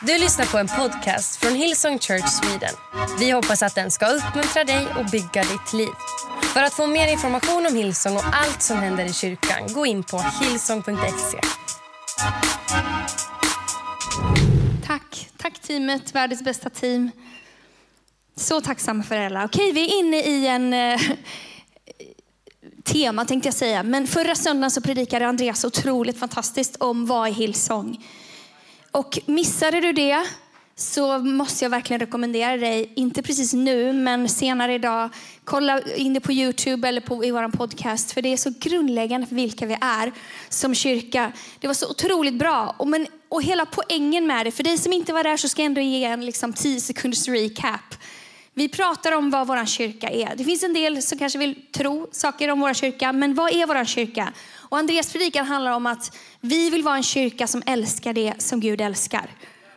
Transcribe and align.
Du 0.00 0.18
lyssnar 0.18 0.46
på 0.46 0.58
en 0.58 0.68
podcast 0.68 1.36
från 1.36 1.54
Hillsong 1.54 1.98
Church 1.98 2.28
Sweden. 2.28 2.74
Vi 3.18 3.30
hoppas 3.30 3.62
att 3.62 3.74
den 3.74 3.90
ska 3.90 4.06
uppmuntra 4.06 4.64
dig 4.64 4.86
och 4.98 5.04
bygga 5.04 5.42
ditt 5.42 5.72
liv. 5.72 5.88
För 6.42 6.62
att 6.62 6.72
få 6.72 6.86
mer 6.86 7.12
information 7.12 7.66
om 7.66 7.76
Hillsong 7.76 8.16
och 8.16 8.24
allt 8.32 8.62
som 8.62 8.76
händer 8.76 9.04
i 9.04 9.12
kyrkan, 9.12 9.72
gå 9.72 9.86
in 9.86 10.02
på 10.02 10.18
hillsong.se. 10.18 11.40
Tack, 14.86 15.28
tack 15.36 15.58
teamet, 15.58 16.14
världens 16.14 16.42
bästa 16.44 16.70
team. 16.70 17.10
Så 18.36 18.60
tacksamma 18.60 19.02
för 19.02 19.14
er 19.14 19.26
alla. 19.26 19.44
Okej, 19.44 19.72
vi 19.72 19.84
är 19.84 19.98
inne 19.98 20.16
i 20.16 20.46
en 20.46 20.72
eh, 20.72 21.00
tema 22.84 23.24
tänkte 23.24 23.46
jag 23.46 23.54
säga. 23.54 23.82
Men 23.82 24.06
förra 24.06 24.34
söndagen 24.34 24.70
så 24.70 24.80
predikade 24.80 25.26
Andreas 25.26 25.64
otroligt 25.64 26.18
fantastiskt 26.18 26.76
om 26.76 27.06
vad 27.06 27.28
är 27.28 27.32
Hillsong. 27.32 28.04
Och 28.96 29.18
missade 29.26 29.80
du 29.80 29.92
det 29.92 30.26
så 30.74 31.18
måste 31.18 31.64
jag 31.64 31.70
verkligen 31.70 32.00
rekommendera 32.00 32.56
dig, 32.56 32.92
inte 32.96 33.22
precis 33.22 33.52
nu, 33.52 33.92
men 33.92 34.28
senare 34.28 34.74
idag, 34.74 35.10
kolla 35.44 35.80
in 35.80 36.14
det 36.14 36.20
på 36.20 36.32
Youtube 36.32 36.88
eller 36.88 37.00
på, 37.00 37.24
i 37.24 37.30
vår 37.30 37.48
podcast. 37.48 38.12
För 38.12 38.22
det 38.22 38.32
är 38.32 38.36
så 38.36 38.52
grundläggande 38.60 39.26
för 39.26 39.34
vilka 39.34 39.66
vi 39.66 39.76
är 39.80 40.12
som 40.48 40.74
kyrka. 40.74 41.32
Det 41.60 41.66
var 41.66 41.74
så 41.74 41.90
otroligt 41.90 42.34
bra. 42.34 42.74
Och, 42.78 42.88
men, 42.88 43.06
och 43.28 43.42
hela 43.42 43.66
poängen 43.66 44.26
med 44.26 44.46
det, 44.46 44.50
för 44.50 44.64
dig 44.64 44.78
som 44.78 44.92
inte 44.92 45.12
var 45.12 45.24
där 45.24 45.36
så 45.36 45.48
ska 45.48 45.62
jag 45.62 45.66
ändå 45.66 45.80
ge 45.80 46.04
en 46.04 46.26
liksom, 46.26 46.52
10 46.52 46.80
sekunders 46.80 47.28
recap. 47.28 47.94
Vi 48.58 48.68
pratar 48.68 49.12
om 49.12 49.30
vad 49.30 49.46
vår 49.46 49.66
kyrka 49.66 50.08
är. 50.08 50.36
Det 50.36 50.44
finns 50.44 50.62
en 50.62 50.72
del 50.72 51.02
som 51.02 51.18
kanske 51.18 51.38
vill 51.38 51.62
tro 51.72 52.08
saker 52.12 52.50
om 52.50 52.60
vår 52.60 52.74
kyrka, 52.74 53.12
men 53.12 53.34
vad 53.34 53.52
är 53.52 53.66
vår 53.66 53.84
kyrka? 53.84 54.32
Och 54.56 54.78
Andreas 54.78 55.12
predikan 55.12 55.46
handlar 55.46 55.72
om 55.72 55.86
att 55.86 56.16
vi 56.40 56.70
vill 56.70 56.82
vara 56.82 56.96
en 56.96 57.02
kyrka 57.02 57.46
som 57.46 57.62
älskar 57.66 58.12
det 58.12 58.34
som 58.38 58.60
Gud 58.60 58.80
älskar. 58.80 59.30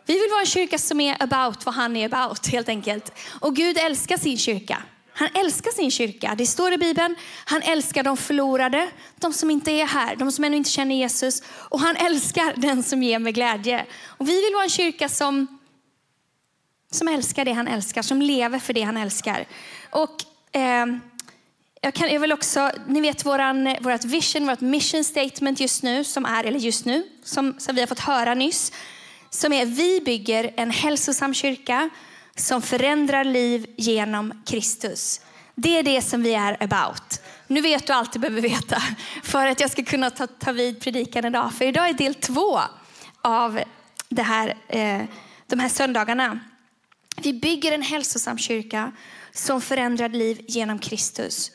Vi 0.05 0.14
vill 0.14 0.30
vara 0.30 0.40
en 0.40 0.46
kyrka 0.46 0.78
som 0.78 1.00
är 1.00 1.24
about 1.24 1.66
vad 1.66 1.76
han 1.76 1.96
är 1.96 2.05
about 2.05 2.48
helt 2.48 2.70
enkelt. 2.70 3.12
Och 3.40 3.55
Gud 3.55 3.77
älskar 3.77 4.18
sin 4.18 4.38
kyrka. 4.38 4.84
Han 5.14 5.30
älskar 5.34 5.71
sin 5.71 5.91
kyrka. 5.91 6.36
Det 6.38 6.46
står 6.46 6.74
i 6.74 6.77
Bibeln. 6.77 7.16
Han 7.46 7.62
älskar 7.62 8.04
de 8.04 8.18
förlorade, 8.18 8.90
de 9.16 9.34
som 9.34 9.52
inte 9.52 9.71
är 9.71 9.86
här, 9.86 10.16
de 10.16 10.32
som 10.32 10.43
ännu 10.43 10.58
inte 10.58 10.70
känner 10.70 10.96
Jesus. 10.96 11.43
Och 11.46 11.80
han 11.80 11.96
älskar 11.96 12.54
den 12.55 12.84
som 12.84 13.04
ger 13.04 13.20
med 13.20 13.36
glädje. 13.36 13.86
Och 14.05 14.30
vi 14.30 14.41
vill 14.41 14.54
vara 14.54 14.64
en 14.64 14.70
kyrka 14.70 15.10
som 15.10 15.59
som 16.91 17.07
älskar 17.07 17.45
det 17.45 17.54
han 17.54 17.68
älskar, 17.68 18.01
som 18.01 18.21
lever 18.21 18.59
för 18.59 18.73
det 18.73 18.82
han 18.82 18.98
älskar. 18.98 19.45
Och, 19.90 20.15
eh, 20.51 20.85
jag, 21.81 21.93
kan, 21.93 22.13
jag 22.13 22.20
vill 22.20 22.31
också, 22.31 22.71
ni 22.87 23.01
vet 23.01 23.26
våran, 23.26 23.76
vårat 23.81 24.05
vision, 24.05 24.48
vårt 24.48 24.62
mission 24.62 25.04
statement 25.04 25.59
just 25.59 25.84
nu, 25.84 26.04
som 26.04 26.26
är, 26.26 26.43
eller 26.43 26.59
just 26.59 26.85
nu, 26.85 27.07
som, 27.23 27.55
som 27.59 27.76
vi 27.76 27.81
har 27.81 27.87
fått 27.87 27.99
höra 27.99 28.34
nyss, 28.34 28.71
som 29.29 29.54
är 29.54 29.65
vi 29.65 30.01
bygger 30.01 30.54
en 30.57 30.71
hälsosam 30.71 31.34
kyrka 31.34 31.90
som 32.35 32.62
förändrar 32.62 33.24
liv 33.24 33.65
genom 33.77 34.43
Kristus. 34.46 35.21
Det 35.55 35.77
är 35.77 35.84
det 35.84 36.01
som 36.01 36.24
vi 36.24 36.34
är 36.34 36.63
about. 36.63 37.21
Nu 37.48 37.62
vet 37.62 37.87
du 37.87 37.93
allt 37.93 38.13
du 38.13 38.20
behöver 38.20 38.41
veta 38.41 38.81
för 39.24 39.48
att 39.48 39.59
jag 39.59 39.71
ska 39.71 39.84
kunna 39.84 40.09
ta, 40.09 40.27
ta 40.27 40.51
vid 40.51 40.81
predikan 40.81 41.26
idag. 41.26 41.53
För 41.53 41.65
idag 41.65 41.90
är 41.90 41.93
del 41.93 42.15
två 42.15 42.59
av 43.21 43.59
det 44.09 44.24
här, 44.24 44.57
eh, 44.68 45.01
de 45.48 45.59
här 45.59 45.70
söndagarna. 45.70 46.40
Vi 47.18 47.34
bygger 47.34 47.71
en 47.71 47.82
hälsosam 47.82 48.38
kyrka 48.38 48.91
som 49.32 49.62
förändrar 49.62 50.10
liv 50.10 50.46
genom 50.48 50.79
Kristus. 50.79 51.52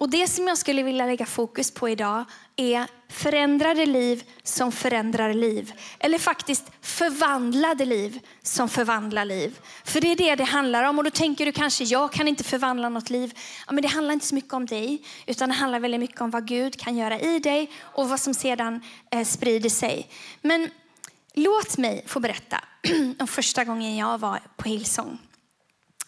Och 0.00 0.10
Det 0.10 0.26
som 0.26 0.48
jag 0.48 0.58
skulle 0.58 0.82
vilja 0.82 1.06
lägga 1.06 1.26
fokus 1.26 1.70
på 1.70 1.88
idag 1.88 2.24
är 2.56 2.86
förändrade 3.08 3.86
liv 3.86 4.24
som 4.42 4.72
förändrar 4.72 5.34
liv. 5.34 5.72
Eller 5.98 6.18
faktiskt 6.18 6.64
förvandlade 6.80 7.84
liv 7.84 8.20
som 8.42 8.68
förvandlar 8.68 9.24
liv. 9.24 9.58
För 9.84 10.00
det 10.00 10.08
är 10.12 10.16
det 10.16 10.34
det 10.34 10.44
handlar 10.44 10.84
om. 10.84 10.98
Och 10.98 11.04
då 11.04 11.10
tänker 11.10 11.46
du 11.46 11.52
kanske, 11.52 11.84
jag 11.84 12.12
kan 12.12 12.28
inte 12.28 12.44
förvandla 12.44 12.88
något 12.88 13.10
liv. 13.10 13.38
Ja, 13.66 13.72
men 13.72 13.82
det 13.82 13.88
handlar 13.88 14.14
inte 14.14 14.26
så 14.26 14.34
mycket 14.34 14.52
om 14.52 14.66
dig, 14.66 15.02
utan 15.26 15.48
det 15.48 15.54
handlar 15.54 15.80
väldigt 15.80 16.00
mycket 16.00 16.20
om 16.20 16.30
vad 16.30 16.46
Gud 16.46 16.80
kan 16.80 16.96
göra 16.96 17.20
i 17.20 17.38
dig 17.38 17.70
och 17.80 18.08
vad 18.08 18.20
som 18.20 18.34
sedan 18.34 18.80
eh, 19.10 19.24
sprider 19.24 19.70
sig. 19.70 20.08
Men 20.42 20.70
låt 21.34 21.78
mig 21.78 22.04
få 22.06 22.20
berätta 22.20 22.64
om 23.18 23.26
första 23.26 23.64
gången 23.64 23.96
jag 23.96 24.18
var 24.18 24.40
på 24.56 24.68
Hillsong. 24.68 25.18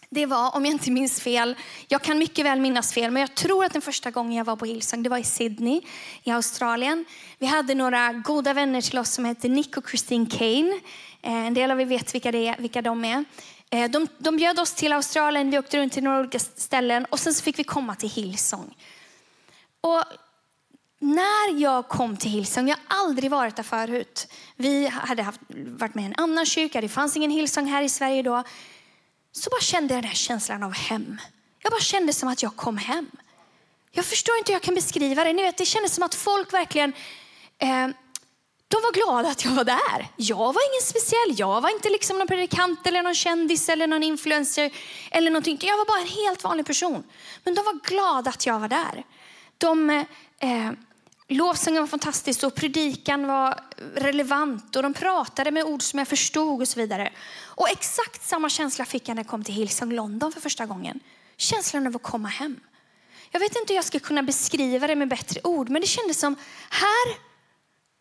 Det 0.09 0.25
var, 0.25 0.55
om 0.55 0.65
jag 0.65 0.71
inte 0.71 0.91
minns 0.91 1.21
fel, 1.21 1.55
jag 1.87 2.01
kan 2.01 2.17
mycket 2.17 2.45
väl 2.45 2.59
minnas 2.59 2.93
fel, 2.93 3.11
men 3.11 3.21
jag 3.21 3.35
tror 3.35 3.65
att 3.65 3.73
den 3.73 3.81
första 3.81 4.11
gången 4.11 4.33
jag 4.33 4.45
var 4.45 4.55
på 4.55 4.65
Hillsong, 4.65 5.03
det 5.03 5.09
var 5.09 5.17
i 5.17 5.23
Sydney 5.23 5.81
i 6.23 6.31
Australien. 6.31 7.05
Vi 7.39 7.45
hade 7.45 7.75
några 7.75 8.13
goda 8.13 8.53
vänner 8.53 8.81
till 8.81 8.99
oss 8.99 9.09
som 9.09 9.25
hette 9.25 9.47
Nick 9.47 9.77
och 9.77 9.89
Christine 9.89 10.25
Kane. 10.25 10.79
Eh, 11.21 11.47
en 11.47 11.53
del 11.53 11.71
av 11.71 11.81
er 11.81 11.85
vet 11.85 12.15
vilka, 12.15 12.31
det 12.31 12.47
är, 12.47 12.57
vilka 12.57 12.81
de 12.81 13.05
är. 13.05 13.25
Eh, 13.69 13.91
de, 13.91 14.07
de 14.17 14.37
bjöd 14.37 14.59
oss 14.59 14.73
till 14.73 14.93
Australien, 14.93 15.51
vi 15.51 15.59
åkte 15.59 15.77
runt 15.77 15.93
till 15.93 16.03
några 16.03 16.19
olika 16.19 16.39
ställen 16.39 17.05
och 17.05 17.19
sen 17.19 17.33
så 17.33 17.43
fick 17.43 17.59
vi 17.59 17.63
komma 17.63 17.95
till 17.95 18.09
Hillsong. 18.09 18.75
Och 19.81 20.03
när 21.03 21.61
jag 21.61 21.87
kom 21.87 22.17
till 22.17 22.31
Hillsong, 22.31 22.69
jag 22.69 22.77
har 22.87 22.97
aldrig 23.03 23.31
varit 23.31 23.55
där 23.55 23.63
förut. 23.63 24.27
Vi 24.55 24.87
hade 24.87 25.23
haft, 25.23 25.39
varit 25.49 25.95
med 25.95 26.03
i 26.03 26.07
en 26.07 26.15
annan 26.17 26.45
kyrka, 26.45 26.81
det 26.81 26.89
fanns 26.89 27.17
ingen 27.17 27.31
Hillsong 27.31 27.65
här 27.65 27.83
i 27.83 27.89
Sverige 27.89 28.21
då. 28.21 28.43
Så 29.31 29.49
bara 29.49 29.61
kände 29.61 29.93
jag 29.93 30.03
den 30.03 30.07
här 30.07 30.15
känslan 30.15 30.63
av 30.63 30.73
hem. 30.73 31.17
Jag 31.63 31.71
bara 31.71 31.81
kände 31.81 32.13
som 32.13 32.29
att 32.29 32.43
jag 32.43 32.55
kom 32.55 32.77
hem. 32.77 33.11
Jag 33.91 34.05
förstår 34.05 34.37
inte 34.37 34.51
hur 34.51 34.55
jag 34.55 34.61
kan 34.61 34.75
beskriva 34.75 35.23
det. 35.23 35.33
Ni 35.33 35.43
vet, 35.43 35.57
det 35.57 35.65
kändes 35.65 35.95
som 35.95 36.03
att 36.03 36.15
folk 36.15 36.53
verkligen 36.53 36.93
eh, 37.57 37.87
de 38.67 38.81
var 38.81 38.91
glada 38.91 39.29
att 39.29 39.45
jag 39.45 39.51
var 39.51 39.63
där. 39.63 40.07
Jag 40.15 40.53
var 40.53 40.71
ingen 40.71 40.81
speciell. 40.81 41.39
Jag 41.39 41.61
var 41.61 41.69
inte 41.69 41.89
liksom 41.89 42.17
någon 42.17 42.27
predikant 42.27 42.87
eller 42.87 43.01
någon 43.01 43.15
kändis 43.15 43.69
eller 43.69 43.87
någon 43.87 44.03
influencer. 44.03 44.71
eller 45.11 45.31
någonting. 45.31 45.59
Jag 45.61 45.77
var 45.77 45.85
bara 45.85 46.01
en 46.01 46.25
helt 46.25 46.43
vanlig 46.43 46.65
person. 46.65 47.03
Men 47.43 47.55
de 47.55 47.65
var 47.65 47.79
glada 47.87 48.29
att 48.29 48.45
jag 48.45 48.59
var 48.59 48.67
där. 48.67 49.03
De 49.57 49.89
eh, 50.39 50.71
Lovsången 51.27 51.81
var 51.81 51.87
fantastisk 51.87 52.43
och 52.43 52.55
predikan 52.55 53.27
var 53.27 53.59
relevant 53.95 54.75
och 54.75 54.83
de 54.83 54.93
pratade 54.93 55.51
med 55.51 55.63
ord 55.63 55.81
som 55.81 55.99
jag 55.99 56.07
förstod 56.07 56.61
och 56.61 56.67
så 56.67 56.79
vidare. 56.79 57.13
Och 57.41 57.69
exakt 57.69 58.23
samma 58.23 58.49
känsla 58.49 58.85
fick 58.85 59.07
jag 59.07 59.15
när 59.15 59.23
jag 59.23 59.29
kom 59.29 59.43
till 59.43 59.53
Hillsong 59.53 59.91
London 59.91 60.31
för 60.31 60.41
första 60.41 60.65
gången. 60.65 60.99
Känslan 61.37 61.87
av 61.87 61.95
att 61.95 62.03
komma 62.03 62.27
hem. 62.27 62.59
Jag 63.31 63.39
vet 63.39 63.55
inte 63.55 63.73
hur 63.73 63.75
jag 63.75 63.85
ska 63.85 63.99
kunna 63.99 64.23
beskriva 64.23 64.87
det 64.87 64.95
med 64.95 65.07
bättre 65.07 65.41
ord, 65.43 65.69
men 65.69 65.81
det 65.81 65.87
kändes 65.87 66.19
som 66.19 66.35
här 66.69 67.17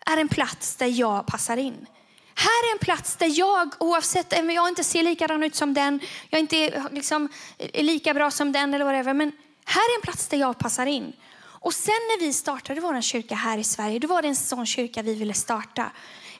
är 0.06 0.20
en 0.20 0.28
plats 0.28 0.76
där 0.76 0.86
jag 0.86 1.26
passar 1.26 1.56
in. 1.56 1.86
Här 2.34 2.68
är 2.68 2.72
en 2.72 2.78
plats 2.78 3.16
där 3.16 3.38
jag, 3.38 3.74
oavsett 3.78 4.38
om 4.38 4.50
jag 4.50 4.68
inte 4.68 4.84
ser 4.84 5.02
likadan 5.02 5.42
ut 5.42 5.54
som 5.54 5.74
den, 5.74 6.00
jag 6.30 6.40
inte 6.40 6.56
är, 6.56 6.88
liksom, 6.90 7.28
är 7.58 7.82
lika 7.82 8.14
bra 8.14 8.30
som 8.30 8.52
den 8.52 8.74
eller 8.74 8.84
whatever, 8.84 9.14
men 9.14 9.32
här 9.64 9.92
är 9.92 9.96
en 9.96 10.02
plats 10.02 10.28
där 10.28 10.38
jag 10.38 10.58
passar 10.58 10.86
in. 10.86 11.12
Och 11.62 11.74
sen 11.74 11.94
när 11.94 12.20
vi 12.20 12.32
startade 12.32 12.80
vår 12.80 13.00
kyrka 13.00 13.34
här 13.34 13.58
i 13.58 13.64
Sverige, 13.64 13.98
då 13.98 14.08
var 14.08 14.22
det 14.22 14.28
en 14.28 14.36
sån 14.36 14.66
kyrka 14.66 15.02
vi 15.02 15.14
ville 15.14 15.34
starta. 15.34 15.90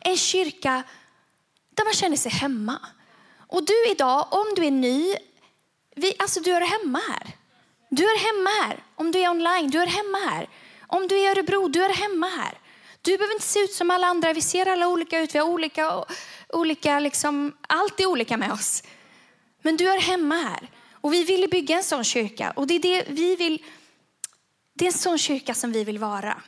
En 0.00 0.16
kyrka 0.16 0.82
där 1.74 1.84
man 1.84 1.94
känner 1.94 2.16
sig 2.16 2.32
hemma. 2.32 2.78
Och 3.48 3.64
du 3.66 3.90
idag, 3.90 4.26
om 4.30 4.46
du 4.56 4.66
är 4.66 4.70
ny, 4.70 5.14
vi, 5.96 6.14
alltså 6.18 6.40
du 6.40 6.52
är 6.52 6.60
hemma 6.60 7.00
här. 7.08 7.36
Du 7.90 8.04
är 8.04 8.18
hemma 8.18 8.50
här. 8.62 8.82
Om 8.94 9.10
du 9.12 9.18
är 9.18 9.30
online, 9.30 9.70
du 9.70 9.78
är 9.82 9.86
hemma 9.86 10.18
här. 10.18 10.48
Om 10.86 11.08
du 11.08 11.18
är 11.18 11.24
i 11.24 11.30
Örebro, 11.30 11.68
du 11.68 11.84
är 11.84 11.90
hemma 11.90 12.26
här. 12.26 12.58
Du 13.02 13.16
behöver 13.16 13.34
inte 13.34 13.46
se 13.46 13.60
ut 13.60 13.72
som 13.72 13.90
alla 13.90 14.06
andra. 14.06 14.32
Vi 14.32 14.40
ser 14.40 14.66
alla 14.66 14.88
olika 14.88 15.20
ut. 15.20 15.34
Vi 15.34 15.38
har 15.38 15.46
olika, 15.46 16.04
olika 16.48 17.00
liksom, 17.00 17.56
allt 17.60 18.00
är 18.00 18.06
olika 18.06 18.36
med 18.36 18.52
oss. 18.52 18.82
Men 19.62 19.76
du 19.76 19.88
är 19.88 20.00
hemma 20.00 20.34
här. 20.34 20.70
Och 20.92 21.12
vi 21.12 21.24
ville 21.24 21.48
bygga 21.48 21.76
en 21.76 21.84
sån 21.84 22.04
kyrka. 22.04 22.52
Och 22.56 22.66
det 22.66 22.74
är 22.74 22.80
det 22.80 23.04
vi 23.08 23.36
vill 23.36 23.64
det 24.74 24.84
är 24.84 24.86
en 24.86 24.98
sån 24.98 25.18
kyrka 25.18 25.54
som 25.54 25.72
vi 25.72 25.84
vill 25.84 25.98
vara. 25.98 26.42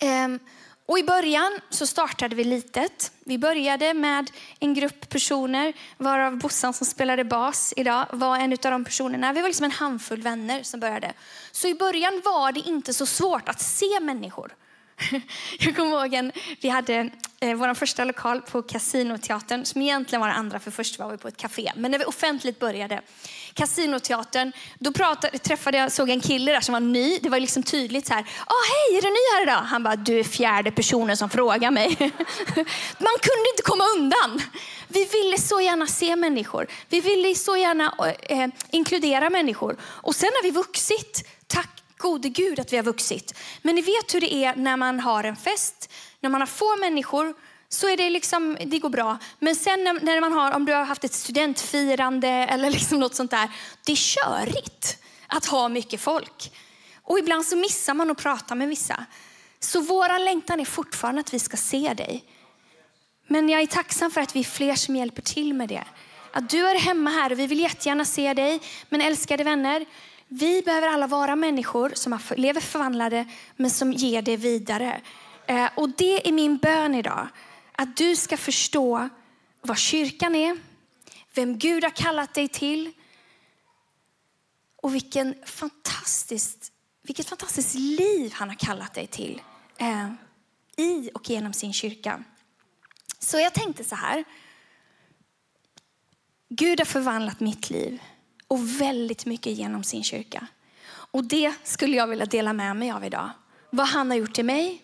Ehm, 0.00 0.38
och 0.86 0.98
I 0.98 1.02
början 1.02 1.58
så 1.70 1.86
startade 1.86 2.36
vi 2.36 2.44
litet. 2.44 3.12
Vi 3.24 3.38
började 3.38 3.94
med 3.94 4.30
en 4.60 4.74
grupp 4.74 5.08
personer, 5.08 5.72
varav 5.96 6.38
Bossan 6.38 6.72
som 6.72 6.86
spelade 6.86 7.24
bas 7.24 7.74
idag 7.76 8.06
var 8.12 8.38
en 8.38 8.52
av 8.52 8.58
de 8.58 8.84
personerna. 8.84 9.32
Vi 9.32 9.40
var 9.40 9.48
liksom 9.48 9.64
en 9.64 9.70
handfull 9.70 10.22
vänner 10.22 10.62
som 10.62 10.80
började. 10.80 11.12
Så 11.52 11.68
i 11.68 11.74
början 11.74 12.22
var 12.24 12.52
det 12.52 12.60
inte 12.60 12.94
så 12.94 13.06
svårt 13.06 13.48
att 13.48 13.60
se 13.60 14.00
människor. 14.00 14.54
Jag 15.58 15.76
kommer 15.76 15.90
ihåg 15.90 16.14
en, 16.14 16.32
vi 16.60 16.68
hade 16.68 17.10
eh, 17.40 17.54
vår 17.54 17.74
första 17.74 18.04
lokal 18.04 18.40
på 18.40 18.62
Casinoteatern, 18.62 19.64
som 19.64 19.82
egentligen 19.82 20.20
var 20.20 20.28
den 20.28 20.36
andra, 20.36 20.60
för 20.60 20.70
först 20.70 20.98
var 20.98 21.10
vi 21.10 21.16
på 21.16 21.28
ett 21.28 21.36
café. 21.36 21.72
Men 21.76 21.90
när 21.90 21.98
vi 21.98 22.04
offentligt 22.04 22.58
började, 22.58 23.00
Kasinoteatern, 23.54 24.52
då 24.78 24.92
pratade, 24.92 25.38
träffade 25.38 25.78
jag, 25.78 25.92
såg 25.92 26.10
en 26.10 26.20
kille 26.20 26.52
där 26.52 26.60
som 26.60 26.72
var 26.72 26.80
ny. 26.80 27.18
Det 27.18 27.28
var 27.28 27.40
liksom 27.40 27.62
tydligt 27.62 28.06
så 28.06 28.14
här, 28.14 28.22
ah, 28.46 28.62
hej, 28.68 28.98
är 28.98 29.02
du 29.02 29.08
ny 29.08 29.36
här 29.36 29.42
idag? 29.42 29.66
Han 29.66 29.82
bara, 29.82 29.96
du 29.96 30.18
är 30.18 30.24
fjärde 30.24 30.70
personen 30.70 31.16
som 31.16 31.30
frågar 31.30 31.70
mig. 31.70 31.96
Man 32.98 33.16
kunde 33.22 33.48
inte 33.52 33.62
komma 33.62 33.84
undan. 33.96 34.42
Vi 34.88 35.04
ville 35.04 35.38
så 35.38 35.60
gärna 35.60 35.86
se 35.86 36.16
människor. 36.16 36.66
Vi 36.88 37.00
ville 37.00 37.34
så 37.34 37.56
gärna 37.56 37.94
eh, 38.28 38.40
eh, 38.40 38.48
inkludera 38.70 39.30
människor. 39.30 39.76
Och 39.82 40.14
sen 40.14 40.30
har 40.34 40.42
vi 40.42 40.50
vuxit, 40.50 41.28
tack 41.46 41.82
gode 41.96 42.28
Gud 42.28 42.60
att 42.60 42.72
vi 42.72 42.76
har 42.76 42.84
vuxit. 42.84 43.34
Men 43.62 43.74
ni 43.74 43.82
vet 43.82 44.14
hur 44.14 44.20
det 44.20 44.34
är 44.34 44.56
när 44.56 44.76
man 44.76 45.00
har 45.00 45.24
en 45.24 45.36
fest, 45.36 45.92
när 46.20 46.30
man 46.30 46.40
har 46.40 46.46
få 46.46 46.76
människor 46.76 47.34
så 47.74 47.88
är 47.88 47.96
det 47.96 48.10
liksom, 48.10 48.56
det 48.66 48.78
går 48.78 48.88
bra. 48.88 49.18
Men 49.38 49.56
sen 49.56 49.84
när, 49.84 50.00
när 50.00 50.20
man 50.20 50.32
har, 50.32 50.52
om 50.52 50.64
du 50.64 50.72
har 50.72 50.84
haft 50.84 51.04
ett 51.04 51.14
studentfirande 51.14 52.28
eller 52.28 52.70
liksom 52.70 53.00
något 53.00 53.14
sånt 53.14 53.30
där, 53.30 53.50
det 53.86 53.92
är 53.92 53.96
körigt 53.96 54.98
att 55.26 55.46
ha 55.46 55.68
mycket 55.68 56.00
folk. 56.00 56.52
Och 57.02 57.18
ibland 57.18 57.46
så 57.46 57.56
missar 57.56 57.94
man 57.94 58.10
att 58.10 58.18
prata 58.18 58.54
med 58.54 58.68
vissa. 58.68 59.06
Så 59.60 59.80
vår 59.80 60.24
längtan 60.24 60.60
är 60.60 60.64
fortfarande 60.64 61.20
att 61.20 61.34
vi 61.34 61.38
ska 61.38 61.56
se 61.56 61.94
dig. 61.94 62.24
Men 63.26 63.48
jag 63.48 63.62
är 63.62 63.66
tacksam 63.66 64.10
för 64.10 64.20
att 64.20 64.36
vi 64.36 64.40
är 64.40 64.44
fler 64.44 64.74
som 64.74 64.96
hjälper 64.96 65.22
till 65.22 65.54
med 65.54 65.68
det. 65.68 65.84
Att 66.32 66.50
du 66.50 66.68
är 66.68 66.78
hemma 66.78 67.10
här 67.10 67.32
och 67.32 67.38
vi 67.38 67.46
vill 67.46 67.60
jättegärna 67.60 68.04
se 68.04 68.34
dig. 68.34 68.60
Men 68.88 69.00
älskade 69.00 69.44
vänner, 69.44 69.86
vi 70.28 70.62
behöver 70.62 70.88
alla 70.88 71.06
vara 71.06 71.36
människor 71.36 71.92
som 71.94 72.18
lever 72.36 72.60
förvandlade 72.60 73.26
men 73.56 73.70
som 73.70 73.92
ger 73.92 74.22
det 74.22 74.36
vidare. 74.36 75.00
Eh, 75.46 75.68
och 75.74 75.88
det 75.88 76.28
är 76.28 76.32
min 76.32 76.56
bön 76.56 76.94
idag. 76.94 77.28
Att 77.82 77.96
du 77.96 78.16
ska 78.16 78.36
förstå 78.36 79.08
vad 79.60 79.78
kyrkan 79.78 80.34
är, 80.34 80.58
vem 81.34 81.58
Gud 81.58 81.84
har 81.84 81.90
kallat 81.90 82.34
dig 82.34 82.48
till 82.48 82.92
och 84.76 84.94
vilken 84.94 85.34
fantastiskt, 85.46 86.72
vilket 87.02 87.28
fantastiskt 87.28 87.74
liv 87.74 88.32
han 88.34 88.48
har 88.48 88.56
kallat 88.56 88.94
dig 88.94 89.06
till 89.06 89.42
eh, 89.78 90.12
i 90.76 91.10
och 91.14 91.30
genom 91.30 91.52
sin 91.52 91.72
kyrka. 91.72 92.24
Så 93.18 93.38
jag 93.38 93.52
tänkte 93.52 93.84
så 93.84 93.94
här. 93.94 94.24
Gud 96.48 96.80
har 96.80 96.84
förvandlat 96.84 97.40
mitt 97.40 97.70
liv 97.70 98.02
och 98.48 98.80
väldigt 98.80 99.26
mycket 99.26 99.52
genom 99.52 99.84
sin 99.84 100.04
kyrka. 100.04 100.46
Och 100.86 101.24
det 101.24 101.54
skulle 101.62 101.96
jag 101.96 102.06
vilja 102.06 102.26
dela 102.26 102.52
med 102.52 102.76
mig 102.76 102.90
av 102.90 103.04
idag. 103.04 103.30
Vad 103.70 103.86
han 103.86 104.10
har 104.10 104.16
gjort 104.16 104.34
till 104.34 104.44
mig. 104.44 104.82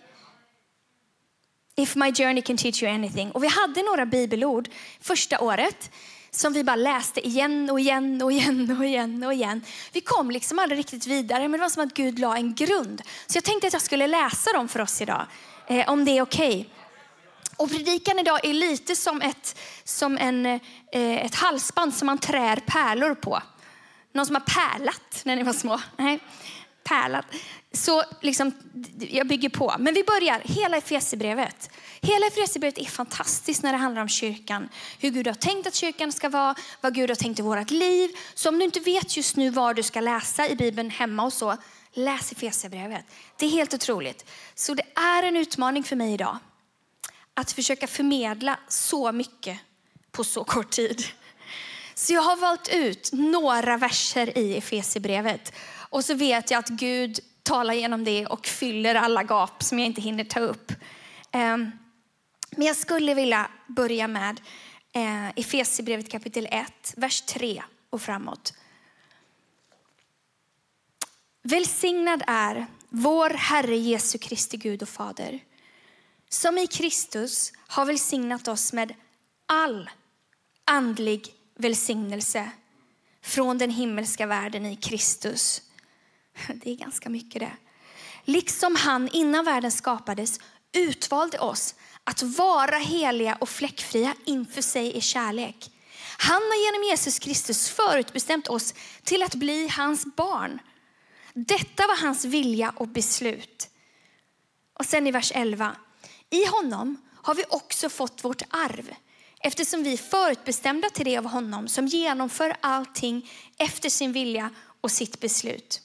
If 1.79 1.97
my 1.97 2.13
journey 2.13 2.43
can 2.43 2.57
teach 2.57 2.83
you 2.83 2.93
anything. 2.93 3.31
Och 3.31 3.43
vi 3.43 3.49
hade 3.49 3.83
några 3.83 4.07
bibelord 4.07 4.69
första 5.01 5.41
året 5.41 5.91
som 6.31 6.53
vi 6.53 6.65
bara 6.65 6.77
läste 6.77 7.27
igen 7.27 7.71
och 7.71 7.81
igen 7.81 8.23
och 8.23 8.33
igen 8.33 8.77
och 8.79 8.85
igen 8.85 9.25
och 9.25 9.33
igen. 9.33 9.63
Vi 9.93 10.01
kom 10.01 10.31
liksom 10.31 10.59
aldrig 10.59 10.79
riktigt 10.79 11.07
vidare, 11.07 11.43
men 11.43 11.53
det 11.53 11.59
var 11.59 11.69
som 11.69 11.83
att 11.83 11.95
Gud 11.95 12.19
la 12.19 12.37
en 12.37 12.55
grund. 12.55 13.03
Så 13.27 13.37
jag 13.37 13.45
tänkte 13.45 13.67
att 13.67 13.73
jag 13.73 13.83
skulle 13.83 14.07
läsa 14.07 14.53
dem 14.53 14.69
för 14.69 14.81
oss 14.81 15.03
idag, 15.03 15.27
eh, 15.67 15.91
om 15.91 16.05
det 16.05 16.11
är 16.11 16.23
okej. 16.23 16.49
Okay. 16.49 16.65
Och 17.57 17.71
predikan 17.71 18.19
idag 18.19 18.45
är 18.45 18.53
lite 18.53 18.97
som 18.97 19.23
ett, 19.23 19.59
som 19.85 20.19
en, 20.19 20.47
eh, 20.47 20.61
ett 20.93 21.35
halsband 21.35 21.95
som 21.95 22.07
man 22.07 22.19
trär 22.19 22.57
pärlor 22.57 23.15
på. 23.15 23.43
Någon 24.13 24.27
som 24.27 24.35
har 24.35 24.43
pärlat 24.43 25.23
när 25.25 25.37
ni 25.37 25.43
var 25.43 25.53
små? 25.53 25.81
Nej, 25.97 26.19
pärlat. 26.89 27.27
Så 27.73 28.05
liksom, 28.21 28.53
jag 28.99 29.29
bygger 29.29 29.49
på. 29.49 29.75
Men 29.79 29.95
vi 29.95 30.05
börjar 30.05 30.41
hela 30.45 30.77
Efesierbrevet. 30.77 31.71
Hela 32.01 32.27
Efesierbrevet 32.27 32.79
är 32.79 32.85
fantastiskt 32.85 33.63
när 33.63 33.73
det 33.73 33.79
handlar 33.79 34.03
om 34.03 34.09
kyrkan. 34.09 34.69
Hur 34.99 35.11
Gud 35.11 35.27
har 35.27 35.35
tänkt 35.35 35.67
att 35.67 35.75
kyrkan 35.75 36.13
ska 36.13 36.29
vara, 36.29 36.55
vad 36.81 36.95
Gud 36.95 37.11
har 37.11 37.15
tänkt 37.15 37.39
i 37.39 37.43
vårt 37.43 37.71
liv. 37.71 38.11
Så 38.35 38.49
om 38.49 38.59
du 38.59 38.65
inte 38.65 38.81
vet 38.81 39.17
just 39.17 39.37
nu 39.37 39.51
vad 39.51 39.77
du 39.77 39.83
ska 39.83 40.01
läsa 40.01 40.49
i 40.49 40.57
Bibeln 40.57 40.91
hemma 40.91 41.23
och 41.23 41.33
så, 41.33 41.57
läs 41.93 42.33
Efesierbrevet. 42.33 43.05
Det 43.37 43.47
är 43.47 43.51
helt 43.51 43.75
otroligt. 43.75 44.31
Så 44.55 44.75
det 44.75 44.85
är 44.95 45.23
en 45.23 45.37
utmaning 45.37 45.85
för 45.85 45.97
mig 45.97 46.15
idag 46.15 46.39
att 47.35 47.53
försöka 47.53 47.87
förmedla 47.87 48.59
så 48.69 49.13
mycket 49.13 49.59
på 50.13 50.25
så 50.25 50.45
kort 50.45 50.71
tid. 50.71 51.05
Så 51.95 52.13
jag 52.13 52.23
har 52.23 52.37
valt 52.37 52.69
ut 52.69 53.11
några 53.13 53.77
verser 53.77 54.39
i 54.39 54.57
Efesierbrevet 54.57 55.53
och 55.89 56.05
så 56.05 56.15
vet 56.15 56.51
jag 56.51 56.59
att 56.59 56.69
Gud 56.69 57.21
talar 57.43 57.75
genom 57.75 58.05
det 58.05 58.27
och 58.27 58.47
fyller 58.47 58.95
alla 58.95 59.23
gap 59.23 59.63
som 59.63 59.79
jag 59.79 59.87
inte 59.87 60.01
hinner 60.01 60.25
ta 60.25 60.41
upp. 60.41 60.73
Ehm, 61.33 61.71
men 62.51 62.67
jag 62.67 62.77
skulle 62.77 63.15
vilja 63.15 63.51
börja 63.67 64.09
med 64.09 64.41
eh, 64.93 65.29
Efesierbrevet 65.29 66.11
kapitel 66.11 66.49
1, 66.51 66.95
vers 66.97 67.21
3 67.21 67.63
och 67.91 68.03
framåt. 68.03 68.55
Välsignad 71.43 72.23
är 72.27 72.67
vår 72.89 73.31
Herre 73.31 73.77
Jesu 73.77 74.19
Kristi 74.19 74.57
Gud 74.57 74.83
och 74.83 74.89
Fader 74.89 75.41
som 76.29 76.59
i 76.59 76.67
Kristus 76.67 77.53
har 77.67 77.85
välsignat 77.85 78.49
oss 78.49 78.73
med 78.73 78.95
all 79.47 79.91
andlig 80.65 81.35
välsignelse 81.55 82.51
från 83.23 83.59
den 83.59 83.71
himmelska 83.71 84.27
världen 84.27 84.67
i 84.67 84.77
Kristus. 84.77 85.63
Det 86.55 86.71
är 86.71 86.77
ganska 86.77 87.09
mycket 87.09 87.41
det. 87.41 87.57
Liksom 88.25 88.77
han 88.77 89.09
innan 89.09 89.45
världen 89.45 89.71
skapades 89.71 90.41
utvalde 90.73 91.39
oss 91.39 91.75
att 92.05 92.23
vara 92.23 92.79
heliga 92.79 93.35
och 93.41 93.49
fläckfria 93.49 94.15
inför 94.25 94.63
sig 94.63 94.97
i 94.97 95.01
kärlek. 95.01 95.71
Han 96.19 96.43
har 96.43 96.65
genom 96.65 96.89
Jesus 96.89 97.19
Kristus 97.19 97.71
förutbestämt 97.71 98.49
oss 98.49 98.75
till 99.03 99.23
att 99.23 99.35
bli 99.35 99.69
hans 99.69 100.17
barn. 100.17 100.59
Detta 101.35 101.87
var 101.87 101.97
hans 101.97 102.25
vilja 102.25 102.73
och 102.77 102.89
beslut. 102.89 103.69
Och 104.79 104.87
sen 104.87 105.07
i 105.07 105.11
vers 105.11 105.33
11. 105.35 105.77
I 106.31 106.47
honom 106.47 106.97
har 107.23 107.35
vi 107.35 107.45
också 107.49 107.89
fått 107.89 108.25
vårt 108.25 108.43
arv 108.51 108.95
eftersom 109.41 109.83
vi 109.83 109.93
är 109.93 109.97
förutbestämda 109.97 110.91
till 110.91 111.05
det 111.05 111.19
av 111.19 111.25
honom 111.25 111.69
som 111.69 111.87
genomför 111.87 112.57
allting 112.61 113.31
efter 113.59 113.91
sin 113.91 114.13
vilja 114.13 114.51
och 114.81 114.91
sitt 114.91 115.21
beslut. 115.21 115.83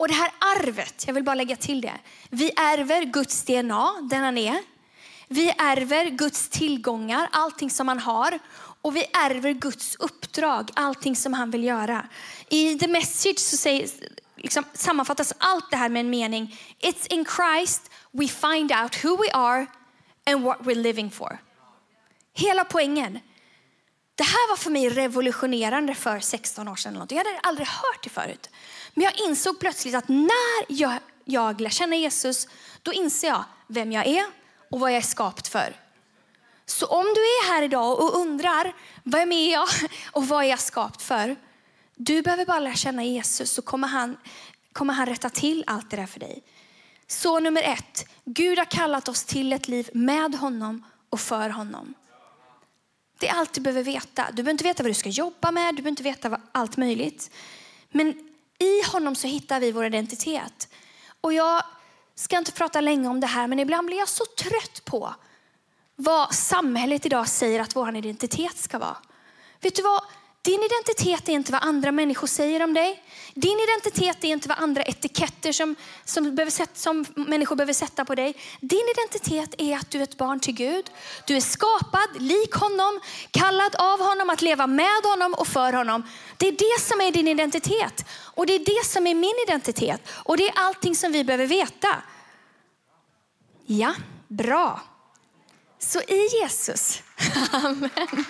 Och 0.00 0.08
det 0.08 0.14
här 0.14 0.32
arvet, 0.38 1.04
jag 1.06 1.14
vill 1.14 1.24
bara 1.24 1.34
lägga 1.34 1.56
till 1.56 1.80
det. 1.80 1.98
Vi 2.30 2.52
ärver 2.56 3.02
Guds 3.02 3.42
DNA, 3.42 3.92
den 4.10 4.24
han 4.24 4.38
är. 4.38 4.62
Vi 5.28 5.54
ärver 5.58 6.10
Guds 6.10 6.48
tillgångar, 6.48 7.28
allting 7.32 7.70
som 7.70 7.88
han 7.88 7.98
har. 7.98 8.38
Och 8.82 8.96
vi 8.96 9.04
ärver 9.12 9.52
Guds 9.52 9.96
uppdrag, 9.96 10.70
allting 10.74 11.16
som 11.16 11.32
han 11.32 11.50
vill 11.50 11.64
göra. 11.64 12.06
I 12.48 12.78
The 12.78 12.88
Message 12.88 13.38
så 13.38 13.56
sägs, 13.56 13.94
liksom, 14.36 14.64
sammanfattas 14.74 15.32
allt 15.38 15.70
det 15.70 15.76
här 15.76 15.88
med 15.88 16.00
en 16.00 16.10
mening. 16.10 16.58
It's 16.80 17.06
in 17.12 17.24
Christ 17.24 17.90
we 18.10 18.28
find 18.28 18.72
out 18.72 19.04
who 19.04 19.16
we 19.22 19.30
are 19.32 19.66
and 20.26 20.42
what 20.42 20.58
we're 20.60 20.82
living 20.82 21.10
for. 21.10 21.38
Hela 22.34 22.64
poängen. 22.64 23.18
Det 24.14 24.24
här 24.24 24.48
var 24.48 24.56
för 24.56 24.70
mig 24.70 24.88
revolutionerande 24.88 25.94
för 25.94 26.20
16 26.20 26.68
år 26.68 26.76
sedan. 26.76 27.06
Jag 27.08 27.16
hade 27.16 27.40
aldrig 27.42 27.68
hört 27.68 28.02
det 28.02 28.10
förut. 28.10 28.50
Men 28.94 29.04
jag 29.04 29.20
insåg 29.28 29.58
plötsligt 29.60 29.94
att 29.94 30.08
när 30.08 30.64
jag, 30.68 30.98
jag 31.24 31.60
lär 31.60 31.70
känna 31.70 31.96
Jesus, 31.96 32.48
då 32.82 32.92
inser 32.92 33.28
jag 33.28 33.44
vem 33.66 33.92
jag 33.92 34.06
är 34.06 34.24
och 34.70 34.80
vad 34.80 34.90
jag 34.90 34.96
är 34.96 35.02
skapt 35.02 35.48
för. 35.48 35.76
Så 36.66 36.86
om 36.86 37.04
du 37.04 37.20
är 37.20 37.52
här 37.52 37.62
idag 37.62 38.00
och 38.00 38.16
undrar, 38.16 38.74
vem 39.04 39.32
är 39.32 39.52
jag 39.52 39.68
och 40.12 40.28
vad 40.28 40.44
är 40.44 40.48
jag 40.48 40.60
skapt 40.60 41.02
för? 41.02 41.36
Du 41.94 42.22
behöver 42.22 42.46
bara 42.46 42.58
lära 42.58 42.74
känna 42.74 43.04
Jesus 43.04 43.52
så 43.52 43.62
kommer 43.62 43.88
han, 43.88 44.16
kommer 44.72 44.94
han 44.94 45.06
rätta 45.06 45.30
till 45.30 45.64
allt 45.66 45.90
det 45.90 45.96
där 45.96 46.06
för 46.06 46.20
dig. 46.20 46.42
Så 47.06 47.40
nummer 47.40 47.62
ett, 47.62 48.08
Gud 48.24 48.58
har 48.58 48.64
kallat 48.64 49.08
oss 49.08 49.24
till 49.24 49.52
ett 49.52 49.68
liv 49.68 49.90
med 49.94 50.34
honom 50.34 50.84
och 51.10 51.20
för 51.20 51.48
honom. 51.48 51.94
Det 53.18 53.28
är 53.28 53.34
allt 53.34 53.52
du 53.52 53.60
behöver 53.60 53.82
veta. 53.82 54.26
Du 54.28 54.34
behöver 54.36 54.50
inte 54.50 54.64
veta 54.64 54.82
vad 54.82 54.90
du 54.90 54.94
ska 54.94 55.08
jobba 55.08 55.50
med, 55.50 55.74
du 55.74 55.76
behöver 55.76 55.90
inte 55.90 56.02
veta 56.02 56.40
allt 56.52 56.76
möjligt. 56.76 57.30
Men 57.90 58.29
i 58.60 58.82
honom 58.92 59.14
så 59.14 59.26
hittar 59.26 59.60
vi 59.60 59.72
vår 59.72 59.84
identitet. 59.84 60.68
Och 61.20 61.32
jag 61.32 61.62
ska 62.14 62.38
inte 62.38 62.52
prata 62.52 62.80
länge 62.80 63.08
om 63.08 63.20
det 63.20 63.26
här, 63.26 63.46
men 63.46 63.58
ibland 63.58 63.86
blir 63.86 63.98
jag 63.98 64.08
så 64.08 64.24
trött 64.38 64.84
på 64.84 65.14
vad 65.96 66.34
samhället 66.34 67.06
idag 67.06 67.28
säger 67.28 67.60
att 67.60 67.76
vår 67.76 67.96
identitet 67.96 68.58
ska 68.58 68.78
vara. 68.78 68.96
Vet 69.60 69.76
du 69.76 69.82
vad? 69.82 70.02
Din 70.42 70.62
identitet 70.62 71.28
är 71.28 71.32
inte 71.32 71.52
vad 71.52 71.62
andra 71.62 71.92
människor 71.92 72.26
säger 72.26 72.62
om 72.62 72.74
dig. 72.74 73.02
Din 73.34 73.60
identitet 73.60 74.24
är 74.24 74.28
inte 74.28 74.48
vad 74.48 74.58
andra 74.58 74.82
etiketter 74.82 75.52
som, 75.52 75.76
som, 76.04 76.34
behöver 76.34 76.50
sätta, 76.50 76.74
som 76.74 77.04
människor 77.14 77.56
behöver 77.56 77.72
sätta 77.72 78.04
på 78.04 78.14
dig. 78.14 78.36
Din 78.60 78.86
identitet 78.96 79.54
är 79.58 79.76
att 79.76 79.90
du 79.90 79.98
är 79.98 80.02
ett 80.02 80.16
barn 80.16 80.40
till 80.40 80.54
Gud. 80.54 80.90
Du 81.26 81.36
är 81.36 81.40
skapad 81.40 82.22
lik 82.22 82.54
honom, 82.54 83.00
kallad 83.30 83.76
av 83.76 84.00
honom 84.00 84.30
att 84.30 84.42
leva 84.42 84.66
med 84.66 85.04
honom 85.04 85.34
och 85.34 85.46
för 85.46 85.72
honom. 85.72 86.02
Det 86.36 86.48
är 86.48 86.52
det 86.52 86.82
som 86.82 87.00
är 87.00 87.12
din 87.12 87.28
identitet. 87.28 88.04
Och 88.10 88.46
det 88.46 88.54
är 88.54 88.64
det 88.64 88.86
som 88.86 89.06
är 89.06 89.14
min 89.14 89.34
identitet. 89.48 90.08
Och 90.08 90.36
det 90.36 90.48
är 90.48 90.52
allting 90.56 90.96
som 90.96 91.12
vi 91.12 91.24
behöver 91.24 91.46
veta. 91.46 92.02
Ja, 93.66 93.94
bra. 94.28 94.80
Så 95.78 96.00
i 96.00 96.28
Jesus, 96.42 97.02
amen. 97.52 98.24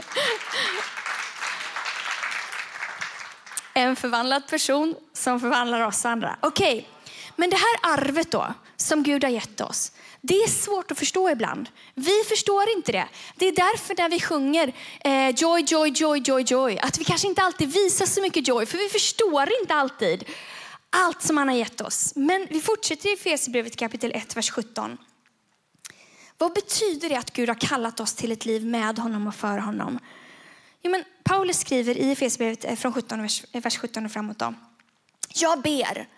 En 3.81 3.97
förvandlad 3.97 4.47
person 4.47 4.95
som 5.13 5.41
förvandlar 5.41 5.81
oss 5.81 6.05
andra. 6.05 6.37
Okej, 6.41 6.73
okay. 6.73 6.85
men 7.37 7.51
det 7.51 7.57
här 7.57 7.95
arvet 7.95 8.31
då 8.31 8.55
som 8.77 9.03
Gud 9.03 9.25
har 9.25 9.31
gett 9.31 9.61
oss. 9.61 9.93
Det 10.21 10.35
är 10.35 10.49
svårt 10.49 10.91
att 10.91 10.99
förstå 10.99 11.31
ibland. 11.31 11.69
Vi 11.95 12.23
förstår 12.29 12.71
inte 12.77 12.93
det. 12.93 13.09
Det 13.37 13.49
är 13.49 13.53
därför 13.53 13.95
när 13.99 14.09
vi 14.09 14.21
sjunger 14.21 14.73
eh, 15.01 15.29
joy, 15.29 15.65
joy, 15.67 15.93
joy, 15.95 16.23
joy, 16.25 16.43
joy, 16.43 16.79
att 16.79 16.99
vi 16.99 17.05
kanske 17.05 17.29
inte 17.29 17.43
alltid 17.43 17.73
visar 17.73 18.07
så 18.07 18.23
mycket 18.23 18.49
joy, 18.49 18.67
för 18.67 18.79
vi 18.79 18.89
förstår 18.89 19.49
inte 19.61 19.75
alltid 19.75 20.25
allt 20.91 21.23
som 21.23 21.37
han 21.37 21.49
har 21.49 21.57
gett 21.57 21.81
oss. 21.81 22.13
Men 22.17 22.47
vi 22.51 22.61
fortsätter 22.61 23.09
i 23.09 23.13
Efesierbrevet 23.13 23.77
kapitel 23.77 24.13
1, 24.15 24.37
vers 24.37 24.51
17. 24.51 24.99
Vad 26.39 26.53
betyder 26.55 27.09
det 27.09 27.17
att 27.17 27.33
Gud 27.33 27.49
har 27.49 27.61
kallat 27.61 28.01
oss 28.01 28.15
till 28.15 28.33
ett 28.33 28.45
liv 28.45 28.67
med 28.67 28.99
honom 28.99 29.27
och 29.27 29.35
för 29.35 29.59
honom? 29.59 29.99
Jo, 30.83 30.91
men 30.91 31.05
Paulus 31.23 31.61
skriver 31.61 31.99
i 31.99 32.13
Efesierbrevet 32.13 32.65
eh, 32.65 32.77
från 32.77 32.93
17, 32.93 33.23
vers, 33.23 33.45
eh, 33.53 33.63
vers 33.63 33.79
17 33.79 34.05
och 34.05 34.13
framåt. 34.13 34.39
Då. 34.39 34.55
Jag 35.35 35.63
ber 35.63 36.09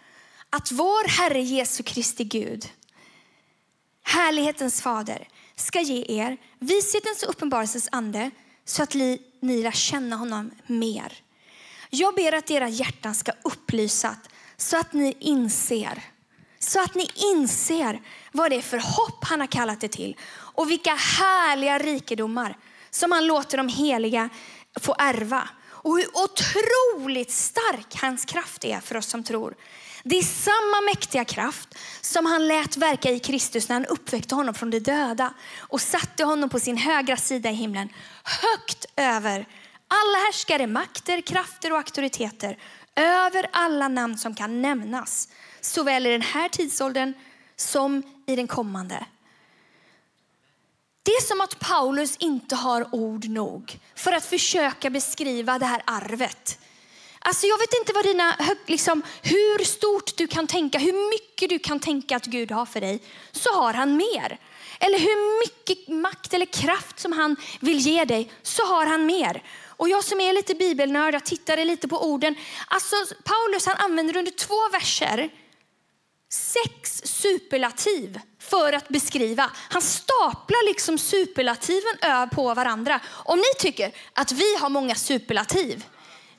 att 0.51 0.73
vår 0.73 1.09
Herre 1.09 1.43
Jesu 1.43 1.83
Kristi 1.83 2.25
Gud, 2.25 2.69
härlighetens 4.03 4.83
fader, 4.83 5.29
ska 5.57 5.81
ge 5.81 6.05
er 6.21 6.37
vishetens 6.59 7.23
och 7.23 7.31
uppenbarelsens 7.31 7.89
ande 7.93 8.31
så 8.65 8.83
att 8.83 8.95
ni, 8.95 9.23
ni 9.41 9.63
lär 9.63 9.71
känna 9.71 10.17
honom 10.17 10.51
mer. 10.67 11.13
Jag 11.91 12.15
ber 12.15 12.33
att 12.33 12.51
era 12.51 12.69
hjärtan 12.69 13.15
ska 13.15 13.33
upplysas 13.43 14.17
så 14.57 14.81
att 14.81 14.93
ni 14.93 15.17
inser 15.21 16.03
så 16.59 16.81
att 16.81 16.95
ni 16.95 17.07
inser 17.17 18.01
vad 18.33 18.51
det 18.51 18.57
är 18.57 18.63
för 18.63 18.79
hopp 18.79 19.25
han 19.25 19.41
har 19.41 19.47
kallat 19.47 19.85
er 19.85 19.89
till 19.89 20.17
och 20.33 20.71
vilka 20.71 20.95
härliga 20.95 21.79
rikedomar 21.79 22.57
som 22.95 23.13
han 23.13 23.27
låter 23.27 23.57
de 23.57 23.69
heliga 23.69 24.29
få 24.81 24.95
ärva. 24.99 25.49
Och 25.65 25.97
hur 25.99 26.07
otroligt 26.15 27.31
stark 27.31 27.95
hans 28.03 28.25
kraft 28.25 28.65
är 28.65 28.81
för 28.81 28.97
oss 28.97 29.07
som 29.07 29.25
tror. 29.25 29.55
Det 30.05 30.19
är 30.19 30.23
samma 30.23 30.81
mäktiga 30.87 31.25
kraft 31.25 31.79
som 32.01 32.27
han 32.27 32.49
lät 32.49 32.77
verka 32.77 33.11
i 33.11 33.19
Kristus 33.19 33.69
när 33.69 33.77
han 33.77 33.87
uppväckte 33.87 34.35
honom 34.35 34.55
från 34.55 34.71
de 34.71 34.79
döda 34.79 35.35
och 35.59 35.81
satte 35.81 36.25
honom 36.25 36.49
på 36.49 36.61
sin 36.61 36.77
högra 36.77 37.17
sida 37.17 37.51
i 37.51 37.55
himlen, 37.55 37.89
högt 38.25 38.87
över 38.97 39.47
alla 39.89 40.19
härskare, 40.27 40.67
makter, 40.67 41.21
krafter 41.21 41.73
och 41.73 41.79
auktoriteter, 41.79 42.59
över 42.97 43.47
alla 43.53 43.89
namn 43.89 44.19
som 44.19 44.35
kan 44.35 44.63
nämnas, 44.63 45.29
såväl 45.61 46.07
i 46.07 46.11
den 46.11 46.23
här 46.23 46.49
tidsåldern 46.49 47.15
som 47.57 48.03
i 48.27 48.37
den 48.37 48.47
kommande. 48.47 49.07
Det 51.03 51.11
är 51.13 51.23
som 51.23 51.41
att 51.41 51.59
Paulus 51.59 52.17
inte 52.17 52.55
har 52.57 52.95
ord 52.95 53.29
nog 53.29 53.79
för 53.95 54.13
att 54.13 54.25
försöka 54.25 54.91
beskriva 54.91 55.59
det 55.59 55.67
här 55.67 55.83
arvet. 55.87 56.59
Alltså 57.19 57.47
jag 57.47 57.59
vet 57.59 57.75
inte 57.81 57.93
vad 57.93 58.05
dina, 58.05 58.37
liksom, 58.67 59.03
hur 59.23 59.65
stort 59.65 60.17
du 60.17 60.27
kan 60.27 60.47
tänka, 60.47 60.79
hur 60.79 61.11
mycket 61.11 61.51
du 61.51 61.59
kan 61.59 61.81
tänka 61.81 62.17
att 62.17 62.25
Gud 62.25 62.51
har 62.51 62.67
för 62.67 62.81
dig, 62.81 63.03
så 63.33 63.53
har 63.55 63.75
han 63.75 63.97
mer. 63.97 64.39
Eller 64.81 64.99
hur 64.99 65.41
mycket 65.41 65.89
makt 65.89 66.35
eller 66.35 66.47
kraft 66.47 67.01
som 67.01 67.13
han 67.13 67.37
vill 67.61 67.79
ge 67.79 68.05
dig, 68.05 68.33
så 68.43 68.67
har 68.67 68.87
han 68.87 69.07
mer. 69.07 69.43
Och 69.67 69.89
jag 69.89 70.05
som 70.05 70.21
är 70.21 70.33
lite 70.33 70.55
bibelnörd, 70.55 71.15
jag 71.15 71.25
tittade 71.25 71.65
lite 71.65 71.89
på 71.89 72.05
orden. 72.05 72.35
Alltså 72.69 72.97
Paulus 73.25 73.67
han 73.67 73.77
använder 73.77 74.17
under 74.17 74.33
två 74.33 74.69
verser 74.73 75.31
sex 76.33 77.03
superlativ 77.05 78.21
för 78.53 78.73
att 78.73 78.89
beskriva. 78.89 79.51
Han 79.69 79.83
staplar 79.83 80.67
liksom 80.67 80.99
superlativen 80.99 82.29
på 82.33 82.55
varandra. 82.55 83.01
Om 83.09 83.39
ni 83.39 83.59
tycker 83.59 83.93
att 84.13 84.33
vi 84.33 84.57
har 84.57 84.69
många 84.69 84.95
superlativ, 84.95 85.85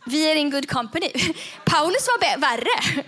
vi 0.05 0.31
är 0.31 0.35
in 0.35 0.49
good 0.49 0.69
company. 0.69 1.11
Paulus 1.65 2.07
var 2.07 2.39
värre. 2.39 3.03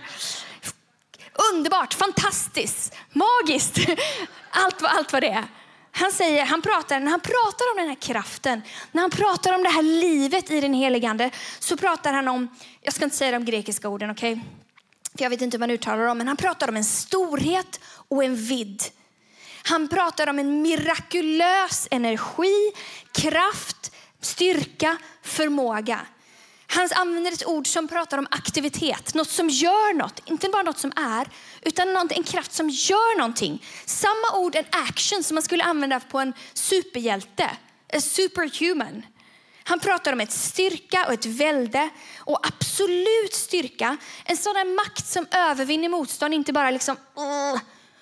Underbart, 1.52 1.94
fantastiskt, 1.94 2.94
magiskt. 3.12 3.78
Allt, 4.50 4.82
allt 4.82 5.12
vad 5.12 5.22
det 5.22 5.28
är. 5.28 5.44
Han, 5.92 6.12
säger, 6.12 6.44
han 6.44 6.62
pratar, 6.62 7.00
när 7.00 7.10
han 7.10 7.20
pratar 7.20 7.70
om 7.72 7.76
den 7.76 7.88
här 7.88 8.00
kraften, 8.00 8.62
när 8.92 9.02
han 9.02 9.10
pratar 9.10 9.52
om 9.52 9.62
det 9.62 9.68
här 9.68 9.82
livet 9.82 10.50
i 10.50 10.60
den 10.60 10.74
heligande, 10.74 11.30
så 11.58 11.76
pratar 11.76 12.12
han 12.12 12.28
om, 12.28 12.48
jag 12.82 12.94
ska 12.94 13.04
inte 13.04 13.16
säga 13.16 13.30
de 13.30 13.44
grekiska 13.44 13.88
orden, 13.88 14.10
okej? 14.10 14.32
Okay? 14.32 14.44
För 15.16 15.22
jag 15.22 15.30
vet 15.30 15.42
inte 15.42 15.56
hur 15.56 15.60
man 15.60 15.70
uttalar 15.70 16.06
dem, 16.06 16.18
men 16.18 16.28
han 16.28 16.36
pratar 16.36 16.68
om 16.68 16.76
en 16.76 16.84
storhet 16.84 17.80
och 18.08 18.24
en 18.24 18.36
vidd. 18.36 18.82
Han 19.68 19.88
pratar 19.88 20.26
om 20.26 20.38
en 20.38 20.62
mirakulös 20.62 21.88
energi, 21.90 22.72
kraft, 23.12 23.92
styrka, 24.20 24.96
förmåga. 25.22 26.00
Han 26.66 26.88
använder 26.94 27.32
ett 27.32 27.46
ord 27.46 27.66
som 27.66 27.88
pratar 27.88 28.18
om 28.18 28.26
aktivitet, 28.30 29.14
något 29.14 29.30
som 29.30 29.48
gör 29.48 29.94
något. 29.94 30.22
Inte 30.24 30.48
bara 30.48 30.62
något 30.62 30.78
som 30.78 30.92
är, 30.96 31.28
utan 31.62 31.96
en 32.10 32.22
kraft 32.22 32.52
som 32.52 32.70
gör 32.70 33.18
någonting. 33.18 33.64
Samma 33.86 34.38
ord, 34.38 34.54
en 34.54 34.64
action, 34.70 35.22
som 35.22 35.34
man 35.34 35.42
skulle 35.42 35.64
använda 35.64 36.00
på 36.00 36.18
en 36.18 36.32
superhjälte. 36.54 37.50
A 37.92 38.00
superhuman. 38.00 39.06
Han 39.64 39.80
pratar 39.80 40.12
om 40.12 40.20
ett 40.20 40.32
styrka 40.32 41.06
och 41.06 41.12
ett 41.12 41.26
välde 41.26 41.90
och 42.18 42.46
absolut 42.46 43.34
styrka. 43.34 43.96
En 44.24 44.36
sådan 44.36 44.74
makt 44.74 45.06
som 45.06 45.26
övervinner 45.30 45.88
motstånd, 45.88 46.34
inte 46.34 46.52
bara 46.52 46.70
liksom, 46.70 46.96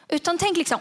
utan 0.08 0.38
tänk 0.38 0.56
liksom, 0.56 0.80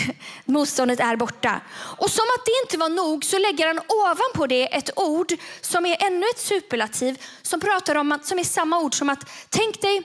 motståndet 0.44 1.00
är 1.00 1.16
borta. 1.16 1.60
Och 1.98 2.10
som 2.10 2.24
att 2.38 2.44
det 2.46 2.52
inte 2.64 2.78
var 2.78 2.88
nog 2.88 3.24
så 3.24 3.38
lägger 3.38 3.66
han 3.66 3.78
ovanpå 3.78 4.46
det 4.46 4.74
ett 4.74 4.90
ord 4.98 5.32
som 5.60 5.86
är 5.86 6.06
ännu 6.06 6.26
ett 6.34 6.40
superlativ 6.40 7.22
som 7.42 7.60
pratar 7.60 7.94
om 7.94 8.12
att, 8.12 8.26
som 8.26 8.38
är 8.38 8.44
samma 8.44 8.80
ord 8.80 8.94
som 8.94 9.08
att, 9.08 9.30
tänk 9.48 9.80
dig, 9.80 9.96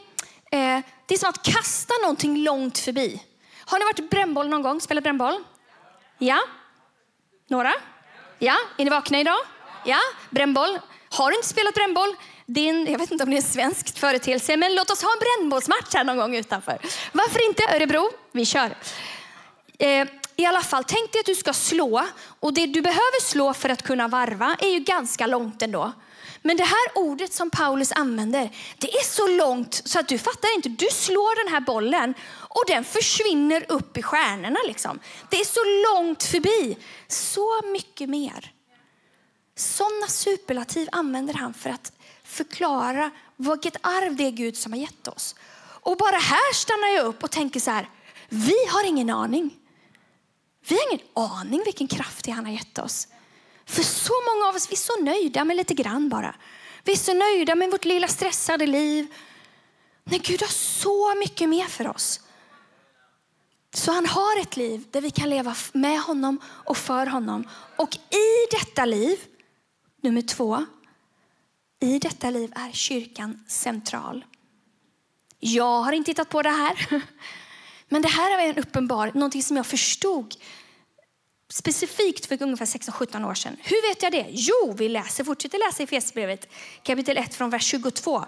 eh, 0.51 0.79
det 1.05 1.13
är 1.13 1.17
som 1.17 1.29
att 1.29 1.43
kasta 1.43 1.93
någonting 2.01 2.37
långt 2.37 2.77
förbi. 2.77 3.21
Har 3.59 3.79
ni 3.79 3.85
varit 3.85 4.09
brännboll 4.09 4.49
någon 4.49 4.61
gång? 4.61 4.81
Spelat 4.81 5.03
brännboll? 5.03 5.43
Ja? 6.17 6.39
Några? 7.47 7.73
Ja? 8.39 8.57
Är 8.77 8.83
ni 8.83 8.89
vakna 8.89 9.19
idag? 9.19 9.39
Ja, 9.85 9.99
brännboll. 10.29 10.79
Har 11.09 11.31
du 11.31 11.37
inte 11.37 11.47
spelat 11.47 11.73
brännboll? 11.73 12.15
Din, 12.45 12.87
jag 12.91 12.99
vet 12.99 13.11
inte 13.11 13.23
om 13.23 13.29
det 13.29 13.35
är 13.35 13.41
en 13.41 13.47
svensk 13.47 13.99
företeelse, 13.99 14.57
men 14.57 14.75
låt 14.75 14.89
oss 14.89 15.03
ha 15.03 15.09
en 15.11 15.19
brännbollsmatch 15.19 15.93
här 15.93 16.03
någon 16.03 16.17
gång 16.17 16.35
utanför. 16.35 16.77
Varför 17.11 17.47
inte 17.47 17.63
Örebro? 17.75 18.09
Vi 18.31 18.45
kör. 18.45 18.75
Eh, 19.77 20.07
I 20.35 20.45
alla 20.45 20.61
fall, 20.61 20.83
tänk 20.83 21.11
dig 21.11 21.19
att 21.19 21.25
du 21.25 21.35
ska 21.35 21.53
slå 21.53 22.07
och 22.39 22.53
det 22.53 22.65
du 22.65 22.81
behöver 22.81 23.21
slå 23.21 23.53
för 23.53 23.69
att 23.69 23.83
kunna 23.83 24.07
varva 24.07 24.55
är 24.59 24.69
ju 24.69 24.79
ganska 24.79 25.27
långt 25.27 25.61
ändå. 25.61 25.93
Men 26.41 26.57
det 26.57 26.63
här 26.63 26.87
ordet 26.95 27.33
som 27.33 27.49
Paulus 27.49 27.91
använder, 27.91 28.49
det 28.77 28.87
är 28.87 29.03
så 29.03 29.27
långt 29.27 29.81
så 29.85 29.99
att 29.99 30.07
du 30.07 30.17
fattar 30.17 30.55
inte. 30.55 30.69
Du 30.69 30.87
slår 30.91 31.45
den 31.45 31.53
här 31.53 31.61
bollen 31.61 32.13
och 32.33 32.63
den 32.67 32.83
försvinner 32.83 33.65
upp 33.69 33.97
i 33.97 34.01
stjärnorna. 34.01 34.59
Liksom. 34.67 34.99
Det 35.29 35.37
är 35.37 35.45
så 35.45 35.93
långt 35.93 36.23
förbi. 36.23 36.77
Så 37.07 37.61
mycket 37.65 38.09
mer. 38.09 38.51
Sådana 39.55 40.07
superlativ 40.07 40.89
använder 40.91 41.33
han 41.33 41.53
för 41.53 41.69
att 41.69 41.91
förklara 42.23 43.11
vilket 43.35 43.77
arv 43.81 44.15
det 44.15 44.23
är 44.23 44.31
Gud 44.31 44.57
som 44.57 44.71
har 44.71 44.79
gett 44.79 45.07
oss. 45.07 45.35
Och 45.59 45.97
bara 45.97 46.17
här 46.17 46.53
stannar 46.53 46.87
jag 46.87 47.05
upp 47.05 47.23
och 47.23 47.31
tänker 47.31 47.59
så 47.59 47.71
här, 47.71 47.89
vi 48.29 48.65
har 48.69 48.83
ingen 48.83 49.09
aning. 49.09 49.51
Vi 50.67 50.75
har 50.75 50.93
ingen 50.93 51.07
aning 51.13 51.61
vilken 51.65 51.87
kraft 51.87 52.25
det 52.25 52.31
han 52.31 52.45
har 52.45 52.53
gett 52.53 52.77
oss. 52.77 53.07
För 53.65 53.83
så 53.83 54.13
många 54.29 54.49
av 54.49 54.55
oss 54.55 54.69
vi 54.69 54.73
är 54.73 54.77
så 54.77 55.03
nöjda 55.03 55.45
med 55.45 55.57
lite 55.57 55.73
grann 55.73 56.09
bara. 56.09 56.35
Vi 56.83 56.91
är 56.91 56.97
så 56.97 57.13
nöjda 57.13 57.55
med 57.55 57.71
vårt 57.71 57.85
lilla 57.85 58.07
stressade 58.07 58.65
liv. 58.65 59.07
Men 60.03 60.19
Gud 60.19 60.41
har 60.41 60.47
så 60.47 61.15
mycket 61.15 61.49
mer 61.49 61.65
för 61.65 61.87
oss. 61.87 62.19
Så 63.73 63.91
han 63.91 64.05
har 64.05 64.41
ett 64.41 64.57
liv 64.57 64.87
där 64.91 65.01
vi 65.01 65.11
kan 65.11 65.29
leva 65.29 65.55
med 65.73 66.01
honom 66.01 66.39
och 66.45 66.77
för 66.77 67.05
honom. 67.05 67.47
Och 67.77 67.95
i 67.95 68.47
detta 68.51 68.85
liv 68.85 69.19
Nummer 70.01 70.21
två, 70.21 70.65
i 71.79 71.99
detta 71.99 72.29
liv 72.29 72.53
är 72.55 72.71
kyrkan 72.71 73.43
central. 73.47 74.25
Jag 75.39 75.81
har 75.81 75.91
inte 75.91 76.11
hittat 76.11 76.29
på 76.29 76.41
det 76.41 76.49
här. 76.49 76.87
Men 77.89 78.01
det 78.01 78.07
här 78.07 78.39
är 78.39 78.49
en 78.49 78.57
uppenbar, 78.57 79.11
någonting 79.13 79.43
som 79.43 79.57
jag 79.57 79.65
förstod 79.65 80.35
specifikt 81.49 82.25
för 82.25 82.43
ungefär 82.43 82.65
16-17 82.65 83.29
år 83.29 83.33
sedan. 83.33 83.57
Hur 83.63 83.89
vet 83.89 84.03
jag 84.03 84.11
det? 84.11 84.25
Jo, 84.29 84.75
vi 84.77 84.89
läser, 84.89 85.23
fortsätter 85.23 85.59
läsa 85.67 85.83
i 85.83 85.83
Efesierbrevet 85.83 86.49
kapitel 86.83 87.17
1 87.17 87.35
från 87.35 87.49
vers 87.49 87.63
22. 87.63 88.25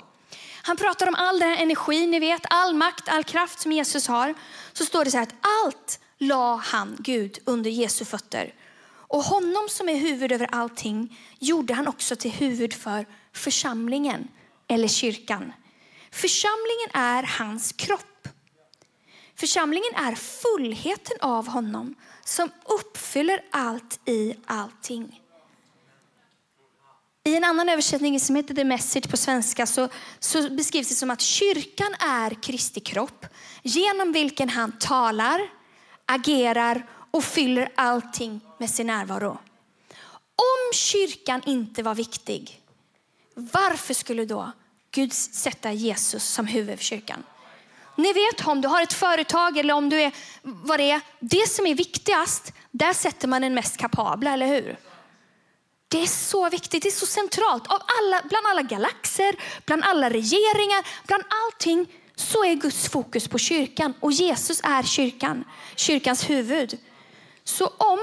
Han 0.62 0.78
pratar 0.78 1.08
om 1.08 1.16
all 1.16 1.40
den 1.40 1.58
energi, 1.58 2.08
ni 2.08 2.20
vet, 2.20 2.42
all 2.50 2.76
makt, 2.76 3.10
all 3.10 3.24
kraft 3.24 3.60
som 3.60 3.72
Jesus 3.72 4.08
har. 4.08 4.34
Så 4.74 4.86
står 4.86 5.06
det 5.06 5.12
så 5.12 5.18
här 5.18 5.24
att 5.24 5.36
allt 5.66 6.00
la 6.18 6.56
han, 6.56 6.96
Gud, 7.00 7.40
under 7.46 7.70
Jesu 7.70 8.06
fötter. 8.06 8.54
Och 8.90 9.24
honom 9.24 9.68
som 9.70 9.90
är 9.90 9.96
huvud 9.96 10.32
över 10.32 10.50
allting 10.52 11.18
gjorde 11.40 11.74
han 11.74 11.88
också 11.88 12.16
till 12.16 12.32
huvud 12.32 12.74
för 12.74 13.06
församlingen 13.34 14.28
eller 14.68 14.88
kyrkan. 14.88 15.54
Församlingen 16.12 16.90
är 16.94 17.24
hans 17.24 17.72
kropp. 17.72 18.19
Församlingen 19.40 19.96
är 19.96 20.16
fullheten 20.16 21.18
av 21.22 21.48
honom 21.48 21.96
som 22.26 22.52
uppfyller 22.66 23.42
allt 23.52 24.00
i 24.06 24.36
allting. 24.46 25.22
I 27.24 27.36
en 27.36 27.44
annan 27.44 27.70
översättning 27.70 28.20
som 28.20 28.36
heter 28.36 28.56
The 28.56 28.64
Message 28.64 29.10
på 29.10 29.18
svenska 29.18 29.66
så, 29.66 29.90
så 30.20 30.50
beskrivs 30.50 30.90
det 30.90 30.96
som 30.96 31.12
att 31.12 31.22
kyrkan 31.22 31.96
är 32.00 32.42
Kristi 32.42 32.80
kropp 32.80 33.26
genom 33.64 34.12
vilken 34.12 34.50
han 34.50 34.72
talar, 34.72 35.42
agerar 36.06 36.88
och 37.12 37.24
fyller 37.24 37.72
allting 37.76 38.42
med 38.58 38.70
sin 38.70 38.88
närvaro. 38.88 39.38
Om 40.36 40.74
kyrkan 40.74 41.42
inte 41.46 41.84
var 41.84 41.96
viktig, 41.96 42.62
varför 43.34 43.94
skulle 43.94 44.26
då 44.26 44.52
Gud 44.92 45.14
sätta 45.14 45.72
Jesus 45.72 46.24
som 46.24 46.48
huvud 46.48 46.78
för 46.78 46.86
kyrkan? 46.86 47.24
Ni 48.02 48.14
vet 48.14 48.48
om 48.48 48.62
du 48.62 48.68
har 48.68 48.82
ett 48.82 48.94
företag 48.94 49.58
eller 49.58 49.74
om 49.74 49.90
du 49.90 50.02
är 50.02 50.12
vad 50.42 50.80
det 50.80 50.92
är. 50.92 51.02
Det 51.20 51.50
som 51.50 51.68
är 51.68 51.76
viktigast, 51.76 52.54
där 52.72 52.94
sätter 52.94 53.28
man 53.28 53.42
den 53.42 53.54
mest 53.54 53.78
kapabla, 53.78 54.34
eller 54.34 54.48
hur? 54.48 54.78
Det 55.88 56.02
är 56.02 56.08
så 56.08 56.50
viktigt, 56.50 56.84
det 56.84 56.90
är 56.90 56.92
så 56.92 57.06
centralt. 57.06 57.68
Av 57.68 57.82
alla, 58.00 58.22
bland 58.30 58.48
alla 58.48 58.62
galaxer, 58.62 59.36
bland 59.66 59.84
alla 59.84 60.10
regeringar, 60.10 61.08
bland 61.08 61.24
allting 61.30 61.88
så 62.16 62.46
är 62.46 62.56
Guds 62.56 62.90
fokus 62.90 63.28
på 63.28 63.38
kyrkan 63.38 63.94
och 64.00 64.12
Jesus 64.12 64.62
är 64.64 64.84
kyrkan, 64.84 65.44
kyrkans 65.76 66.30
huvud. 66.30 66.78
Så 67.44 67.68
om 67.68 68.00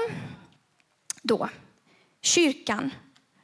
då 1.21 1.49
kyrkan, 2.21 2.93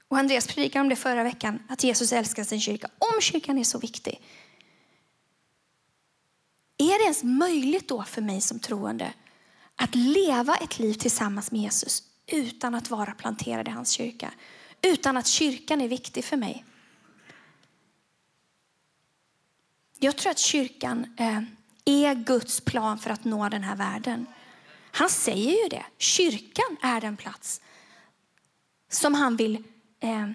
och 0.07 0.17
Andreas 0.17 0.47
predikade 0.47 0.81
om 0.81 0.89
det 0.89 0.95
förra 0.95 1.23
veckan, 1.23 1.59
att 1.69 1.83
Jesus 1.83 2.13
älskar 2.13 2.43
sin 2.43 2.61
kyrka. 2.61 2.87
Om 2.97 3.21
kyrkan 3.21 3.57
är 3.57 3.63
så 3.63 3.79
viktig, 3.79 4.21
det 7.03 7.07
ens 7.07 7.23
möjligt 7.23 7.87
då 7.87 8.03
för 8.03 8.21
mig 8.21 8.41
som 8.41 8.59
troende 8.59 9.13
att 9.75 9.95
leva 9.95 10.55
ett 10.55 10.79
liv 10.79 10.93
tillsammans 10.93 11.51
med 11.51 11.61
Jesus 11.61 12.03
utan 12.27 12.75
att 12.75 12.89
vara 12.89 13.13
planterad 13.13 13.67
i 13.67 13.71
hans 13.71 13.91
kyrka? 13.91 14.31
Utan 14.81 15.17
att 15.17 15.27
kyrkan 15.27 15.81
är 15.81 15.87
viktig 15.87 16.25
för 16.25 16.37
mig? 16.37 16.65
Jag 19.99 20.17
tror 20.17 20.31
att 20.31 20.39
kyrkan 20.39 21.15
eh, 21.17 21.41
är 21.85 22.15
Guds 22.15 22.61
plan 22.61 22.99
för 22.99 23.09
att 23.09 23.23
nå 23.23 23.49
den 23.49 23.63
här 23.63 23.75
världen. 23.75 24.25
Han 24.91 25.09
säger 25.09 25.63
ju 25.63 25.69
det. 25.69 25.85
Kyrkan 25.97 26.77
är 26.81 27.01
den 27.01 27.17
plats 27.17 27.61
som 28.91 29.13
han 29.13 29.35
vill, 29.35 29.63
eh, 29.99 30.29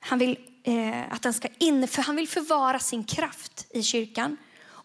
han 0.00 0.18
vill 0.18 0.38
eh, 0.64 1.12
att 1.12 1.22
den 1.22 1.34
ska 1.34 1.48
in, 1.58 1.88
för 1.88 2.02
han 2.02 2.16
vill 2.16 2.28
förvara 2.28 2.78
sin 2.78 3.04
kraft 3.04 3.66
i 3.70 3.82
kyrkan. 3.82 4.36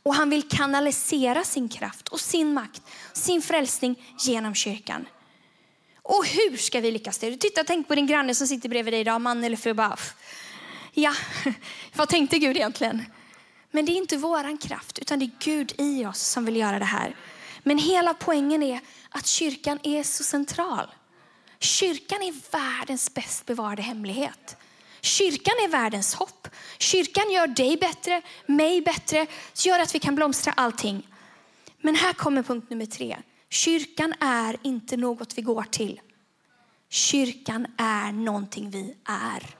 Och 0.03 0.15
han 0.15 0.29
vill 0.29 0.49
kanalisera 0.49 1.43
sin 1.43 1.69
kraft 1.69 2.07
och 2.07 2.19
sin 2.19 2.53
makt, 2.53 2.81
sin 3.13 3.41
frälsning 3.41 4.03
genom 4.19 4.55
kyrkan. 4.55 5.05
Och 6.01 6.25
hur 6.25 6.57
ska 6.57 6.79
vi 6.79 6.91
lyckas 6.91 7.17
det? 7.17 7.37
Titta, 7.37 7.63
tänk 7.63 7.87
på 7.87 7.95
din 7.95 8.07
granne 8.07 8.35
som 8.35 8.47
sitter 8.47 8.69
bredvid 8.69 8.93
dig 8.93 9.01
idag, 9.01 9.21
man 9.21 9.43
eller 9.43 9.57
fru. 9.57 9.73
Bara, 9.73 9.97
ja, 10.93 11.13
vad 11.95 12.09
tänkte 12.09 12.39
Gud 12.39 12.57
egentligen? 12.57 13.05
Men 13.71 13.85
det 13.85 13.91
är 13.91 13.97
inte 13.97 14.17
våran 14.17 14.57
kraft, 14.57 14.99
utan 14.99 15.19
det 15.19 15.25
är 15.25 15.31
Gud 15.39 15.73
i 15.77 16.05
oss 16.05 16.19
som 16.19 16.45
vill 16.45 16.55
göra 16.55 16.79
det 16.79 16.85
här. 16.85 17.15
Men 17.63 17.77
hela 17.77 18.13
poängen 18.13 18.63
är 18.63 18.79
att 19.09 19.27
kyrkan 19.27 19.79
är 19.83 20.03
så 20.03 20.23
central. 20.23 20.87
Kyrkan 21.59 22.21
är 22.21 22.51
världens 22.51 23.13
bäst 23.13 23.45
bevarade 23.45 23.81
hemlighet. 23.81 24.57
Kyrkan 25.01 25.53
är 25.63 25.67
världens 25.67 26.13
hopp. 26.13 26.47
Kyrkan 26.77 27.31
gör 27.31 27.47
dig 27.47 27.77
bättre, 27.77 28.21
mig 28.45 28.81
bättre, 28.81 29.27
gör 29.55 29.79
att 29.79 29.95
vi 29.95 29.99
kan 29.99 30.15
blomstra 30.15 30.53
allting. 30.57 31.07
Men 31.81 31.95
här 31.95 32.13
kommer 32.13 32.43
punkt 32.43 32.69
nummer 32.69 32.85
tre. 32.85 33.17
Kyrkan 33.49 34.13
är 34.19 34.57
inte 34.61 34.97
något 34.97 35.37
vi 35.37 35.41
går 35.41 35.63
till. 35.63 36.01
Kyrkan 36.89 37.67
är 37.77 38.11
någonting 38.11 38.69
vi 38.69 38.95
är. 39.05 39.55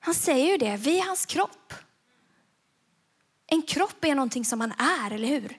Han 0.00 0.14
säger 0.14 0.46
ju 0.46 0.56
det, 0.56 0.76
vi 0.76 0.98
är 0.98 1.04
hans 1.04 1.26
kropp. 1.26 1.74
En 3.46 3.62
kropp 3.62 4.04
är 4.04 4.14
någonting 4.14 4.44
som 4.44 4.58
man 4.58 4.72
är, 4.72 5.10
eller 5.10 5.28
hur? 5.28 5.58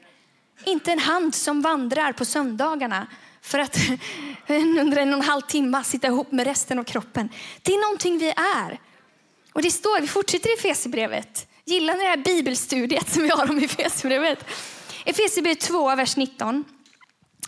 Inte 0.65 0.91
en 0.91 0.99
hand 0.99 1.35
som 1.35 1.61
vandrar 1.61 2.13
på 2.13 2.25
söndagarna 2.25 3.07
för 3.43 3.59
att 3.59 3.77
under 4.47 4.97
en 4.97 5.09
och 5.09 5.19
en 5.19 5.21
halv 5.21 5.41
timme 5.41 5.83
sitta 5.83 6.07
ihop 6.07 6.31
med 6.31 6.47
resten 6.47 6.79
av 6.79 6.83
kroppen. 6.83 7.29
Det 7.61 7.73
är 7.73 7.81
någonting 7.81 8.17
vi 8.17 8.29
är. 8.29 8.79
Och 9.53 9.61
det 9.61 9.71
står, 9.71 10.01
vi 10.01 10.07
fortsätter 10.07 10.49
i 10.49 10.53
Efesierbrevet. 10.53 11.47
Gillar 11.65 11.93
ni 11.93 12.03
det 12.03 12.09
här 12.09 12.17
bibelstudiet 12.17 13.09
som 13.09 13.23
vi 13.23 13.29
har 13.29 13.49
om 13.49 13.57
Efesierbrevet? 13.57 14.45
Efesierbrevet 15.05 15.59
2, 15.59 15.95
vers 15.95 16.17
19. 16.17 16.63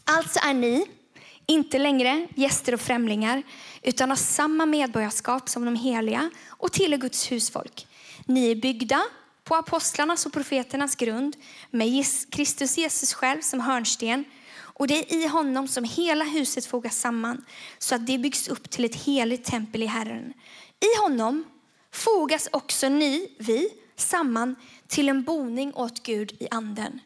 Alltså 0.04 0.40
är 0.44 0.54
ni 0.54 0.86
inte 1.46 1.80
längre 1.80 2.28
gäster 2.36 2.74
och 2.74 2.82
främlingar 2.82 3.44
utan 3.82 4.10
har 4.10 4.18
samma 4.18 4.66
medborgarskap 4.66 5.50
som 5.50 5.66
de 5.66 5.76
heliga 5.76 6.30
och 6.48 6.72
tillhör 6.72 6.98
Guds 6.98 7.32
husfolk. 7.32 7.88
Ni 8.26 8.52
är 8.52 8.56
byggda 8.56 9.04
på 9.44 9.56
apostlarnas 9.56 10.26
och 10.26 10.34
profeternas 10.34 10.96
grund 10.96 11.36
med 11.70 12.06
Kristus 12.30 12.78
Jesus 12.78 13.14
själv 13.14 13.42
som 13.42 13.60
hörnsten. 13.60 14.26
Och 14.80 14.88
det 14.88 15.14
är 15.14 15.18
i 15.18 15.28
honom 15.28 15.68
som 15.68 15.84
hela 15.84 16.26
huset 16.26 16.66
fogas 16.66 17.00
samman 17.00 17.46
så 17.78 17.96
att 17.96 18.08
det 18.08 18.18
byggs 18.18 18.48
upp 18.48 18.70
till 18.70 18.86
ett 18.86 18.96
heligt 18.96 19.46
tempel 19.46 19.84
i 19.84 19.86
Herren. 19.86 20.34
I 20.80 21.02
honom 21.02 21.44
fogas 21.92 22.50
också 22.52 22.90
ni, 22.90 23.36
vi, 23.40 23.70
samman 23.96 24.56
till 24.88 25.10
en 25.10 25.24
boning 25.24 25.74
åt 25.74 26.04
Gud 26.04 26.32
i 26.40 26.48
anden. 26.52 27.00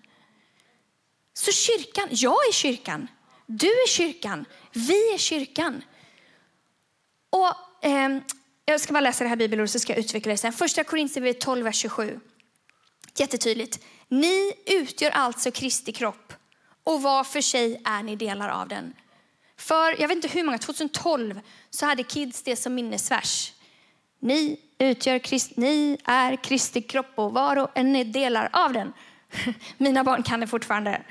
Så 1.34 1.52
kyrkan, 1.52 2.08
jag 2.12 2.48
är 2.50 2.54
kyrkan, 2.54 3.08
du 3.46 3.68
är 3.68 3.88
kyrkan, 3.88 4.46
vi 4.74 5.14
är 5.14 5.18
kyrkan. 5.18 5.82
Och 7.30 7.86
eh, 7.86 8.18
Jag 8.66 8.82
ska 8.82 8.94
bara 8.94 9.02
läsa 9.02 9.24
det 9.24 9.30
här 9.30 9.36
bibelordet 9.36 9.72
så 9.72 9.80
ska 9.80 9.94
jag 9.94 10.00
utveckla 10.00 10.32
det 10.32 10.38
sen. 10.38 10.54
Första 10.54 10.84
Korinthierbrevet 10.84 11.42
12, 11.42 11.64
vers 11.64 11.76
27. 11.76 12.20
Jättetydligt. 13.16 13.80
Ni 14.08 14.54
utgör 14.66 15.10
alltså 15.10 15.52
Kristi 15.52 15.92
kropp 15.92 16.34
och 16.90 17.02
var 17.02 17.24
för 17.24 17.42
sig 17.42 17.82
är 17.86 18.04
ni 18.04 18.16
delar 18.16 18.50
av 18.50 18.68
den. 18.68 18.94
För 19.58 20.02
jag 20.02 20.08
vet 20.08 20.16
inte 20.16 20.28
hur 20.28 20.44
många, 20.44 20.58
2012 20.58 21.40
så 21.70 21.86
hade 21.86 22.04
Kids 22.04 22.44
det 22.44 22.56
som 22.56 22.76
minnesvers. 22.76 23.54
Ni 24.20 24.60
utgör 24.78 25.20
Krist, 25.20 25.58
ni 25.58 25.98
är 26.06 26.36
Kristi 26.36 26.82
kropp 26.82 27.12
och 27.16 27.34
var 27.34 27.58
och 27.58 27.70
en 27.76 27.96
är 27.96 28.04
delar 28.04 28.50
av 28.54 28.74
den. 28.74 28.94
Mina 29.78 30.04
barn 30.04 30.24
kan 30.24 30.40
det 30.40 30.48
fortfarande. 30.48 31.02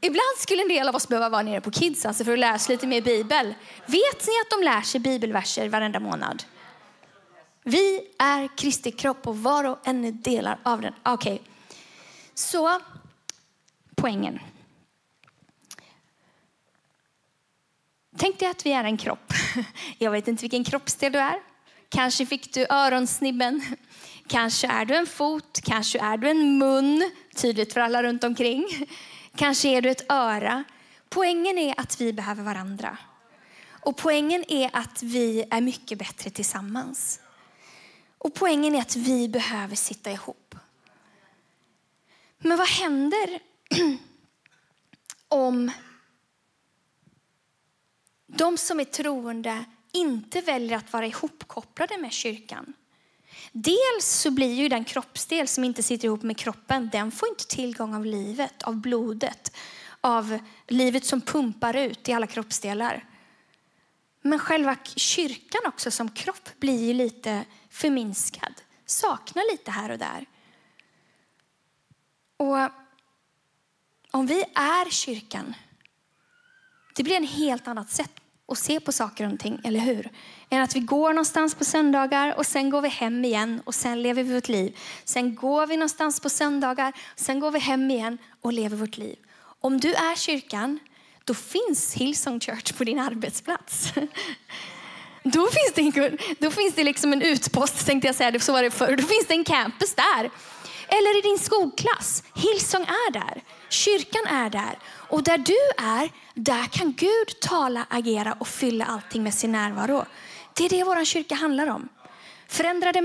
Ibland 0.00 0.38
skulle 0.38 0.62
en 0.62 0.68
del 0.68 0.88
av 0.88 0.96
oss 0.96 1.08
behöva 1.08 1.28
vara 1.28 1.42
nere 1.42 1.60
på 1.60 1.70
Kids 1.70 2.06
alltså 2.06 2.24
för 2.24 2.32
att 2.32 2.38
lära 2.38 2.58
sig 2.58 2.74
lite 2.74 2.86
mer 2.86 3.00
bibel. 3.00 3.54
Vet 3.86 4.26
ni 4.26 4.32
att 4.42 4.50
de 4.58 4.64
lär 4.64 4.82
sig 4.82 5.00
bibelverser 5.00 5.68
varenda 5.68 6.00
månad? 6.00 6.42
Vi 7.64 8.00
är 8.18 8.56
Kristi 8.56 8.90
kropp 8.90 9.26
och 9.26 9.38
var 9.38 9.64
och 9.64 9.78
en 9.84 10.04
är 10.04 10.12
delar 10.12 10.58
av 10.62 10.80
den. 10.80 10.94
Okej, 11.02 11.34
okay. 11.34 11.46
så 12.34 12.80
poängen. 13.96 14.38
Tänk 18.16 18.38
dig 18.38 18.48
att 18.48 18.66
vi 18.66 18.72
är 18.72 18.84
en 18.84 18.96
kropp. 18.96 19.32
Jag 19.98 20.10
vet 20.10 20.28
inte 20.28 20.42
vilken 20.42 20.64
kroppsdel 20.64 21.12
du 21.12 21.18
är. 21.18 21.40
Kanske 21.88 22.26
fick 22.26 22.54
du 22.54 22.66
öronsnibben. 22.70 23.76
Kanske 24.26 24.66
är 24.66 24.84
du 24.84 24.94
en 24.96 25.06
fot, 25.06 25.60
kanske 25.64 25.98
är 25.98 26.16
du 26.16 26.30
en 26.30 26.58
mun. 26.58 27.10
Tydligt 27.34 27.72
för 27.72 27.80
alla 27.80 28.02
runt 28.02 28.24
omkring. 28.24 28.66
Kanske 29.36 29.68
är 29.68 29.82
du 29.82 29.90
ett 29.90 30.12
öra. 30.12 30.64
Poängen 31.08 31.58
är 31.58 31.80
att 31.80 32.00
vi 32.00 32.12
behöver 32.12 32.42
varandra. 32.42 32.98
Och 33.68 33.96
poängen 33.96 34.44
är 34.48 34.70
att 34.72 35.02
vi 35.02 35.44
är 35.50 35.60
mycket 35.60 35.98
bättre 35.98 36.30
tillsammans. 36.30 37.20
Och 38.18 38.34
poängen 38.34 38.74
är 38.74 38.80
att 38.80 38.96
vi 38.96 39.28
behöver 39.28 39.76
sitta 39.76 40.10
ihop. 40.10 40.54
Men 42.38 42.58
vad 42.58 42.68
händer 42.68 43.40
om 45.28 45.70
de 48.36 48.58
som 48.58 48.80
är 48.80 48.84
troende 48.84 49.64
inte 49.92 50.40
väljer 50.40 50.76
att 50.76 50.92
vara 50.92 51.06
ihopkopplade 51.06 51.98
med 51.98 52.12
kyrkan? 52.12 52.74
Dels 53.52 54.06
så 54.06 54.30
blir 54.30 54.54
ju 54.54 54.68
den 54.68 54.84
kroppsdel 54.84 55.48
som 55.48 55.64
inte 55.64 55.82
sitter 55.82 56.06
ihop 56.08 56.22
med 56.22 56.36
kroppen, 56.36 56.88
den 56.92 57.12
får 57.12 57.28
inte 57.28 57.46
tillgång 57.46 57.94
av 57.94 58.06
livet, 58.06 58.62
av 58.62 58.76
blodet, 58.76 59.56
av 60.00 60.38
livet 60.68 61.04
som 61.04 61.20
pumpar 61.20 61.76
ut 61.76 62.08
i 62.08 62.12
alla 62.12 62.26
kroppsdelar. 62.26 63.04
Men 64.22 64.38
själva 64.38 64.76
kyrkan 64.84 65.60
också 65.66 65.90
som 65.90 66.08
kropp 66.08 66.50
blir 66.58 66.86
ju 66.86 66.92
lite 66.92 67.44
förminskad, 67.70 68.54
saknar 68.86 69.52
lite 69.52 69.70
här 69.70 69.90
och 69.90 69.98
där. 69.98 70.26
Och 72.36 72.70
om 74.10 74.26
vi 74.26 74.44
är 74.54 74.90
kyrkan, 74.90 75.54
det 76.94 77.02
blir 77.02 77.16
en 77.16 77.26
helt 77.26 77.68
annat 77.68 77.90
sätt 77.90 78.21
och 78.46 78.58
se 78.58 78.80
på 78.80 78.92
saker 78.92 79.32
och 79.32 79.40
ting, 79.40 79.60
eller 79.64 79.80
hur? 79.80 80.10
Än 80.50 80.62
att 80.62 80.76
vi 80.76 80.80
går 80.80 81.12
någonstans 81.12 81.54
på 81.54 81.64
söndagar 81.64 82.34
och 82.38 82.46
sen 82.46 82.70
går 82.70 82.82
vi 82.82 82.88
hem 82.88 83.24
igen 83.24 83.62
och 83.64 83.74
sen 83.74 84.02
lever 84.02 84.22
vi 84.22 84.34
vårt 84.34 84.48
liv. 84.48 84.78
Sen 85.04 85.34
går 85.34 85.66
vi 85.66 85.76
någonstans 85.76 86.20
på 86.20 86.30
söndagar, 86.30 86.92
sen 87.16 87.40
går 87.40 87.50
vi 87.50 87.58
hem 87.58 87.90
igen 87.90 88.18
och 88.40 88.52
lever 88.52 88.76
vårt 88.76 88.96
liv. 88.96 89.16
Om 89.60 89.80
du 89.80 89.94
är 89.94 90.16
kyrkan, 90.16 90.78
då 91.24 91.34
finns 91.34 91.94
Hillsong 91.94 92.40
Church 92.40 92.72
på 92.78 92.84
din 92.84 92.98
arbetsplats. 92.98 93.92
Då 95.24 95.48
finns 95.48 95.72
det, 95.74 96.00
en, 96.00 96.18
då 96.38 96.50
finns 96.50 96.74
det 96.74 96.84
liksom 96.84 97.12
en 97.12 97.22
utpost, 97.22 97.86
tänkte 97.86 98.08
jag 98.08 98.14
säga, 98.14 98.40
så 98.40 98.52
var 98.52 98.62
det 98.62 98.70
förr. 98.70 98.96
Då 98.96 99.02
finns 99.02 99.26
det 99.28 99.34
en 99.34 99.44
campus 99.44 99.94
där. 99.94 100.30
Eller 100.88 101.18
i 101.18 101.22
din 101.22 101.38
skolklass. 101.38 102.22
Hillsong 102.34 102.82
är 102.82 103.12
där. 103.12 103.42
Kyrkan 103.72 104.26
är 104.26 104.50
där. 104.50 104.78
Och 104.84 105.22
där 105.22 105.38
du 105.38 105.84
är, 105.84 106.10
där 106.34 106.64
kan 106.64 106.92
Gud 106.92 107.40
tala, 107.40 107.86
agera 107.90 108.32
och 108.32 108.48
fylla 108.48 108.84
allting 108.84 109.22
med 109.22 109.34
sin 109.34 109.52
närvaro. 109.52 110.04
Det 110.54 110.64
är 110.64 110.68
det 110.68 110.84
vår 110.84 111.04
kyrka 111.04 111.34
handlar 111.34 111.66
om. 111.66 111.88
Förändrade 112.48 112.98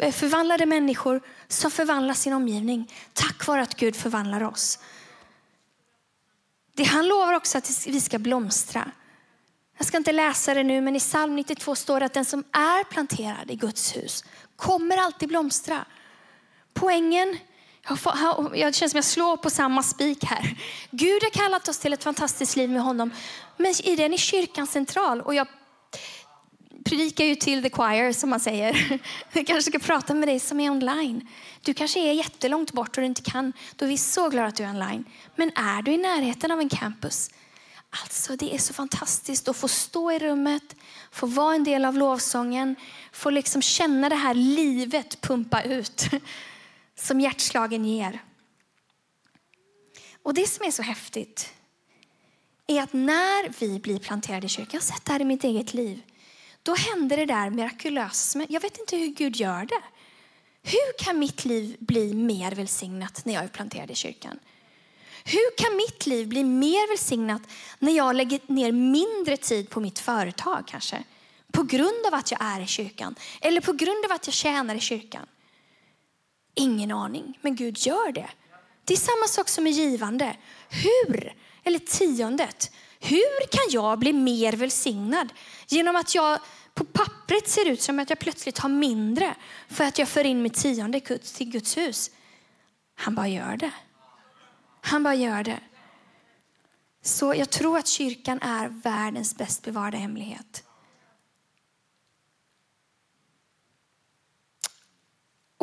eh, 0.00 0.12
förvandlade 0.12 0.66
människor 0.66 1.20
som 1.48 1.70
förvandlar 1.70 2.14
sin 2.14 2.32
omgivning 2.32 2.92
tack 3.12 3.46
vare 3.46 3.62
att 3.62 3.74
Gud 3.74 3.96
förvandlar 3.96 4.42
oss. 4.42 4.78
Det 6.74 6.84
han 6.84 7.08
lovar 7.08 7.32
också 7.32 7.58
att 7.58 7.86
vi 7.86 8.00
ska 8.00 8.18
blomstra. 8.18 8.90
Jag 9.78 9.86
ska 9.86 9.96
inte 9.96 10.12
läsa 10.12 10.54
det 10.54 10.62
nu, 10.62 10.80
men 10.80 10.96
i 10.96 11.00
psalm 11.00 11.36
92 11.36 11.74
står 11.74 12.00
det 12.00 12.06
att 12.06 12.14
den 12.14 12.24
som 12.24 12.44
är 12.52 12.84
planterad 12.84 13.50
i 13.50 13.56
Guds 13.56 13.96
hus 13.96 14.24
kommer 14.56 14.96
alltid 14.96 15.28
blomstra. 15.28 15.84
Poängen, 16.72 17.38
jag 18.54 18.74
känner 18.74 18.88
som 18.88 18.96
jag 18.96 19.04
slår 19.04 19.36
på 19.36 19.50
samma 19.50 19.82
spik 19.82 20.24
här. 20.24 20.58
Gud 20.90 21.22
har 21.22 21.30
kallat 21.30 21.68
oss 21.68 21.78
till 21.78 21.92
ett 21.92 22.04
fantastiskt 22.04 22.56
liv 22.56 22.70
med 22.70 22.82
honom, 22.82 23.10
men 23.56 23.74
i 23.84 23.96
den 23.96 24.12
är 24.12 24.16
kyrkan 24.16 24.66
central. 24.66 25.20
Och 25.20 25.34
jag 25.34 25.46
predikar 26.84 27.24
ju 27.24 27.34
till 27.34 27.62
the 27.62 27.70
choir 27.70 28.12
som 28.12 28.30
man 28.30 28.40
säger. 28.40 29.00
Jag 29.32 29.46
kanske 29.46 29.70
ska 29.70 29.78
prata 29.78 30.14
med 30.14 30.28
dig 30.28 30.40
som 30.40 30.60
är 30.60 30.70
online. 30.70 31.28
Du 31.62 31.74
kanske 31.74 32.00
är 32.00 32.12
jättelångt 32.12 32.72
bort 32.72 32.96
och 32.96 33.00
du 33.00 33.06
inte 33.06 33.22
kan. 33.22 33.52
Då 33.76 33.84
är 33.84 33.88
vi 33.88 33.98
så 33.98 34.28
glada 34.28 34.48
att 34.48 34.56
du 34.56 34.64
är 34.64 34.70
online. 34.70 35.04
Men 35.36 35.50
är 35.54 35.82
du 35.82 35.92
i 35.92 35.98
närheten 35.98 36.50
av 36.50 36.60
en 36.60 36.68
campus? 36.68 37.30
Alltså 38.02 38.36
det 38.36 38.54
är 38.54 38.58
så 38.58 38.74
fantastiskt 38.74 39.48
att 39.48 39.56
få 39.56 39.68
stå 39.68 40.12
i 40.12 40.18
rummet, 40.18 40.76
få 41.10 41.26
vara 41.26 41.54
en 41.54 41.64
del 41.64 41.84
av 41.84 41.94
lovsången, 41.94 42.76
få 43.12 43.30
liksom 43.30 43.62
känna 43.62 44.08
det 44.08 44.16
här 44.16 44.34
livet 44.34 45.20
pumpa 45.20 45.62
ut 45.62 46.04
som 46.96 47.20
hjärtslagen 47.20 47.84
ger. 47.84 48.22
Och 50.22 50.34
det 50.34 50.48
som 50.48 50.66
är 50.66 50.70
så 50.70 50.82
häftigt 50.82 51.52
är 52.66 52.82
att 52.82 52.92
när 52.92 53.60
vi 53.60 53.80
blir 53.80 53.98
planterade 53.98 54.46
i 54.46 54.48
kyrkan, 54.48 54.70
jag 54.72 54.80
har 54.80 54.84
sett 54.84 55.04
det 55.04 55.12
här 55.12 55.20
i 55.20 55.24
mitt 55.24 55.44
eget 55.44 55.74
liv, 55.74 56.02
då 56.62 56.74
händer 56.74 57.16
det 57.16 57.26
där 57.26 57.50
mirakulösa. 57.50 58.46
Jag 58.48 58.60
vet 58.60 58.78
inte 58.78 58.96
hur 58.96 59.06
Gud 59.06 59.36
gör 59.36 59.64
det. 59.64 59.82
Hur 60.62 61.04
kan 61.04 61.18
mitt 61.18 61.44
liv 61.44 61.76
bli 61.78 62.14
mer 62.14 62.52
välsignat 62.52 63.24
när 63.24 63.34
jag 63.34 63.44
är 63.44 63.48
planterad 63.48 63.90
i 63.90 63.94
kyrkan? 63.94 64.38
Hur 65.24 65.56
kan 65.56 65.76
mitt 65.76 66.06
liv 66.06 66.28
bli 66.28 66.44
mer 66.44 66.88
välsignat 66.88 67.42
när 67.78 67.92
jag 67.92 68.16
lägger 68.16 68.40
ner 68.46 68.72
mindre 68.72 69.36
tid 69.36 69.70
på 69.70 69.80
mitt 69.80 69.98
företag 69.98 70.64
kanske? 70.66 71.04
På 71.52 71.62
grund 71.62 72.06
av 72.06 72.14
att 72.14 72.30
jag 72.30 72.42
är 72.42 72.60
i 72.60 72.66
kyrkan 72.66 73.14
eller 73.40 73.60
på 73.60 73.72
grund 73.72 74.04
av 74.04 74.12
att 74.12 74.26
jag 74.26 74.34
tjänar 74.34 74.74
i 74.74 74.80
kyrkan. 74.80 75.26
Ingen 76.54 76.90
aning, 76.90 77.38
men 77.40 77.56
Gud 77.56 77.78
gör 77.78 78.12
det. 78.12 78.30
Det 78.84 78.94
är 78.94 78.98
samma 78.98 79.26
sak 79.28 79.48
som 79.48 79.64
med 79.64 79.72
givande. 79.72 80.36
Hur, 80.68 81.34
eller 81.64 81.78
tiondet, 81.78 82.70
hur 83.00 83.46
kan 83.50 83.64
jag 83.70 83.98
bli 83.98 84.12
mer 84.12 84.52
välsignad 84.52 85.32
genom 85.68 85.96
att 85.96 86.14
jag 86.14 86.38
på 86.74 86.84
pappret 86.84 87.48
ser 87.48 87.68
ut 87.68 87.82
som 87.82 87.98
att 87.98 88.10
jag 88.10 88.18
plötsligt 88.18 88.58
har 88.58 88.68
mindre 88.68 89.34
för 89.68 89.84
att 89.84 89.98
jag 89.98 90.08
för 90.08 90.24
in 90.24 90.42
mitt 90.42 90.54
tionde 90.54 91.00
till 91.00 91.50
Guds 91.50 91.76
hus? 91.76 92.10
Han 92.94 93.14
bara 93.14 93.28
gör 93.28 93.56
det. 93.56 93.70
Han 94.80 95.02
bara 95.02 95.14
gör 95.14 95.44
det. 95.44 95.60
Så 97.02 97.34
jag 97.34 97.50
tror 97.50 97.78
att 97.78 97.86
kyrkan 97.86 98.38
är 98.42 98.68
världens 98.68 99.36
bäst 99.36 99.62
bevarade 99.62 99.96
hemlighet. 99.96 100.63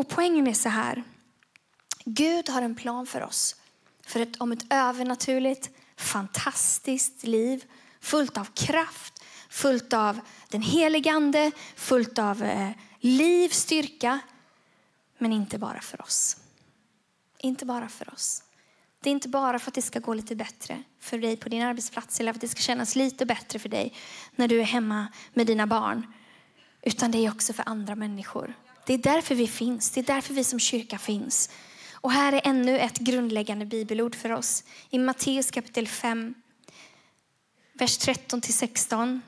Och 0.02 0.08
poängen 0.08 0.48
är 0.48 0.54
så 0.54 0.70
här. 0.70 1.04
Gud 2.06 2.50
har 2.50 2.62
en 2.62 2.76
plan 2.76 3.06
för 3.06 3.24
oss. 3.24 3.56
För 4.06 4.20
ett, 4.20 4.42
om 4.42 4.52
ett 4.52 4.66
övernaturligt, 4.70 5.70
fantastiskt 5.98 7.24
liv 7.24 7.66
fullt 8.00 8.38
av 8.38 8.46
kraft, 8.54 9.24
fullt 9.50 9.94
av 9.94 10.20
den 10.50 10.62
helige 10.62 11.12
Ande, 11.12 11.52
fullt 11.76 12.20
av 12.20 12.44
eh, 12.44 12.70
liv, 13.00 13.50
styrka. 13.50 14.20
Men 15.18 15.34
inte 15.34 15.58
bara 15.58 15.82
för 15.82 16.02
oss. 16.02 16.38
Inte 17.38 17.66
bara 17.66 17.90
för 17.90 18.14
oss. 18.14 18.44
Det 19.02 19.10
är 19.10 19.12
inte 19.12 19.30
bara 19.30 19.60
för 19.60 19.72
att 19.72 19.76
det 19.76 19.82
ska 19.82 20.00
gå 20.00 20.14
lite 20.14 20.36
bättre 20.36 20.84
för 21.00 21.18
dig 21.18 21.38
på 21.38 21.50
din 21.50 21.62
arbetsplats 21.62 22.20
eller 22.20 22.34
för 22.34 22.38
att 22.38 22.42
det 22.42 22.48
ska 22.48 22.62
kännas 22.62 22.96
lite 22.96 23.26
bättre 23.26 23.60
för 23.60 23.70
dig 23.70 23.94
när 24.36 24.48
du 24.48 24.60
är 24.60 24.66
hemma 24.66 25.08
med 25.34 25.48
dina 25.48 25.68
barn. 25.68 26.14
Utan 26.82 27.12
det 27.12 27.26
är 27.26 27.32
också 27.32 27.54
för 27.54 27.64
andra 27.70 27.96
människor. 27.96 28.56
Det 28.86 28.94
är 28.94 28.98
därför 28.98 29.36
vi 29.36 29.48
finns. 29.48 29.92
Det 29.92 30.00
är 30.00 30.16
därför 30.16 30.34
vi 30.34 30.44
som 30.44 30.60
kyrka 30.60 30.98
finns. 30.98 31.50
Och 31.94 32.12
här 32.12 32.34
är 32.34 32.42
ännu 32.44 32.80
ett 32.80 32.98
grundläggande 32.98 33.66
bibelord 33.66 34.16
för 34.16 34.32
oss. 34.32 34.64
I 34.90 35.00
Matteus 35.00 35.52
kapitel 35.52 35.88
5, 35.88 36.34
vers 37.74 37.98
13 37.98 38.42
till 38.42 38.54
16. 38.54 39.22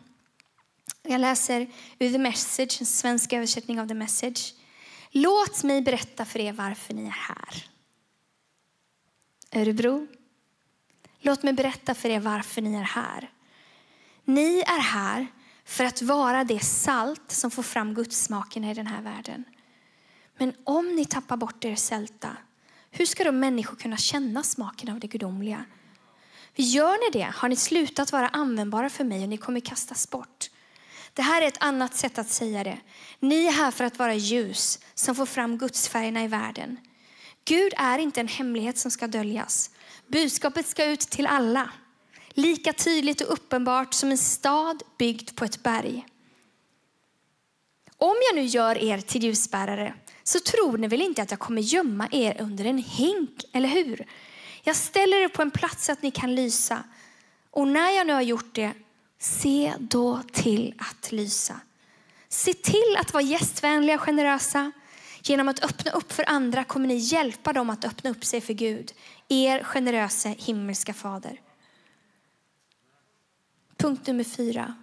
Jag 1.01 1.21
läser 1.21 1.67
ur 1.99 2.11
The 2.11 2.17
Message, 2.17 2.77
en 2.79 2.85
svensk 2.85 3.33
översättning 3.33 3.81
av 3.81 3.87
The 3.87 3.93
Message. 3.93 4.53
Låt 5.11 5.63
mig 5.63 5.81
berätta 5.81 6.25
för 6.25 6.39
er 6.39 6.53
varför 6.53 6.93
ni 6.93 7.05
är 7.05 7.09
här. 7.09 7.65
Örebro. 9.51 10.07
Låt 11.19 11.43
mig 11.43 11.53
berätta 11.53 11.95
för 11.95 12.09
er 12.09 12.19
varför 12.19 12.61
ni 12.61 12.75
är 12.75 12.83
här. 12.83 13.31
Ni 14.25 14.59
är 14.59 14.79
här 14.79 15.27
för 15.65 15.83
att 15.83 16.01
vara 16.01 16.43
det 16.43 16.59
salt 16.59 17.31
som 17.31 17.51
får 17.51 17.63
fram 17.63 17.93
gudsmaken 17.93 18.63
i 18.63 18.73
den 18.73 18.87
här 18.87 19.01
världen. 19.01 19.43
Men 20.37 20.53
om 20.63 20.95
ni 20.95 21.05
tappar 21.05 21.37
bort 21.37 21.65
er 21.65 21.75
sälta, 21.75 22.37
hur 22.91 23.05
ska 23.05 23.23
då 23.23 23.31
människor 23.31 23.75
kunna 23.75 23.97
känna 23.97 24.43
smaken 24.43 24.89
av 24.89 24.99
det 24.99 25.07
gudomliga? 25.07 25.65
Gör 26.55 27.11
ni 27.11 27.19
det 27.19 27.33
har 27.35 27.49
ni 27.49 27.55
slutat 27.55 28.11
vara 28.11 28.27
användbara 28.27 28.89
för 28.89 29.03
mig 29.03 29.23
och 29.23 29.29
ni 29.29 29.37
kommer 29.37 29.59
kastas 29.59 30.09
bort. 30.09 30.49
Det 31.13 31.21
här 31.21 31.41
är 31.41 31.47
ett 31.47 31.63
annat 31.63 31.95
sätt 31.95 32.17
att 32.17 32.29
säga 32.29 32.63
det. 32.63 32.77
Ni 33.19 33.45
är 33.45 33.51
här 33.51 33.71
för 33.71 33.83
att 33.83 33.99
vara 33.99 34.13
ljus 34.13 34.79
som 34.93 35.15
får 35.15 35.25
fram 35.25 35.57
gudsfärgerna 35.57 36.23
i 36.23 36.27
världen. 36.27 36.77
Gud 37.45 37.73
är 37.77 37.99
inte 37.99 38.19
en 38.19 38.27
hemlighet 38.27 38.77
som 38.77 38.91
ska 38.91 39.07
döljas. 39.07 39.69
Budskapet 40.07 40.67
ska 40.67 40.85
ut 40.85 40.99
till 40.99 41.27
alla. 41.27 41.69
Lika 42.33 42.73
tydligt 42.73 43.21
och 43.21 43.33
uppenbart 43.33 43.93
som 43.93 44.11
en 44.11 44.17
stad 44.17 44.83
byggd 44.97 45.35
på 45.35 45.45
ett 45.45 45.63
berg. 45.63 46.05
Om 47.97 48.15
jag 48.29 48.35
nu 48.35 48.45
gör 48.45 48.77
er 48.77 49.01
till 49.01 49.23
ljusbärare 49.23 49.93
så 50.23 50.39
tror 50.39 50.77
ni 50.77 50.87
väl 50.87 51.01
inte 51.01 51.21
att 51.21 51.31
jag 51.31 51.39
kommer 51.39 51.61
gömma 51.61 52.07
er 52.11 52.41
under 52.41 52.65
en 52.65 52.77
hink, 52.77 53.45
eller 53.51 53.69
hur? 53.69 54.07
Jag 54.63 54.75
ställer 54.75 55.21
er 55.21 55.27
på 55.27 55.41
en 55.41 55.51
plats 55.51 55.85
så 55.85 55.91
att 55.91 56.01
ni 56.01 56.11
kan 56.11 56.35
lysa. 56.35 56.83
Och 57.51 57.67
när 57.67 57.89
jag 57.89 58.07
nu 58.07 58.13
har 58.13 58.21
gjort 58.21 58.55
det, 58.55 58.73
se 59.19 59.73
då 59.79 60.21
till 60.31 60.73
att 60.77 61.11
lysa. 61.11 61.59
Se 62.29 62.53
till 62.53 62.97
att 62.99 63.13
vara 63.13 63.23
gästvänliga 63.23 63.95
och 63.95 64.01
generösa. 64.01 64.71
Genom 65.23 65.49
att 65.49 65.63
öppna 65.63 65.91
upp 65.91 66.11
för 66.11 66.29
andra 66.29 66.63
kommer 66.63 66.87
ni 66.87 66.95
hjälpa 66.95 67.53
dem 67.53 67.69
att 67.69 67.85
öppna 67.85 68.09
upp 68.09 68.25
sig 68.25 68.41
för 68.41 68.53
Gud, 68.53 68.93
er 69.29 69.63
generöse 69.63 70.29
himmelska 70.29 70.93
fader. 70.93 71.39
Punkt 73.83 74.07
nummer 74.07 74.23
fyra. 74.23 74.73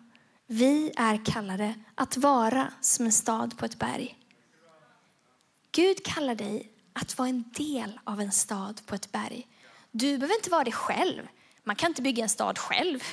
Vi 0.46 0.92
är 0.96 1.24
kallade 1.24 1.74
att 1.94 2.16
vara 2.16 2.72
som 2.80 3.06
en 3.06 3.12
stad 3.12 3.58
på 3.58 3.64
ett 3.64 3.78
berg. 3.78 4.18
Gud 5.72 6.04
kallar 6.04 6.34
dig 6.34 6.72
att 6.92 7.18
vara 7.18 7.28
en 7.28 7.44
del 7.56 8.00
av 8.04 8.20
en 8.20 8.32
stad 8.32 8.80
på 8.86 8.94
ett 8.94 9.12
berg. 9.12 9.46
Du 9.90 10.18
behöver 10.18 10.34
inte 10.34 10.50
vara 10.50 10.64
det 10.64 10.72
själv. 10.72 11.28
Man 11.64 11.76
kan 11.76 11.90
inte 11.90 12.02
bygga 12.02 12.22
en 12.22 12.28
stad 12.28 12.58
själv. 12.58 13.04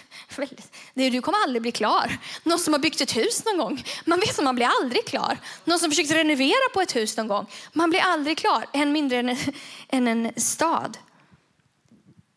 Du 0.93 1.21
kommer 1.21 1.43
aldrig 1.43 1.61
bli 1.61 1.71
klar. 1.71 2.17
Någon 2.43 2.59
som 2.59 2.73
har 2.73 2.79
byggt 2.79 3.01
ett 3.01 3.17
hus 3.17 3.45
någon 3.45 3.57
gång, 3.57 3.83
man 4.05 4.19
vet 4.19 4.39
att 4.39 4.45
man 4.45 4.55
blir 4.55 4.69
aldrig 4.81 5.05
klar. 5.05 5.37
Någon 5.65 5.79
som 5.79 5.91
försökt 5.91 6.11
renovera 6.11 6.69
på 6.73 6.81
ett 6.81 6.95
hus 6.95 7.17
någon 7.17 7.27
gång, 7.27 7.45
man 7.73 7.89
blir 7.89 8.01
aldrig 8.01 8.37
klar. 8.37 8.65
Än 8.73 8.91
mindre 8.91 9.17
än, 9.17 9.37
än 9.89 10.07
en 10.07 10.31
stad. 10.35 10.97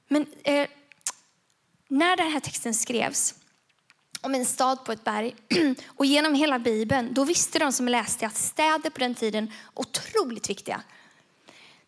Men 0.08 0.26
eh, 0.42 0.68
när 1.88 2.16
den 2.16 2.32
här 2.32 2.40
texten 2.40 2.74
skrevs 2.74 3.34
om 4.20 4.34
en 4.34 4.46
stad 4.46 4.84
på 4.84 4.92
ett 4.92 5.04
berg 5.04 5.34
och 5.86 6.06
genom 6.06 6.34
hela 6.34 6.58
Bibeln, 6.58 7.14
då 7.14 7.24
visste 7.24 7.58
de 7.58 7.72
som 7.72 7.88
läste 7.88 8.26
att 8.26 8.36
städer 8.36 8.90
på 8.90 8.98
den 8.98 9.14
tiden 9.14 9.52
otroligt 9.74 10.50
viktiga. 10.50 10.82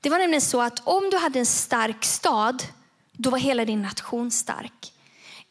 Det 0.01 0.11
var 0.11 0.19
nämligen 0.19 0.41
så 0.41 0.61
att 0.61 0.81
om 0.85 1.11
du 1.11 1.17
hade 1.17 1.39
en 1.39 1.47
stark 1.47 2.05
stad 2.05 2.63
då 3.13 3.31
var 3.31 3.39
hela 3.39 3.65
din 3.65 3.83
nation 3.83 4.31
stark. 4.31 4.93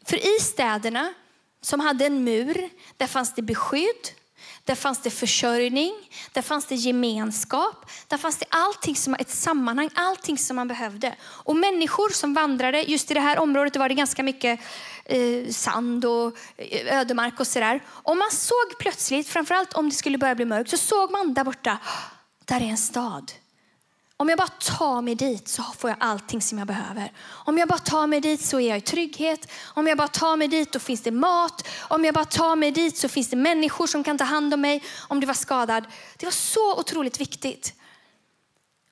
För 0.04 0.16
i 0.16 0.40
städerna 0.40 1.14
som 1.60 1.80
hade 1.80 2.06
en 2.06 2.24
mur, 2.24 2.70
där 2.96 3.06
fanns 3.06 3.34
det 3.34 3.42
beskydd, 3.42 4.08
där 4.64 4.74
fanns 4.74 5.02
det 5.02 5.10
försörjning, 5.10 5.92
där 6.32 6.42
fanns 6.42 6.66
det 6.66 6.74
gemenskap, 6.74 7.90
där 8.08 8.18
fanns 8.18 8.38
det 8.38 8.46
allting 8.48 8.96
som 8.96 9.14
ett 9.14 9.30
sammanhang, 9.30 9.90
allting 9.94 10.38
som 10.38 10.56
man 10.56 10.68
behövde. 10.68 11.14
Och 11.22 11.56
människor 11.56 12.08
som 12.08 12.34
vandrade, 12.34 12.82
just 12.82 13.10
i 13.10 13.14
det 13.14 13.20
här 13.20 13.38
området 13.38 13.76
var 13.76 13.88
det 13.88 13.94
ganska 13.94 14.22
mycket 14.22 14.60
sand 15.50 16.04
och 16.04 16.36
ödemark 16.70 17.40
och 17.40 17.46
sådär. 17.46 17.80
Och 17.88 18.16
man 18.16 18.30
såg 18.30 18.78
plötsligt, 18.78 19.28
framförallt 19.28 19.72
om 19.72 19.88
det 19.88 19.94
skulle 19.94 20.18
börja 20.18 20.34
bli 20.34 20.44
mörkt, 20.44 20.70
så 20.70 20.76
såg 20.76 21.10
man 21.10 21.34
där 21.34 21.44
borta, 21.44 21.78
där 22.44 22.60
är 22.60 22.64
en 22.64 22.76
stad. 22.76 23.32
Om 24.16 24.28
jag 24.28 24.38
bara 24.38 24.48
tar 24.48 25.02
mig 25.02 25.14
dit 25.14 25.48
så 25.48 25.62
får 25.62 25.90
jag 25.90 25.96
allting 26.00 26.42
som 26.42 26.58
jag 26.58 26.66
behöver. 26.66 27.12
Om 27.28 27.58
jag 27.58 27.68
bara 27.68 27.78
tar 27.78 28.06
mig 28.06 28.20
dit 28.20 28.44
så 28.44 28.60
är 28.60 28.68
jag 28.68 28.78
i 28.78 28.80
trygghet. 28.80 29.50
Om 29.74 29.86
jag 29.86 29.98
bara 29.98 30.08
tar 30.08 30.36
mig 30.36 30.48
dit 30.48 30.72
då 30.72 30.78
finns 30.78 31.02
det 31.02 31.10
mat. 31.10 31.68
Om 31.88 32.04
jag 32.04 32.14
bara 32.14 32.24
tar 32.24 32.56
mig 32.56 32.70
dit 32.70 32.98
så 32.98 33.08
finns 33.08 33.28
det 33.28 33.36
människor 33.36 33.86
som 33.86 34.04
kan 34.04 34.18
ta 34.18 34.24
hand 34.24 34.54
om 34.54 34.60
mig 34.60 34.82
om 35.08 35.20
det 35.20 35.26
var 35.26 35.34
skadad. 35.34 35.86
Det 36.16 36.26
var 36.26 36.32
så 36.32 36.78
otroligt 36.78 37.20
viktigt. 37.20 37.74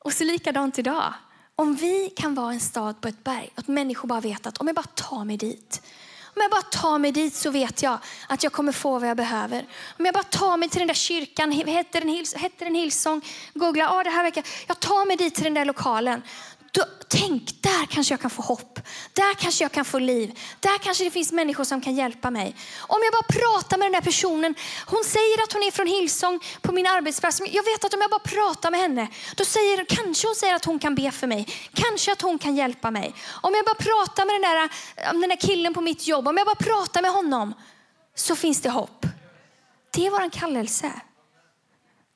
Och 0.05 0.12
så 0.12 0.25
likadant 0.25 0.79
idag. 0.79 1.14
Om 1.61 1.75
vi 1.75 2.12
kan 2.16 2.35
vara 2.35 2.53
en 2.53 2.61
stad 2.61 3.01
på 3.01 3.09
ett 3.09 3.25
berg, 3.25 3.51
att 3.55 3.68
människor 3.68 4.09
bara 4.09 4.20
vet 4.20 4.46
att 4.46 4.59
om 4.59 4.66
jag 4.66 4.77
bara 4.77 4.83
tar 4.83 5.25
mig 5.25 5.37
dit 5.37 5.83
om 6.35 6.42
jag 6.42 6.51
bara 6.51 6.62
tar 6.62 6.99
mig 6.99 7.12
dit 7.12 7.35
så 7.35 7.51
vet 7.51 7.83
jag 7.83 7.99
att 8.29 8.42
jag 8.42 8.53
kommer 8.53 8.73
få 8.73 8.99
vad 8.99 9.09
jag 9.09 9.16
behöver. 9.16 9.66
Om 9.99 10.05
jag 10.05 10.14
bara 10.14 10.25
tar 10.25 10.57
mig 10.57 10.68
till 10.68 10.79
den 10.79 10.87
där 10.87 10.94
kyrkan, 10.94 11.53
heter 11.53 12.01
den, 12.01 12.25
den 12.59 12.75
Hillsong, 12.75 13.20
googla, 13.55 13.90
ah, 13.90 14.03
det 14.03 14.11
här 14.11 14.23
verkar, 14.23 14.44
jag 14.66 14.81
tar 14.81 15.07
mig 15.07 15.16
dit 15.16 15.35
till 15.35 15.44
den 15.44 15.55
där 15.55 15.64
lokalen. 15.64 16.23
Då, 16.72 16.85
tänk, 17.09 17.62
där 17.62 17.87
kanske 17.87 18.12
jag 18.12 18.20
kan 18.20 18.30
få 18.30 18.42
hopp. 18.42 18.80
Där 19.12 19.35
kanske 19.35 19.64
jag 19.64 19.72
kan 19.72 19.85
få 19.85 19.98
liv. 19.98 20.38
Där 20.61 20.78
kanske 20.78 21.04
det 21.04 21.11
finns 21.11 21.33
människor 21.33 21.64
som 21.64 21.80
kan 21.80 21.94
hjälpa 21.94 22.30
mig. 22.30 22.56
Om 22.78 22.98
jag 23.04 23.12
bara 23.12 23.40
pratar 23.40 23.78
med 23.78 23.87
den 23.87 23.92
där 23.92 24.00
personen. 24.00 24.54
Hon 24.87 25.04
säger 25.04 25.42
att 25.42 25.52
hon 25.52 25.62
är 25.62 25.70
från 25.70 25.87
Hillsong 25.87 26.40
på 26.62 26.72
min 26.72 26.87
arbetsplats. 26.87 27.40
Jag 27.40 27.64
vet 27.64 27.85
att 27.85 27.94
om 27.94 28.00
jag 28.00 28.11
bara 28.11 28.20
pratar 28.20 28.70
med 28.70 28.80
henne, 28.80 29.09
då 29.37 29.44
säger 29.44 29.85
kanske 29.85 30.26
hon 30.26 30.35
säger 30.35 30.54
att 30.54 30.64
hon 30.64 30.78
kan 30.78 30.94
be 30.94 31.11
för 31.11 31.26
mig. 31.26 31.46
Kanske 31.74 32.12
att 32.12 32.22
hon 32.22 32.38
kan 32.38 32.56
hjälpa 32.56 32.90
mig. 32.90 33.14
Om 33.42 33.54
jag 33.54 33.64
bara 33.64 33.74
pratar 33.74 34.26
med 34.26 34.35
den 34.35 34.42
där, 34.42 34.68
den 35.20 35.28
där 35.28 35.40
killen 35.40 35.74
på 35.74 35.80
mitt 35.80 36.06
jobb, 36.06 36.28
om 36.28 36.37
jag 36.37 36.46
bara 36.46 36.54
pratar 36.54 37.02
med 37.02 37.11
honom, 37.11 37.54
så 38.14 38.37
finns 38.37 38.61
det 38.62 38.70
hopp. 38.70 39.06
Det 39.92 40.06
är 40.06 40.11
vår 40.11 40.30
kallelse. 40.30 40.92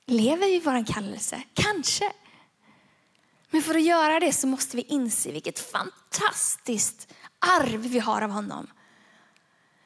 Lever 0.06 0.46
vi 0.46 0.60
vår 0.60 0.86
kallelse? 0.86 1.42
Kanske. 1.54 2.12
Men 3.54 3.62
för 3.62 3.74
att 3.74 3.82
göra 3.82 4.20
det 4.20 4.32
så 4.32 4.46
måste 4.46 4.76
vi 4.76 4.82
inse 4.82 5.32
vilket 5.32 5.58
fantastiskt 5.58 7.12
arv 7.38 7.80
vi 7.80 7.98
har 7.98 8.22
av 8.22 8.30
honom. 8.30 8.66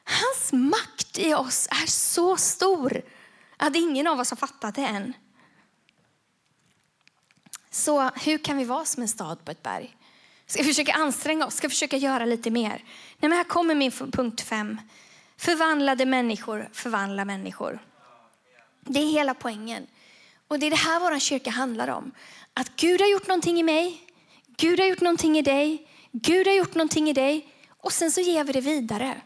Hans 0.04 0.52
makt 0.52 1.18
i 1.18 1.34
oss 1.34 1.68
är 1.70 1.86
så 1.86 2.36
stor 2.36 3.02
att 3.56 3.76
ingen 3.76 4.06
av 4.06 4.20
oss 4.20 4.30
har 4.30 4.36
fattat 4.36 4.74
det 4.74 4.86
än. 4.86 5.12
Så 7.70 8.08
hur 8.08 8.38
kan 8.38 8.56
vi 8.56 8.64
vara 8.64 8.84
som 8.84 9.02
en 9.02 9.08
stad 9.08 9.44
på 9.44 9.50
ett 9.50 9.62
berg? 9.62 9.96
Ska 10.46 10.62
vi 10.62 10.68
försöka 10.68 10.92
anstränga 10.92 11.46
oss? 11.46 11.54
Ska 11.54 11.68
vi 11.68 11.74
försöka 11.74 11.96
göra 11.96 12.24
lite 12.24 12.50
mer? 12.50 12.84
Nej, 13.18 13.28
men 13.28 13.32
här 13.32 13.44
kommer 13.44 13.74
min 13.74 13.92
punkt 13.92 14.40
fem. 14.40 14.80
Förvandlade 15.36 16.06
människor 16.06 16.68
förvandlar 16.72 17.24
människor. 17.24 17.78
Det 18.80 18.98
är 18.98 19.10
hela 19.10 19.34
poängen. 19.34 19.86
Och 20.48 20.58
det 20.58 20.66
är 20.66 20.70
det 20.70 20.76
här 20.76 21.00
vår 21.00 21.18
kyrka 21.18 21.50
handlar 21.50 21.88
om. 21.88 22.12
Att 22.58 22.76
Gud 22.76 23.00
har 23.00 23.08
gjort 23.08 23.26
någonting 23.26 23.60
i 23.60 23.62
mig, 23.62 24.00
Gud 24.56 24.80
har 24.80 24.86
gjort 24.86 25.00
någonting 25.00 25.38
i 25.38 25.42
dig, 25.42 25.88
Gud 26.12 26.46
har 26.46 26.54
gjort 26.54 26.74
någonting 26.74 27.10
i 27.10 27.12
dig 27.12 27.48
och 27.82 27.92
sen 27.92 28.10
så 28.10 28.20
ger 28.20 28.44
vi 28.44 28.52
det 28.52 28.60
vidare. 28.60 29.20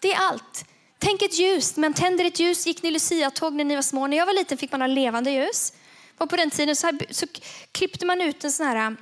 Det 0.00 0.12
är 0.12 0.18
allt. 0.18 0.64
Tänk 0.98 1.22
ett 1.22 1.38
ljus, 1.38 1.76
men 1.76 1.94
tänder 1.94 2.24
ett 2.24 2.40
ljus, 2.40 2.66
gick 2.66 2.82
ni 2.82 2.90
Lucia-tåg 2.90 3.52
när 3.52 3.64
ni 3.64 3.74
var 3.74 3.82
små? 3.82 4.06
När 4.06 4.16
jag 4.16 4.26
var 4.26 4.32
liten 4.32 4.58
fick 4.58 4.72
man 4.72 4.80
ha 4.80 4.88
levande 4.88 5.30
ljus. 5.30 5.72
Och 6.18 6.30
på 6.30 6.36
den 6.36 6.50
tiden 6.50 6.76
så, 6.76 6.86
här, 6.86 6.98
så 7.10 7.26
klippte 7.72 8.06
man 8.06 8.20
ut 8.20 8.44
en 8.44 8.52
sån 8.52 8.66
här 8.66 8.86
um, 8.86 8.96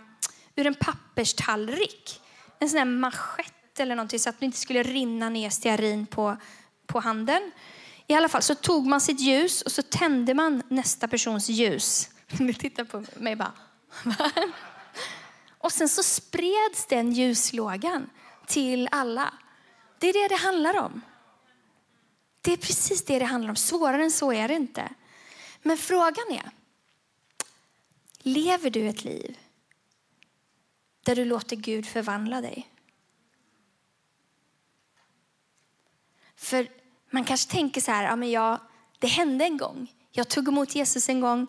ur 0.57 0.67
en 0.67 0.75
papperstallrik. 0.75 2.21
En 2.59 2.69
sån 2.69 2.79
här 2.79 2.85
manschett 2.85 3.81
eller 3.81 3.97
någonting 3.97 4.19
så 4.19 4.29
att 4.31 4.41
det 4.41 4.47
inte 4.47 4.59
skulle 4.59 4.83
rinna 4.83 5.29
ner 5.29 5.51
stearin 5.51 6.07
på, 6.07 6.37
på 6.87 7.01
handen. 7.01 7.53
I 8.07 8.15
alla 8.15 8.29
fall 8.29 8.43
så 8.43 8.55
tog 8.55 8.87
man 8.87 9.01
sitt 9.01 9.21
ljus 9.21 9.63
och 9.63 9.73
så 9.73 9.83
tände 9.83 10.35
man 10.35 10.63
nästa 10.69 11.09
persons 11.09 11.49
ljus. 11.49 12.11
Ni 12.39 12.55
tittar 12.55 12.85
på 12.85 13.05
mig 13.17 13.37
bara. 13.37 13.53
och 15.59 15.73
sen 15.73 15.89
så 15.89 16.03
spreds 16.03 16.87
den 16.87 17.13
ljuslågan 17.13 18.11
till 18.47 18.89
alla. 18.91 19.35
Det 19.99 20.09
är 20.09 20.13
det 20.13 20.29
det 20.29 20.41
handlar 20.41 20.79
om. 20.79 21.01
Det 22.41 22.53
är 22.53 22.57
precis 22.57 23.05
det 23.05 23.19
det 23.19 23.25
handlar 23.25 23.51
om. 23.51 23.57
Svårare 23.57 24.03
än 24.03 24.11
så 24.11 24.33
är 24.33 24.49
det 24.49 24.55
inte. 24.55 24.95
Men 25.63 25.77
frågan 25.77 26.31
är, 26.31 26.51
lever 28.19 28.71
du 28.71 28.89
ett 28.89 29.05
liv 29.05 29.39
där 31.03 31.17
du 31.17 31.25
låter 31.25 31.57
Gud 31.57 31.87
förvandla 31.87 32.41
dig? 32.41 32.69
För 36.37 36.69
man 37.11 37.25
kanske 37.25 37.51
tänker 37.51 37.81
så 37.81 37.91
här, 37.91 38.05
ja, 38.05 38.17
men 38.17 38.31
jag, 38.31 38.61
det 38.99 39.07
hände 39.07 39.45
en 39.45 39.57
gång. 39.57 39.93
Jag 40.11 40.29
tog 40.29 40.49
emot 40.49 40.75
Jesus 40.75 41.09
en 41.09 41.21
gång. 41.21 41.47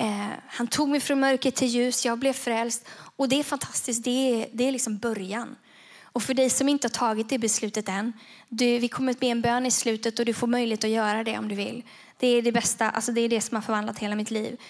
Eh, 0.00 0.32
han 0.46 0.66
tog 0.66 0.88
mig 0.88 1.00
från 1.00 1.20
mörker 1.20 1.50
till 1.50 1.68
ljus, 1.68 2.04
jag 2.04 2.18
blev 2.18 2.32
frälst. 2.32 2.84
Och 3.16 3.28
det 3.28 3.38
är 3.38 3.42
fantastiskt, 3.42 4.04
det 4.04 4.10
är, 4.10 4.48
det 4.52 4.68
är 4.68 4.72
liksom 4.72 4.98
början. 4.98 5.56
Och 6.02 6.22
för 6.22 6.34
dig 6.34 6.50
som 6.50 6.68
inte 6.68 6.86
har 6.86 6.90
tagit 6.90 7.28
det 7.28 7.38
beslutet 7.38 7.88
än, 7.88 8.12
du, 8.48 8.78
vi 8.78 8.88
kommer 8.88 9.12
att 9.12 9.20
be 9.20 9.26
en 9.26 9.40
bön 9.40 9.66
i 9.66 9.70
slutet 9.70 10.18
och 10.18 10.24
du 10.24 10.34
får 10.34 10.46
möjlighet 10.46 10.84
att 10.84 10.90
göra 10.90 11.24
det 11.24 11.38
om 11.38 11.48
du 11.48 11.54
vill. 11.54 11.82
Det 12.18 12.26
är 12.26 12.42
det 12.42 12.52
bästa, 12.52 12.90
alltså 12.90 13.12
det 13.12 13.20
är 13.20 13.28
det 13.28 13.40
som 13.40 13.54
har 13.54 13.62
förvandlat 13.62 13.98
hela 13.98 14.16
mitt 14.16 14.30
liv. 14.30 14.60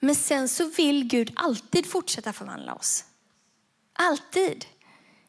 Men 0.00 0.14
sen 0.14 0.48
så 0.48 0.64
vill 0.68 1.04
Gud 1.04 1.32
alltid 1.36 1.86
fortsätta 1.86 2.32
förvandla 2.32 2.74
oss. 2.74 3.04
Alltid. 3.92 4.64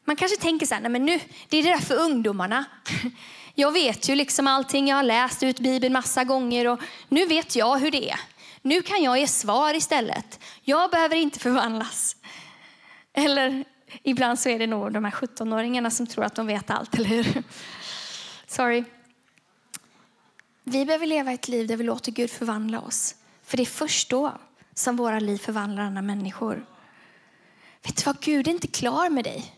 Man 0.06 0.16
kanske 0.16 0.38
tänker 0.38 0.66
så 0.66 0.74
här, 0.74 0.82
nej 0.82 0.92
men 0.92 1.06
nu, 1.06 1.20
det 1.50 1.58
är 1.58 1.64
det 1.64 1.70
där 1.70 1.78
för 1.78 1.96
ungdomarna. 1.96 2.66
Jag 3.56 3.72
vet 3.72 4.10
ju 4.10 4.16
liksom 4.16 4.48
allting, 4.48 4.88
jag 4.88 4.96
har 4.96 5.04
läst 5.04 5.44
ut 5.44 5.60
Bibeln 5.60 5.94
massa 5.94 6.24
gånger 6.24 6.68
och 6.68 6.80
nu 7.10 7.26
vet 7.26 7.56
jag 7.56 7.78
hur 7.78 7.92
det 7.92 8.10
är. 8.10 8.20
Nu 8.62 8.82
kan 8.82 9.04
jag 9.04 9.20
ge 9.20 9.28
svar 9.28 9.74
istället. 9.74 10.40
Jag 10.62 10.92
behöver 10.92 11.16
inte 11.16 11.40
förvandlas. 11.40 12.16
Eller 13.14 13.66
ibland 14.04 14.40
så 14.40 14.50
är 14.50 14.60
det 14.60 14.68
nog 14.68 14.94
de 14.94 15.06
här 15.06 15.12
17-åringarna 15.12 15.90
som 15.90 16.08
tror 16.08 16.24
att 16.24 16.36
de 16.36 16.48
vet 16.48 16.70
allt, 16.70 16.96
eller 16.96 17.10
hur? 17.10 17.44
Sorry. 18.48 18.84
Vi 20.64 20.86
behöver 20.86 21.08
leva 21.08 21.32
ett 21.32 21.48
liv 21.48 21.68
där 21.68 21.78
vi 21.78 21.84
låter 21.84 22.12
Gud 22.12 22.32
förvandla 22.32 22.80
oss. 22.80 23.16
För 23.44 23.58
det 23.58 23.64
är 23.64 23.66
först 23.66 24.10
då 24.10 24.38
som 24.74 24.96
våra 24.96 25.20
liv 25.20 25.38
förvandlar 25.38 25.84
andra 25.84 26.02
människor. 26.02 26.66
Vet 27.84 27.98
du 27.98 28.04
vad? 28.06 28.20
Gud 28.20 28.48
är 28.48 28.52
inte 28.52 28.68
klar 28.68 29.10
med 29.10 29.24
dig. 29.24 29.56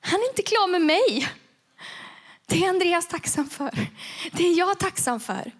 Han 0.00 0.20
är 0.20 0.28
inte 0.28 0.42
klar 0.42 0.68
med 0.68 0.80
mig. 0.80 1.28
Det 2.46 2.64
är 2.64 2.68
Andreas 2.68 3.08
tacksam 3.08 3.48
för. 3.48 3.88
Det 4.32 4.46
är 4.46 4.58
jag 4.58 4.78
tacksam 4.78 5.20
för. 5.20 5.52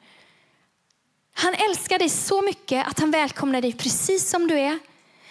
Han 1.41 1.55
älskar 1.55 1.99
dig 1.99 2.09
så 2.09 2.43
mycket 2.43 2.87
att 2.87 3.01
han 3.01 3.11
välkomnar 3.11 3.63
dig 3.63 3.73
precis 3.73 4.31
som 4.31 4.47
du 4.47 4.59
är. 4.59 4.79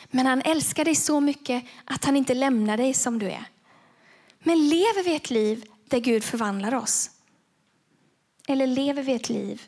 Men 0.07 0.25
han 0.25 0.41
älskar 0.41 0.85
dig 0.85 0.95
så 0.95 1.19
mycket 1.19 1.65
att 1.85 2.05
han 2.05 2.15
inte 2.15 2.33
lämnar 2.33 2.77
dig 2.77 2.93
som 2.93 3.19
du 3.19 3.25
är. 3.25 3.45
Men 4.39 4.69
lever 4.69 5.03
vi 5.03 5.15
ett 5.15 5.29
liv 5.29 5.65
där 5.87 5.99
Gud 5.99 6.23
förvandlar 6.23 6.75
oss? 6.75 7.11
Eller 8.47 8.67
lever 8.67 9.03
vi 9.03 9.13
ett 9.13 9.29
liv 9.29 9.61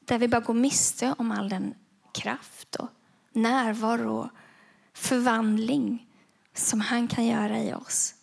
där 0.00 0.18
vi 0.18 0.28
bara 0.28 0.40
går 0.40 0.54
miste 0.54 1.14
om 1.18 1.30
all 1.30 1.48
den 1.48 1.74
kraft 2.14 2.76
och 2.76 2.88
närvaro 3.32 4.18
och 4.18 4.30
förvandling 4.94 6.06
som 6.54 6.80
han 6.80 7.08
kan 7.08 7.26
göra 7.26 7.58
i 7.58 7.74
oss? 7.74 8.14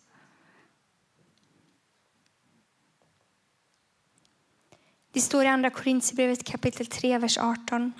Det 5.16 5.22
står 5.22 5.44
i 5.44 5.48
Andra 5.48 5.70
Korintierbrevet 5.70 6.44
kapitel 6.44 6.86
3, 6.86 7.18
vers 7.18 7.38
18. 7.38 7.92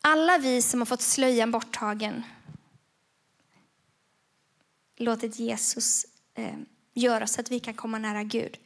Alla 0.00 0.38
vi 0.38 0.62
som 0.62 0.80
har 0.80 0.86
fått 0.86 1.00
slöjan 1.00 1.50
borttagen, 1.50 2.22
låtit 4.96 5.38
Jesus 5.38 6.06
eh, 6.34 6.54
göra 6.94 7.26
så 7.26 7.40
att 7.40 7.50
vi 7.50 7.60
kan 7.60 7.74
komma 7.74 7.98
nära 7.98 8.22
Gud, 8.22 8.58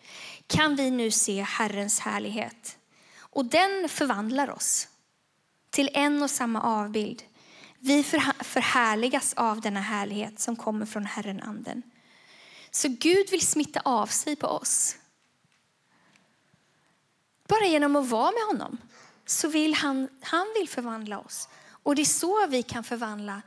kan 0.47 0.77
vi 0.77 0.91
nu 0.91 1.11
se 1.11 1.43
Herrens 1.43 2.01
härlighet. 2.01 2.79
Och 3.19 3.45
den 3.45 3.89
förvandlar 3.89 4.51
oss 4.51 4.89
till 5.71 5.91
en 5.93 6.23
och 6.23 6.31
samma 6.31 6.63
avbild. 6.63 7.23
Vi 7.79 8.03
förhärligas 8.41 9.35
av 9.35 9.61
denna 9.61 9.81
härlighet 9.81 10.41
som 10.41 10.57
kommer 10.57 10.87
från 10.87 11.07
Herren 11.07 11.41
Anden. 11.41 11.83
Så 12.71 12.89
Gud 12.89 13.31
vill 13.31 13.47
smitta 13.47 13.81
av 13.85 14.07
sig 14.07 14.37
på 14.37 14.47
oss. 14.47 14.98
Bara 17.49 17.67
genom 17.67 17.97
att 17.97 18.09
vara 18.09 18.33
med 18.33 18.43
honom 18.43 18.79
så 19.27 19.49
vill 19.49 19.75
han, 19.75 20.09
han 20.21 20.47
vill 20.59 20.69
förvandla 20.69 21.19
oss. 21.19 21.49
Och 21.83 21.95
det 21.95 22.03
är 22.03 22.05
så 22.05 22.47
vi 22.47 22.63
kan 22.63 22.85
förvandla 22.85 23.43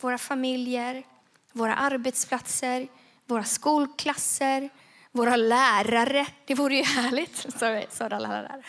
våra 0.00 0.18
familjer, 0.18 1.06
våra 1.52 1.74
arbetsplatser, 1.74 2.88
våra 3.26 3.44
skolklasser, 3.44 4.70
våra 5.12 5.36
lärare. 5.36 6.26
Det 6.44 6.54
vore 6.54 6.76
ju 6.76 6.82
härligt. 6.82 7.36
Sorry, 7.58 7.86
sorry 7.90 8.20
lärare. 8.20 8.62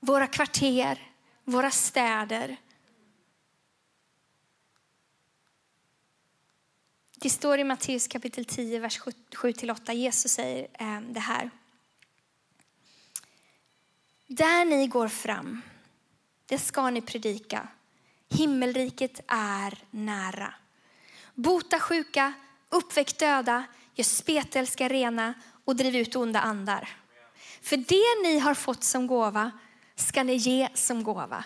Våra 0.00 0.26
kvarter, 0.26 1.12
våra 1.44 1.70
städer. 1.70 2.56
Det 7.16 7.30
står 7.30 7.58
i 7.58 7.64
Matteus 7.64 8.08
kapitel 8.08 8.44
10, 8.44 8.78
vers 8.78 9.00
7-8. 9.00 9.92
Jesus 9.92 10.32
säger 10.32 10.68
ehm, 10.72 11.12
det 11.12 11.20
här. 11.20 11.50
Där 14.36 14.64
ni 14.64 14.86
går 14.86 15.08
fram, 15.08 15.62
det 16.46 16.58
ska 16.58 16.90
ni 16.90 17.00
predika. 17.00 17.68
Himmelriket 18.30 19.20
är 19.28 19.78
nära. 19.90 20.54
Bota 21.34 21.80
sjuka, 21.80 22.32
uppväck 22.68 23.18
döda, 23.18 23.64
gör 23.94 24.04
spetälska 24.04 24.88
rena 24.88 25.34
och 25.64 25.76
driv 25.76 25.96
ut 25.96 26.16
onda 26.16 26.40
andar. 26.40 26.88
För 27.62 27.76
det 27.76 28.28
ni 28.28 28.38
har 28.38 28.54
fått 28.54 28.84
som 28.84 29.06
gåva 29.06 29.50
ska 29.96 30.22
ni 30.22 30.34
ge 30.34 30.68
som 30.74 31.02
gåva. 31.02 31.44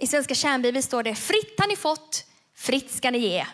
I 0.00 0.06
Svenska 0.06 0.34
kärnbibeln 0.34 0.82
står 0.82 1.02
det 1.02 1.14
fritt 1.14 1.60
har 1.60 1.66
ni 1.66 1.76
fått, 1.76 2.26
fritt 2.54 2.90
ska 2.90 3.10
ni 3.10 3.18
ge. 3.18 3.46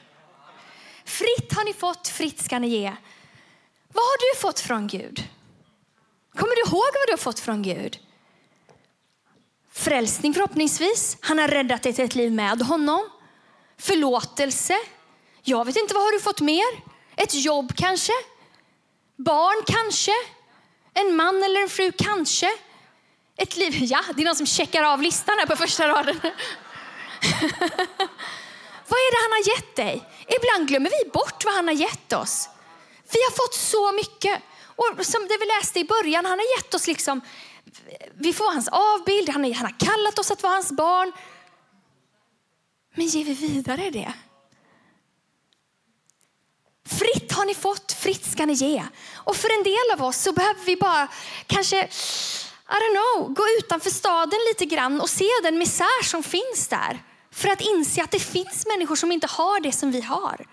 Fritt 1.05 1.53
har 1.55 1.65
ni 1.65 1.75
fått, 1.75 2.09
fritt 2.09 2.41
ska 2.41 2.59
ni 2.59 2.69
ge. 2.69 2.97
Vad 3.89 4.05
har 4.05 4.35
du 4.35 4.41
fått 4.41 4.61
från 4.61 4.87
Gud? 4.87 5.29
Kommer 6.35 6.55
du 6.55 6.61
ihåg 6.61 6.83
vad 6.95 7.07
du 7.07 7.13
har 7.13 7.19
fått 7.19 7.41
från 7.41 7.63
Gud? 7.63 7.99
Frälsning 9.73 10.35
förhoppningsvis. 10.35 11.17
Han 11.21 11.39
har 11.39 11.49
räddat 11.49 11.83
dig 11.83 11.93
till 11.93 12.05
ett 12.05 12.15
liv 12.15 12.33
med 12.33 12.63
honom. 12.63 13.11
Förlåtelse. 13.79 14.75
Jag 15.43 15.65
vet 15.65 15.77
inte, 15.77 15.95
vad 15.95 16.03
har 16.03 16.13
du 16.13 16.21
fått 16.21 16.41
mer? 16.41 16.67
Ett 17.17 17.35
jobb 17.35 17.73
kanske? 17.77 18.13
Barn 19.17 19.65
kanske? 19.67 20.13
En 20.95 21.17
man 21.17 21.43
eller 21.43 21.63
en 21.63 21.69
fru 21.69 21.93
kanske? 21.99 22.51
Ett 23.37 23.57
liv, 23.57 23.75
ja, 23.81 24.01
det 24.15 24.23
är 24.23 24.27
någon 24.27 24.37
som 24.37 24.47
checkar 24.47 24.83
av 24.83 25.03
listan 25.03 25.39
här 25.39 25.47
på 25.47 25.57
första 25.57 25.89
raden. 25.89 26.21
vad 28.89 28.99
är 28.99 29.11
det 29.11 29.23
han 29.23 29.33
har 29.33 29.57
gett 29.57 29.77
dig? 29.77 30.05
Ibland 30.37 30.69
glömmer 30.69 30.91
vi 30.91 31.11
bort 31.11 31.45
vad 31.45 31.55
han 31.55 31.67
har 31.67 31.75
gett 31.75 32.13
oss. 32.13 32.49
Vi 33.13 33.19
har 33.23 33.31
fått 33.31 33.55
så 33.55 33.93
mycket. 33.93 34.43
Och 34.81 35.07
som 35.07 35.23
det 35.29 35.39
vi 35.41 35.47
läste 35.47 35.81
i 35.81 35.85
början, 35.85 36.25
han 36.25 36.39
har 36.39 36.57
gett 36.57 36.75
oss 36.75 36.87
liksom, 36.87 37.21
vi 38.15 38.33
får 38.33 38.53
hans 38.53 38.69
avbild, 38.69 39.29
han, 39.29 39.45
är, 39.45 39.55
han 39.55 39.67
har 39.67 39.79
kallat 39.79 40.19
oss 40.19 40.31
att 40.31 40.43
vara 40.43 40.53
hans 40.53 40.73
barn. 40.73 41.13
Men 42.95 43.07
ger 43.07 43.25
vi 43.25 43.35
vidare 43.35 43.91
det? 43.91 44.13
Fritt 46.85 47.33
har 47.33 47.45
ni 47.45 47.55
fått, 47.55 47.93
fritt 47.93 48.33
ska 48.33 48.47
ni 48.47 48.53
ge. 48.53 48.85
Och 49.15 49.37
för 49.37 49.59
en 49.59 49.63
del 49.63 49.91
av 49.93 50.03
oss 50.03 50.17
så 50.17 50.33
behöver 50.33 50.65
vi 50.65 50.77
bara 50.77 51.09
kanske, 51.47 51.85
I 51.85 51.89
don't 52.69 53.17
know, 53.17 53.35
gå 53.35 53.43
utanför 53.59 53.91
staden 53.91 54.39
lite 54.49 54.65
grann 54.65 55.01
och 55.01 55.11
se 55.11 55.29
den 55.43 55.59
misär 55.59 56.05
som 56.05 56.23
finns 56.23 56.69
där. 56.69 57.03
För 57.31 57.49
att 57.49 57.61
inse 57.61 58.03
att 58.03 58.11
det 58.11 58.19
finns 58.19 58.67
människor 58.67 58.97
som 58.97 59.13
inte 59.13 59.27
har 59.27 59.61
det 59.61 59.73
som 59.73 59.91
vi 59.91 60.01
har. 60.01 60.47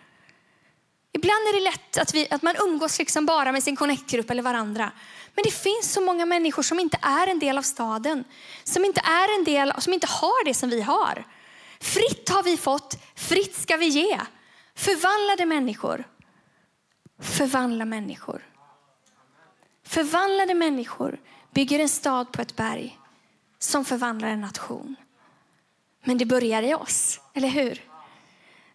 Ibland 1.17 1.47
är 1.47 1.53
det 1.53 1.59
lätt 1.59 1.97
att, 1.97 2.13
vi, 2.13 2.27
att 2.31 2.41
man 2.41 2.55
umgås 2.55 2.99
liksom 2.99 3.25
bara 3.25 3.51
med 3.51 3.63
sin 3.63 3.75
connect-grupp 3.75 4.29
eller 4.29 4.43
varandra. 4.43 4.91
Men 5.35 5.43
det 5.43 5.51
finns 5.51 5.93
så 5.93 6.01
många 6.01 6.25
människor 6.25 6.63
som 6.63 6.79
inte 6.79 6.99
är 7.01 7.27
en 7.27 7.39
del 7.39 7.57
av 7.57 7.61
staden. 7.61 8.23
Som 8.63 8.85
inte 8.85 9.01
är 9.01 9.39
en 9.39 9.43
del, 9.43 9.73
som 9.77 9.93
inte 9.93 10.07
har 10.07 10.45
det 10.45 10.53
som 10.53 10.69
vi 10.69 10.81
har. 10.81 11.25
Fritt 11.79 12.29
har 12.29 12.43
vi 12.43 12.57
fått, 12.57 12.97
fritt 13.15 13.55
ska 13.55 13.77
vi 13.77 13.85
ge. 13.85 14.19
Förvandlade 14.75 15.45
människor. 15.45 16.03
Förvandla 17.21 17.85
människor. 17.85 18.45
Förvandlade 19.85 20.53
människor 20.53 21.19
bygger 21.53 21.79
en 21.79 21.89
stad 21.89 22.31
på 22.31 22.41
ett 22.41 22.55
berg 22.55 22.99
som 23.59 23.85
förvandlar 23.85 24.27
en 24.27 24.41
nation. 24.41 24.95
Men 26.03 26.17
det 26.17 26.25
börjar 26.25 26.63
i 26.63 26.73
oss, 26.73 27.19
eller 27.33 27.47
hur? 27.47 27.81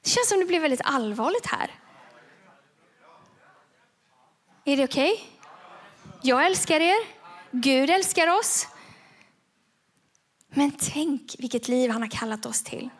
Det 0.02 0.10
känns 0.10 0.28
som 0.28 0.40
det 0.40 0.46
blir 0.46 0.60
väldigt 0.60 0.80
allvarligt 0.84 1.46
här. 1.46 1.81
Är 4.64 4.76
det 4.76 4.84
okej? 4.84 5.12
Okay? 5.12 5.24
Jag 6.22 6.46
älskar 6.46 6.80
er. 6.80 6.98
Gud 7.50 7.90
älskar 7.90 8.38
oss. 8.38 8.68
Men 10.48 10.70
tänk 10.70 11.36
vilket 11.38 11.68
liv 11.68 11.90
han 11.90 12.02
har 12.02 12.08
kallat 12.08 12.46
oss 12.46 12.62
till. 12.62 12.90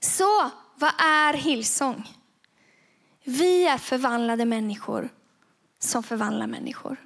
Så 0.00 0.50
vad 0.74 0.92
är 0.98 1.34
Hillsong? 1.34 2.08
Vi 3.24 3.66
är 3.66 3.78
förvandlade 3.78 4.44
människor 4.44 5.08
som 5.78 6.02
förvandlar 6.02 6.46
människor. 6.46 6.96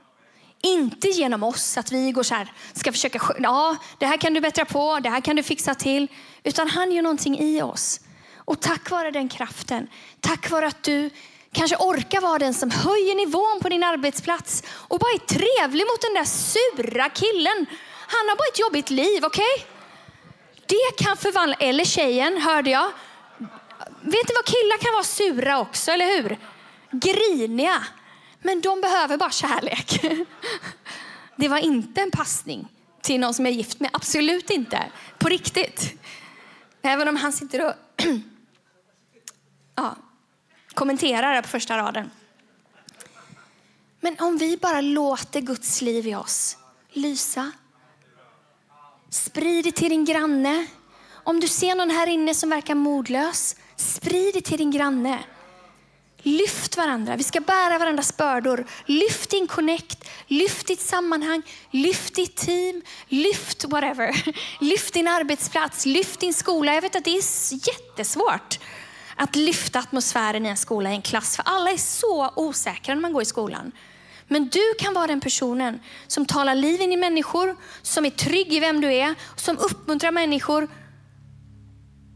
Inte 0.62 1.08
genom 1.08 1.42
oss, 1.42 1.78
att 1.78 1.92
vi 1.92 2.12
går 2.12 2.22
så 2.22 2.34
här, 2.34 2.52
ska 2.72 2.92
försöka, 2.92 3.20
ja, 3.38 3.76
det 3.98 4.06
här 4.06 4.16
kan 4.16 4.34
du 4.34 4.40
bättra 4.40 4.64
på, 4.64 5.00
det 5.00 5.10
här 5.10 5.20
kan 5.20 5.36
du 5.36 5.42
fixa 5.42 5.74
till. 5.74 6.08
Utan 6.42 6.68
han 6.68 6.92
gör 6.92 7.02
någonting 7.02 7.38
i 7.38 7.62
oss. 7.62 8.00
Och 8.36 8.60
tack 8.60 8.90
vare 8.90 9.10
den 9.10 9.28
kraften, 9.28 9.88
tack 10.20 10.50
vare 10.50 10.66
att 10.66 10.82
du 10.82 11.10
kanske 11.52 11.76
orkar 11.76 12.20
vara 12.20 12.38
den 12.38 12.54
som 12.54 12.70
höjer 12.70 13.14
nivån 13.14 13.60
på 13.62 13.68
din 13.68 13.82
arbetsplats 13.82 14.62
och 14.68 14.98
bara 14.98 15.12
är 15.12 15.18
trevlig 15.18 15.84
mot 15.86 16.00
den 16.00 16.14
där 16.14 16.24
sura 16.24 17.08
killen. 17.08 17.66
Han 18.06 18.28
har 18.28 18.36
bara 18.36 18.48
ett 18.52 18.58
jobbigt 18.58 18.90
liv, 18.90 19.24
okej? 19.24 19.44
Okay? 19.56 19.66
Det 20.66 21.04
kan 21.04 21.16
förvandla, 21.16 21.56
eller 21.56 21.84
tjejen 21.84 22.42
hörde 22.42 22.70
jag. 22.70 22.90
Vet 24.00 24.28
ni 24.28 24.34
vad 24.34 24.44
killar 24.44 24.78
kan 24.78 24.92
vara 24.92 25.04
sura 25.04 25.60
också, 25.60 25.90
eller 25.90 26.06
hur? 26.06 26.38
Griniga. 26.90 27.84
Men 28.42 28.60
de 28.60 28.80
behöver 28.80 29.16
bara 29.16 29.30
kärlek. 29.30 30.00
Det 31.36 31.48
var 31.48 31.58
inte 31.58 32.00
en 32.00 32.10
passning 32.10 32.68
till 33.00 33.20
någon 33.20 33.34
som 33.34 33.46
jag 33.46 33.52
är 33.52 33.56
gift 33.56 33.80
med, 33.80 33.90
absolut 33.92 34.50
inte. 34.50 34.82
På 35.18 35.28
riktigt. 35.28 36.02
Även 36.82 37.08
om 37.08 37.16
han 37.16 37.32
sitter 37.32 37.66
och 37.66 37.74
ja, 39.74 39.96
kommenterar 40.80 41.42
på 41.42 41.48
första 41.48 41.78
raden. 41.78 42.10
Men 44.00 44.16
om 44.18 44.38
vi 44.38 44.56
bara 44.56 44.80
låter 44.80 45.40
Guds 45.40 45.82
liv 45.82 46.06
i 46.06 46.14
oss 46.14 46.56
lysa. 46.92 47.52
Sprid 49.10 49.64
det 49.64 49.72
till 49.72 49.88
din 49.88 50.04
granne. 50.04 50.66
Om 51.10 51.40
du 51.40 51.48
ser 51.48 51.74
någon 51.74 51.90
här 51.90 52.06
inne 52.06 52.34
som 52.34 52.50
verkar 52.50 52.74
modlös, 52.74 53.56
sprid 53.76 54.34
det 54.34 54.40
till 54.40 54.58
din 54.58 54.70
granne. 54.70 55.18
Lyft 56.18 56.76
varandra. 56.76 57.16
Vi 57.16 57.22
ska 57.22 57.40
bära 57.40 57.78
varandras 57.78 58.16
bördor. 58.16 58.66
Lyft 58.86 59.30
din 59.30 59.46
connect, 59.46 60.08
lyft 60.26 60.66
ditt 60.66 60.80
sammanhang, 60.80 61.42
lyft 61.70 62.14
ditt 62.14 62.36
team, 62.36 62.82
lyft 63.08 63.64
whatever. 63.64 64.34
Lyft 64.60 64.94
din 64.94 65.08
arbetsplats, 65.08 65.86
lyft 65.86 66.20
din 66.20 66.34
skola. 66.34 66.74
Jag 66.74 66.82
vet 66.82 66.96
att 66.96 67.04
det 67.04 67.16
är 67.16 67.68
jättesvårt 67.68 68.58
att 69.20 69.36
lyfta 69.36 69.78
atmosfären 69.78 70.46
i 70.46 70.48
en 70.48 70.56
skola, 70.56 70.90
i 70.90 70.94
en 70.94 71.02
klass. 71.02 71.36
För 71.36 71.42
alla 71.46 71.70
är 71.70 71.76
så 71.76 72.30
osäkra 72.36 72.94
när 72.94 73.02
man 73.02 73.12
går 73.12 73.22
i 73.22 73.24
skolan. 73.24 73.72
Men 74.28 74.48
du 74.48 74.74
kan 74.78 74.94
vara 74.94 75.06
den 75.06 75.20
personen 75.20 75.80
som 76.06 76.26
talar 76.26 76.54
liv 76.54 76.80
in 76.80 76.92
i 76.92 76.96
människor, 76.96 77.56
som 77.82 78.06
är 78.06 78.10
trygg 78.10 78.52
i 78.52 78.60
vem 78.60 78.80
du 78.80 78.92
är, 78.92 79.14
som 79.36 79.58
uppmuntrar 79.58 80.10
människor 80.10 80.68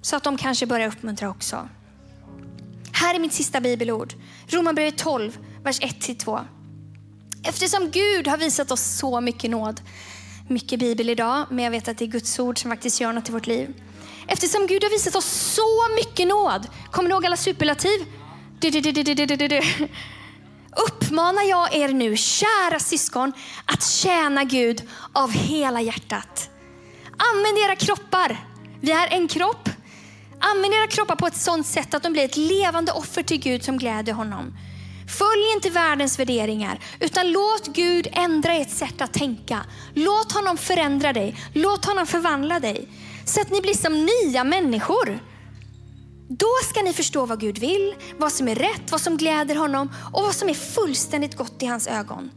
så 0.03 0.17
att 0.17 0.23
de 0.23 0.37
kanske 0.37 0.67
börjar 0.67 0.89
uppmuntra 0.89 1.31
också. 1.31 1.69
Här 2.93 3.15
är 3.15 3.19
mitt 3.19 3.33
sista 3.33 3.61
bibelord. 3.61 4.15
Romarbrevet 4.47 4.99
12, 4.99 5.39
vers 5.63 5.81
1-2. 5.81 6.45
Eftersom 7.43 7.91
Gud 7.91 8.29
har 8.29 8.39
visat 8.39 8.71
oss 8.71 8.83
så 8.99 9.21
mycket 9.21 9.51
nåd, 9.51 9.81
mycket 10.49 10.81
bibel 10.81 11.11
idag, 11.11 11.47
men 11.51 11.65
jag 11.65 11.71
vet 11.71 11.89
att 11.89 11.99
det 11.99 12.05
är 12.05 12.07
Guds 12.07 12.39
ord 12.39 12.59
som 12.59 12.71
faktiskt 12.71 13.01
gör 13.01 13.13
något 13.13 13.29
i 13.29 13.33
vårt 13.33 13.47
liv. 13.47 13.75
Eftersom 14.29 14.67
Gud 14.67 14.83
har 14.83 14.91
visat 14.91 15.17
oss 15.17 15.55
så 15.55 15.89
mycket 15.97 16.29
nåd. 16.29 16.67
Kommer 16.91 17.09
ni 17.09 17.13
ihåg 17.13 17.27
alla 17.27 17.37
superlativ? 17.37 18.07
Uppmanar 20.87 21.43
jag 21.43 21.75
er 21.75 21.89
nu, 21.89 22.17
kära 22.17 22.79
syskon, 22.79 23.33
att 23.65 23.85
tjäna 23.85 24.45
Gud 24.45 24.83
av 25.13 25.31
hela 25.31 25.81
hjärtat. 25.81 26.51
Använd 27.35 27.59
era 27.59 27.77
kroppar. 27.77 28.37
Vi 28.81 28.93
är 28.93 29.09
en 29.09 29.29
kropp. 29.29 29.69
Använd 30.41 30.75
era 30.75 30.87
kroppar 30.87 31.17
på 31.17 31.27
ett 31.27 31.37
sådant 31.37 31.67
sätt 31.67 31.95
att 31.95 32.03
de 32.03 32.13
blir 32.13 32.25
ett 32.25 32.37
levande 32.37 32.93
offer 32.93 33.23
till 33.23 33.41
Gud 33.41 33.65
som 33.65 33.79
gläder 33.79 34.13
honom. 34.13 34.57
Följ 35.19 35.53
inte 35.55 35.71
världens 35.71 36.19
värderingar, 36.19 36.79
utan 37.01 37.33
låt 37.33 37.67
Gud 37.67 38.09
ändra 38.13 38.53
ert 38.53 38.71
sätt 38.71 39.01
att 39.01 39.13
tänka. 39.13 39.61
Låt 39.95 40.33
honom 40.33 40.57
förändra 40.57 41.13
dig. 41.13 41.37
Låt 41.53 41.85
honom 41.85 42.07
förvandla 42.07 42.61
dig. 42.61 42.89
Så 43.25 43.41
att 43.41 43.51
ni 43.51 43.61
blir 43.61 43.75
som 43.75 44.09
nya 44.25 44.45
människor. 44.45 45.19
Då 46.29 46.49
ska 46.71 46.83
ni 46.83 46.93
förstå 46.93 47.27
vad 47.27 47.41
Gud 47.41 47.59
vill, 47.59 47.95
vad 48.19 48.33
som 48.33 48.49
är 48.49 48.55
rätt, 48.55 48.91
vad 48.91 49.01
som 49.01 49.17
gläder 49.17 49.55
honom 49.55 49.91
och 50.13 50.23
vad 50.23 50.35
som 50.35 50.49
är 50.49 50.55
fullständigt 50.55 51.37
gott 51.37 51.63
i 51.63 51.67
hans 51.67 51.87
ögon. 51.87 52.31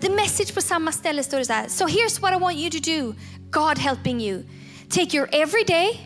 The 0.00 0.10
message 0.10 0.54
på 0.54 0.60
samma 0.60 0.92
ställe 0.92 1.24
står 1.24 1.38
det 1.38 1.44
så 1.44 1.52
här. 1.52 1.68
So 1.68 1.84
here's 1.84 2.20
what 2.20 2.32
I 2.32 2.38
want 2.40 2.56
you 2.56 2.70
to 2.70 2.78
do. 2.78 3.14
God 3.50 3.78
helping 3.78 4.20
you. 4.20 4.42
Take 4.90 5.16
your 5.16 5.28
everyday, 5.32 6.00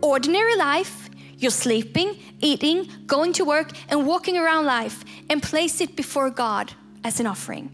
ordinary 0.00 0.56
life, 0.56 1.10
your 1.38 1.50
sleeping, 1.50 2.14
eating, 2.40 2.92
going 3.06 3.32
to 3.32 3.44
work 3.44 3.68
and 3.88 4.06
walking 4.06 4.38
around 4.38 4.66
life 4.66 5.04
and 5.28 5.42
place 5.42 5.84
it 5.84 5.96
before 5.96 6.30
God 6.30 6.72
as 7.04 7.20
an 7.20 7.26
offering. 7.26 7.70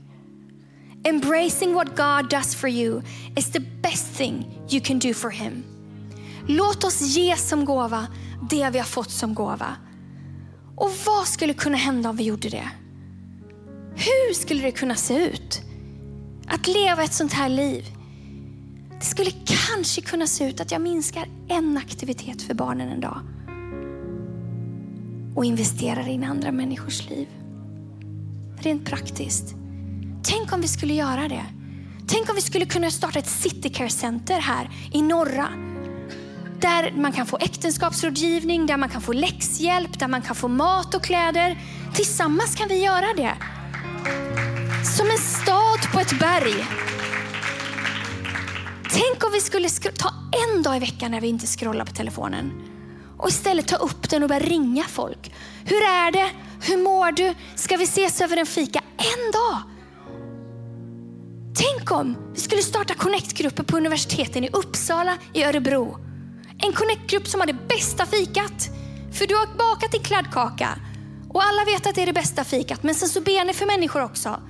Embracing 1.05 1.75
what 1.75 1.97
God 1.97 2.29
does 2.29 2.55
for 2.55 2.69
you 2.69 3.03
is 3.37 3.51
the 3.51 3.61
best 3.61 4.07
thing 4.07 4.45
you 4.69 4.81
can 4.81 4.99
do 4.99 5.13
for 5.15 5.31
him. 5.31 5.72
Låt 6.47 6.85
oss 6.85 7.01
ge 7.01 7.37
som 7.37 7.65
gåva 7.65 8.07
det 8.51 8.71
vi 8.71 8.79
har 8.79 8.87
fått 8.87 9.11
som 9.11 9.35
gåva. 9.35 9.77
Och 10.77 10.91
vad 11.07 11.27
skulle 11.27 11.55
kunna 11.55 11.77
hända 11.77 12.11
om 12.11 12.17
vi 12.17 12.25
gjorde 12.25 12.49
det? 12.49 12.69
Hur 13.95 14.35
skulle 14.35 14.63
det 14.63 14.73
kunna 14.73 14.95
se 14.95 15.27
ut? 15.27 15.61
Att 16.47 16.67
leva 16.67 17.05
ett 17.05 17.13
sånt 17.13 17.33
här 17.33 17.49
liv. 17.49 17.85
Det 19.01 19.07
skulle 19.07 19.31
kanske 19.31 20.01
kunna 20.01 20.27
se 20.27 20.49
ut 20.49 20.61
att 20.61 20.73
jag 20.73 20.81
minskar 20.81 21.29
en 21.49 21.77
aktivitet 21.77 22.43
för 22.43 22.55
barnen 22.55 22.89
en 22.89 23.01
dag 23.01 23.21
och 25.35 25.45
investerar 25.45 26.09
in 26.09 26.25
andra 26.25 26.53
människors 26.53 27.11
liv. 27.11 27.29
Rent 28.59 28.85
praktiskt. 28.85 29.55
Tänk 30.23 30.53
om 30.53 30.61
vi 30.61 30.69
skulle 30.69 30.95
göra 30.95 31.29
det. 31.29 31.45
Tänk 32.07 32.29
om 32.29 32.35
vi 32.35 32.43
skulle 32.43 32.67
kunna 32.67 32.91
starta 32.91 33.19
ett 33.19 33.29
Citycare 33.29 33.89
Center 33.89 34.41
här 34.41 34.71
i 34.93 35.03
norra. 35.03 35.72
Där 36.63 36.93
man 36.97 37.13
kan 37.13 37.27
få 37.27 37.39
äktenskapsrådgivning, 37.41 38.67
där 38.67 38.77
man 38.77 38.89
kan 38.89 39.01
få 39.01 39.13
läxhjälp, 39.13 39.99
där 39.99 40.09
man 40.09 40.23
kan 40.23 40.37
få 40.37 40.49
mat 40.49 40.95
och 40.95 41.05
kläder. 41.05 41.59
Tillsammans 41.95 42.55
kan 42.55 42.69
vi 42.69 42.85
göra 42.85 43.07
det. 43.17 43.35
Som 44.97 45.11
en 45.11 45.19
stad 45.19 45.93
på 45.93 46.01
ett 46.01 46.19
berg. 46.19 46.67
Tänk 48.91 49.25
om 49.25 49.31
vi 49.33 49.41
skulle 49.41 49.69
ta 49.69 50.15
en 50.47 50.63
dag 50.63 50.77
i 50.77 50.81
veckan 50.81 51.11
när 51.11 51.21
vi 51.21 51.29
inte 51.29 51.47
scrollar 51.47 51.85
på 51.85 51.93
telefonen 51.93 52.53
och 53.19 53.29
istället 53.29 53.69
ta 53.69 53.77
upp 53.77 54.11
den 54.11 54.23
och 54.23 54.29
börja 54.29 54.47
ringa 54.47 54.85
folk. 54.85 55.33
Hur 55.65 55.83
är 55.83 56.13
det? 56.13 56.31
Hur 56.61 56.83
mår 56.83 57.13
du? 57.13 57.35
Ska 57.55 57.77
vi 57.77 57.85
ses 57.85 58.21
över 58.21 58.37
en 58.37 58.47
fika? 58.47 58.81
En 58.97 59.33
dag! 59.33 59.63
Tänk 61.55 61.93
om 61.93 62.17
vi 62.35 62.41
skulle 62.41 62.63
starta 62.63 62.95
connect-grupper 62.95 63.63
på 63.63 63.77
universiteten 63.77 64.45
i 64.45 64.49
Uppsala, 64.53 65.17
i 65.33 65.45
Örebro. 65.45 66.12
En 66.63 66.73
connect-grupp 66.73 67.29
som 67.29 67.41
har 67.41 67.47
det 67.47 67.69
bästa 67.69 68.07
fikat. 68.07 68.69
För 69.13 69.27
du 69.27 69.35
har 69.35 69.47
bakat 69.47 69.93
din 69.93 70.03
kladdkaka 70.03 70.69
och 71.29 71.43
alla 71.43 71.65
vet 71.65 71.87
att 71.87 71.95
det 71.95 72.03
är 72.03 72.07
det 72.07 72.13
bästa 72.13 72.45
fikat. 72.45 72.83
Men 72.83 72.95
sen 72.95 73.09
så 73.09 73.21
ber 73.21 73.45
ni 73.45 73.53
för 73.53 73.67
människor 73.67 74.05
också. 74.05 74.41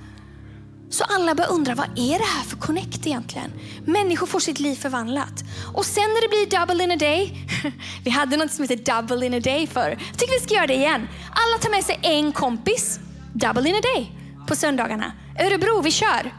Så 0.89 1.03
alla 1.03 1.35
börjar 1.35 1.51
undra, 1.51 1.75
vad 1.75 1.85
är 1.85 2.17
det 2.19 2.25
här 2.25 2.43
för 2.43 2.57
connect 2.57 3.07
egentligen? 3.07 3.51
Människor 3.85 4.27
får 4.27 4.39
sitt 4.39 4.59
liv 4.59 4.75
förvandlat. 4.75 5.43
Och 5.73 5.85
sen 5.85 6.03
när 6.03 6.21
det 6.21 6.29
blir 6.29 6.59
double 6.59 6.83
in 6.83 6.91
a 6.91 6.95
day, 6.95 7.47
vi 8.03 8.09
hade 8.09 8.37
något 8.37 8.51
som 8.51 8.63
heter 8.63 9.01
double 9.01 9.25
in 9.25 9.33
a 9.33 9.39
day 9.39 9.67
för. 9.67 9.89
Jag 9.89 10.17
tycker 10.17 10.39
vi 10.39 10.45
ska 10.45 10.53
göra 10.53 10.67
det 10.67 10.73
igen. 10.73 11.07
Alla 11.31 11.57
tar 11.61 11.69
med 11.69 11.83
sig 11.83 11.99
en 12.01 12.31
kompis, 12.31 12.99
double 13.33 13.69
in 13.69 13.75
a 13.75 13.81
day, 13.95 14.11
på 14.47 14.55
söndagarna. 14.55 15.11
Örebro, 15.39 15.81
vi 15.81 15.91
kör. 15.91 16.33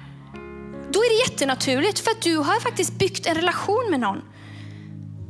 Då 0.91 1.01
är 1.01 1.09
det 1.09 1.31
jättenaturligt 1.31 1.99
för 1.99 2.11
att 2.11 2.22
du 2.22 2.37
har 2.37 2.61
faktiskt 2.61 2.93
byggt 2.93 3.27
en 3.27 3.35
relation 3.35 3.87
med 3.91 4.01
någon. 4.01 4.22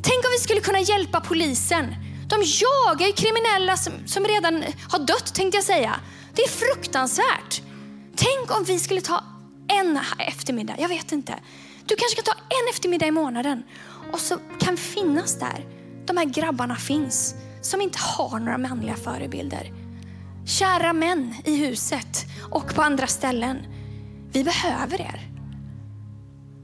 Tänk 0.05 0.25
om 0.25 0.31
vi 0.39 0.43
skulle 0.43 0.61
kunna 0.61 0.81
hjälpa 0.81 1.21
polisen. 1.21 1.95
De 2.29 2.37
jagar 2.37 3.07
ju 3.07 3.13
kriminella 3.13 3.77
som, 3.77 3.93
som 4.07 4.25
redan 4.25 4.65
har 4.91 4.99
dött 4.99 5.35
tänkte 5.35 5.57
jag 5.57 5.65
säga. 5.65 6.01
Det 6.35 6.43
är 6.43 6.49
fruktansvärt. 6.49 7.63
Tänk 8.17 8.59
om 8.59 8.65
vi 8.65 8.79
skulle 8.79 9.01
ta 9.01 9.25
en 9.69 9.99
eftermiddag, 10.19 10.75
jag 10.79 10.89
vet 10.89 11.13
inte. 11.13 11.35
Du 11.87 11.97
kanske 11.97 12.23
kan 12.23 12.25
ta 12.25 12.41
en 12.41 12.71
eftermiddag 12.71 13.07
i 13.07 13.11
månaden 13.11 13.63
och 14.13 14.21
så 14.21 14.39
kan 14.61 14.77
finnas 14.77 15.39
där. 15.39 15.67
De 16.07 16.17
här 16.17 16.25
grabbarna 16.25 16.77
finns 16.77 17.35
som 17.63 17.81
inte 17.81 17.99
har 17.99 18.39
några 18.39 18.59
manliga 18.59 18.97
förebilder. 18.97 19.73
Kära 20.47 20.93
män 20.93 21.35
i 21.45 21.57
huset 21.57 22.25
och 22.51 22.75
på 22.75 22.83
andra 22.83 23.07
ställen. 23.07 23.59
Vi 24.33 24.45
behöver 24.45 25.01
er. 25.01 25.31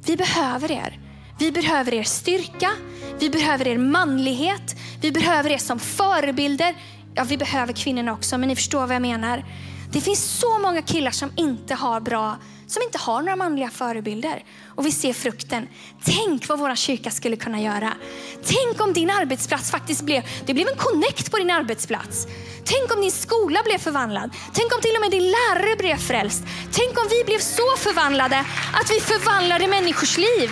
Vi 0.07 0.17
behöver 0.17 0.71
er. 0.71 1.10
Vi 1.41 1.53
behöver 1.53 1.95
er 1.95 2.03
styrka, 2.03 2.71
vi 3.19 3.31
behöver 3.31 3.69
er 3.69 3.79
manlighet, 3.79 4.77
vi 5.01 5.13
behöver 5.13 5.51
er 5.51 5.59
som 5.59 5.79
förebilder. 5.79 6.75
Ja, 7.15 7.25
vi 7.25 7.37
behöver 7.37 7.73
kvinnorna 7.73 8.13
också, 8.13 8.39
men 8.39 8.49
ni 8.49 8.57
förstår 8.57 8.87
vad 8.87 8.95
jag 8.95 9.03
menar. 9.03 9.45
Det 9.93 10.01
finns 10.01 10.25
så 10.25 10.59
många 10.59 10.83
killar 10.83 11.11
som 11.11 11.33
inte 11.37 11.75
har 11.75 12.01
bra, 12.01 12.37
som 12.67 12.83
inte 12.83 12.99
har 12.99 13.23
några 13.23 13.37
manliga 13.37 13.71
förebilder. 13.71 14.45
Och 14.67 14.87
vi 14.87 14.93
ser 14.93 15.13
frukten. 15.13 15.69
Tänk 16.05 16.49
vad 16.49 16.59
vår 16.59 16.75
kyrka 16.75 17.11
skulle 17.11 17.37
kunna 17.37 17.61
göra. 17.61 17.93
Tänk 18.45 18.81
om 18.81 18.93
din 18.93 19.11
arbetsplats 19.11 19.71
faktiskt 19.71 20.03
blev, 20.03 20.23
det 20.47 20.55
blev 20.55 20.69
en 20.69 20.77
connect 20.77 21.31
på 21.31 21.37
din 21.37 21.51
arbetsplats. 21.51 22.27
Tänk 22.65 22.95
om 22.95 23.01
din 23.01 23.13
skola 23.13 23.61
blev 23.65 23.79
förvandlad. 23.79 24.31
Tänk 24.53 24.75
om 24.75 24.81
till 24.81 24.95
och 24.97 25.01
med 25.01 25.11
din 25.11 25.31
lärare 25.31 25.77
blev 25.77 25.97
frälst. 25.97 26.45
Tänk 26.73 26.99
om 26.99 27.07
vi 27.11 27.25
blev 27.25 27.39
så 27.39 27.77
förvandlade 27.77 28.39
att 28.73 28.91
vi 28.91 29.01
förvandlade 29.01 29.67
människors 29.69 30.19
liv. 30.19 30.51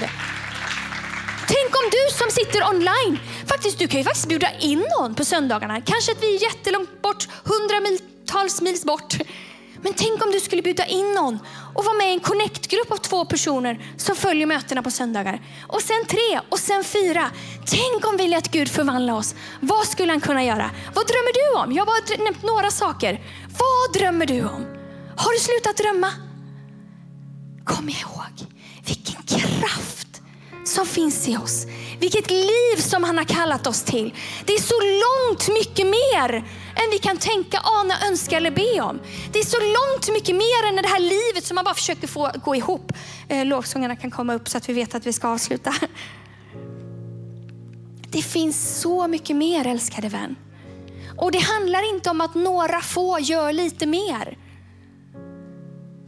Tänk 1.49 1.71
om 1.81 1.91
du 1.91 2.15
som 2.19 2.31
sitter 2.31 2.69
online, 2.71 3.19
faktiskt, 3.47 3.79
du 3.79 3.89
kan 3.89 4.01
ju 4.01 4.05
faktiskt 4.05 4.29
bjuda 4.29 4.51
in 4.59 4.85
någon 4.99 5.15
på 5.15 5.25
söndagarna. 5.25 5.81
Kanske 5.81 6.13
att 6.13 6.23
vi 6.23 6.37
är 6.37 6.43
jättelångt 6.43 7.03
bort, 7.03 7.29
hundratals 7.45 8.61
mils 8.61 8.85
bort. 8.85 9.15
Men 9.83 9.93
tänk 9.95 10.25
om 10.25 10.31
du 10.31 10.41
skulle 10.41 10.63
bjuda 10.63 10.87
in 10.87 11.15
någon 11.15 11.39
och 11.75 11.85
vara 11.85 11.97
med 11.97 12.11
i 12.11 12.13
en 12.13 12.21
connect-grupp 12.21 12.93
av 12.93 12.97
två 12.97 13.25
personer 13.25 13.95
som 13.97 14.17
följer 14.17 14.47
mötena 14.47 14.83
på 14.83 14.91
söndagar. 14.91 15.41
Och 15.67 15.83
sen 15.83 16.05
tre 16.09 16.41
och 16.49 16.59
sen 16.59 16.85
fyra. 16.85 17.31
Tänk 17.67 18.07
om 18.07 18.17
vi 18.17 18.29
lät 18.29 18.51
Gud 18.51 18.69
förvandla 18.71 19.15
oss. 19.15 19.35
Vad 19.61 19.87
skulle 19.87 20.13
han 20.13 20.21
kunna 20.21 20.45
göra? 20.45 20.71
Vad 20.95 21.07
drömmer 21.07 21.33
du 21.35 21.59
om? 21.63 21.73
Jag 21.73 21.87
har 21.87 21.87
bara 21.87 22.25
nämnt 22.25 22.43
några 22.43 22.71
saker. 22.71 23.21
Vad 23.59 24.01
drömmer 24.01 24.27
du 24.27 24.45
om? 24.45 24.67
Har 25.17 25.33
du 25.33 25.39
slutat 25.39 25.77
drömma? 25.77 26.11
Kom 27.65 27.89
ihåg 27.89 28.49
vilken 28.87 29.23
kraft 29.23 30.08
som 30.69 30.87
finns 30.87 31.29
i 31.29 31.37
oss. 31.37 31.67
Vilket 32.01 32.31
liv 32.31 32.77
som 32.77 33.05
han 33.05 33.19
har 33.19 33.25
kallat 33.25 33.67
oss 33.67 33.83
till. 33.83 34.15
Det 34.45 34.53
är 34.53 34.61
så 34.61 34.75
långt 35.05 35.49
mycket 35.49 35.87
mer 35.87 36.37
än 36.75 36.91
vi 36.91 36.99
kan 36.99 37.17
tänka, 37.17 37.61
ana, 37.63 37.95
önska 38.09 38.37
eller 38.37 38.51
be 38.51 38.81
om. 38.81 39.01
Det 39.33 39.39
är 39.39 39.45
så 39.45 39.57
långt 39.61 40.09
mycket 40.13 40.37
mer 40.37 40.69
än 40.69 40.77
det 40.77 40.89
här 40.89 41.01
livet 41.01 41.45
som 41.45 41.55
man 41.55 41.65
bara 41.65 41.75
försöker 41.75 42.07
få 42.07 42.31
gå 42.45 42.57
ihop. 42.57 42.93
Eh, 43.29 43.47
lovsångarna 43.47 43.97
kan 43.97 44.11
komma 44.11 44.35
upp 44.35 44.49
så 44.49 44.59
att 44.59 44.69
vi 44.69 44.73
vet 44.73 44.95
att 44.95 45.07
vi 45.07 45.13
ska 45.13 45.29
avsluta. 45.29 45.75
Det 48.11 48.23
finns 48.23 48.81
så 48.81 49.09
mycket 49.09 49.37
mer 49.37 49.67
älskade 49.67 50.09
vän. 50.09 50.37
Och 51.17 51.33
det 51.33 51.39
handlar 51.39 51.95
inte 51.95 52.11
om 52.11 52.21
att 52.21 52.35
några 52.35 52.81
få 52.81 53.19
gör 53.21 53.53
lite 53.53 53.87
mer. 53.87 54.39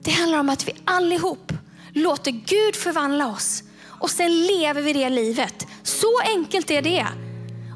Det 0.02 0.10
handlar 0.10 0.38
om 0.38 0.48
att 0.50 0.68
vi 0.68 0.72
allihop 0.84 1.52
låter 1.92 2.30
Gud 2.30 2.76
förvandla 2.76 3.26
oss 3.26 3.62
och 4.00 4.10
sen 4.10 4.46
lever 4.46 4.82
vi 4.82 4.92
det 4.92 5.08
livet. 5.08 5.66
Så 5.82 6.20
enkelt 6.20 6.70
är 6.70 6.82
det. 6.82 7.06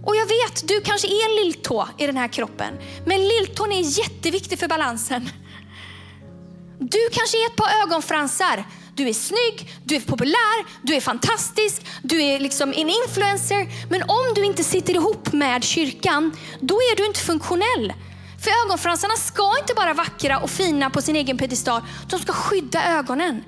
Och 0.07 0.17
jag 0.17 0.27
vet, 0.27 0.69
du 0.69 0.81
kanske 0.81 1.09
är 1.09 1.31
en 1.31 1.45
lilltå 1.45 1.89
i 1.99 2.07
den 2.07 2.17
här 2.17 2.29
kroppen, 2.29 2.75
men 3.07 3.29
lilltån 3.29 3.73
är 3.73 3.99
jätteviktig 3.99 4.59
för 4.59 4.69
balansen. 4.69 5.31
Du 6.79 7.09
kanske 7.13 7.37
är 7.45 7.47
ett 7.47 7.57
par 7.57 7.83
ögonfransar. 7.83 8.65
Du 8.97 9.09
är 9.09 9.13
snygg, 9.13 9.75
du 9.85 9.97
är 9.97 10.01
populär, 10.01 10.67
du 10.83 10.95
är 10.95 11.01
fantastisk, 11.01 11.83
du 12.03 12.23
är 12.23 12.41
liksom 12.41 12.69
en 12.77 12.91
influencer. 12.91 13.69
Men 13.91 14.03
om 14.03 14.35
du 14.35 14.45
inte 14.45 14.65
sitter 14.65 14.95
ihop 14.95 15.33
med 15.33 15.65
kyrkan, 15.65 16.37
då 16.61 16.75
är 16.75 16.97
du 16.97 17.07
inte 17.07 17.21
funktionell. 17.21 17.93
För 18.45 18.51
ögonfransarna 18.67 19.15
ska 19.17 19.59
inte 19.61 19.75
bara 19.75 19.95
vackra 19.95 20.39
och 20.39 20.51
fina 20.51 20.91
på 20.91 21.03
sin 21.03 21.17
egen 21.17 21.39
piedestal. 21.39 21.83
de 22.11 22.19
ska 22.19 22.33
skydda 22.33 22.99
ögonen. 22.99 23.45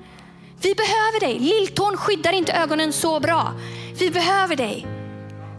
Vi 0.61 0.75
behöver 0.75 1.19
dig. 1.19 1.39
Lilltån 1.39 1.97
skyddar 1.97 2.33
inte 2.33 2.53
ögonen 2.53 2.93
så 2.93 3.19
bra. 3.19 3.53
Vi 3.99 4.11
behöver 4.11 4.55
dig. 4.55 4.87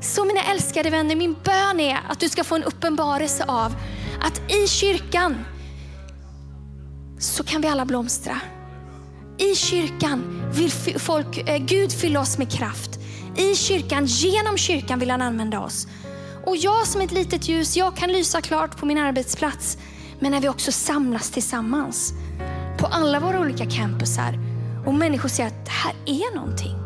Så 0.01 0.25
mina 0.25 0.41
älskade 0.43 0.91
vänner, 0.91 1.17
min 1.17 1.37
bön 1.45 1.81
är 1.81 1.99
att 2.09 2.21
du 2.21 2.29
ska 2.29 2.45
få 2.45 2.57
en 2.57 2.65
uppenbarelse 2.65 3.45
av 3.49 3.75
att 4.21 4.53
i 4.53 4.67
kyrkan 4.69 5.45
så 7.19 7.45
kan 7.45 7.61
vi 7.61 7.69
alla 7.69 7.85
blomstra. 7.85 8.41
I 9.39 9.55
kyrkan 9.55 10.51
vill 10.55 10.71
folk, 10.99 11.49
eh, 11.49 11.59
Gud 11.59 11.93
fylla 11.93 12.21
oss 12.21 12.39
med 12.39 12.53
kraft. 12.53 12.91
I 13.37 13.55
kyrkan, 13.55 14.07
genom 14.07 14.57
kyrkan 14.57 14.99
vill 14.99 15.11
han 15.11 15.23
använda 15.23 15.61
oss. 15.61 15.87
Och 16.47 16.57
jag 16.57 16.87
som 16.87 17.01
ett 17.01 17.13
litet 17.13 17.49
ljus, 17.49 17.77
jag 17.77 17.97
kan 17.97 18.13
lysa 18.13 18.41
klart 18.41 18.77
på 18.77 18.87
min 18.87 18.99
arbetsplats. 18.99 19.79
Men 20.19 20.33
när 20.33 20.41
vi 20.41 20.49
också 20.49 20.73
samlas 20.73 21.31
tillsammans 21.31 22.13
på 22.79 22.87
alla 22.87 23.21
våra 23.21 23.41
olika 23.41 23.67
campusar 23.67 24.48
och 24.89 24.95
människor 24.95 25.29
säger 25.29 25.49
att 25.49 25.65
det 25.65 25.71
här 25.71 25.95
är 26.07 26.35
någonting. 26.35 26.77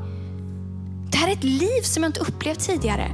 Det 1.11 1.17
här 1.17 1.29
är 1.29 1.33
ett 1.33 1.45
liv 1.45 1.83
som 1.83 2.03
jag 2.03 2.09
inte 2.09 2.21
upplevt 2.21 2.61
tidigare. 2.61 3.11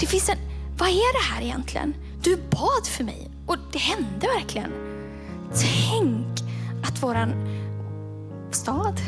Det 0.00 0.06
finns 0.06 0.28
en, 0.28 0.38
vad 0.78 0.88
är 0.88 1.22
det 1.22 1.34
här 1.34 1.42
egentligen? 1.42 1.94
Du 2.22 2.36
bad 2.36 2.86
för 2.86 3.04
mig 3.04 3.30
och 3.46 3.56
det 3.72 3.78
hände 3.78 4.26
verkligen. 4.36 4.72
Tänk 5.54 6.26
att 6.84 7.02
våran 7.02 7.32
stad, 8.50 9.00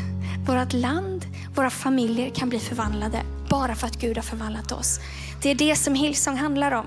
vårt 0.47 0.73
land, 0.73 1.25
våra 1.55 1.69
familjer 1.69 2.29
kan 2.29 2.49
bli 2.49 2.59
förvandlade 2.59 3.21
bara 3.49 3.75
för 3.75 3.87
att 3.87 3.99
Gud 3.99 4.17
har 4.17 4.23
förvandlat 4.23 4.71
oss. 4.71 4.99
Det 5.41 5.49
är 5.49 5.55
det 5.55 5.75
som 5.75 5.95
Hillsong 5.95 6.37
handlar 6.37 6.71
om. 6.71 6.85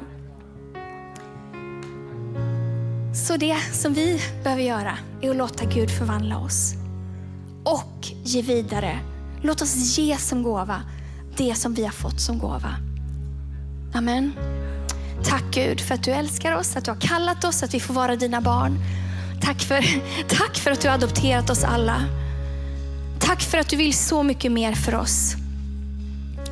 Så 3.15 3.37
det 3.37 3.57
som 3.73 3.95
vi 3.95 4.21
behöver 4.43 4.63
göra 4.63 4.99
är 5.21 5.31
att 5.31 5.37
låta 5.37 5.65
Gud 5.65 5.91
förvandla 5.91 6.39
oss 6.39 6.82
och 7.65 8.09
ge 8.25 8.43
vidare. 8.43 8.99
Låt 9.43 9.63
oss 9.63 9.99
ge 9.99 10.17
som 10.17 10.43
gåva 10.43 10.83
det 11.37 11.55
som 11.55 11.75
vi 11.75 11.85
har 11.85 11.93
fått 11.93 12.21
som 12.21 12.39
gåva. 12.39 12.77
Amen. 13.95 14.33
Tack 15.25 15.45
Gud 15.51 15.81
för 15.81 15.95
att 15.95 16.05
du 16.05 16.11
älskar 16.11 16.57
oss, 16.57 16.77
att 16.77 16.85
du 16.85 16.91
har 16.91 17.01
kallat 17.01 17.45
oss, 17.45 17.63
att 17.63 17.75
vi 17.75 17.81
får 17.81 17.95
vara 17.95 18.17
dina 18.17 18.41
barn. 18.41 18.79
Tack 19.43 19.61
för, 19.61 19.85
tack 20.29 20.57
för 20.57 20.71
att 20.71 20.81
du 20.81 20.89
har 20.89 20.95
adopterat 20.95 21.51
oss 21.51 21.65
alla. 21.65 22.05
Tack 23.19 23.43
för 23.43 23.59
att 23.59 23.69
du 23.69 23.77
vill 23.77 23.95
så 23.95 24.23
mycket 24.23 24.53
mer 24.53 24.73
för 24.73 24.95
oss. 24.95 25.35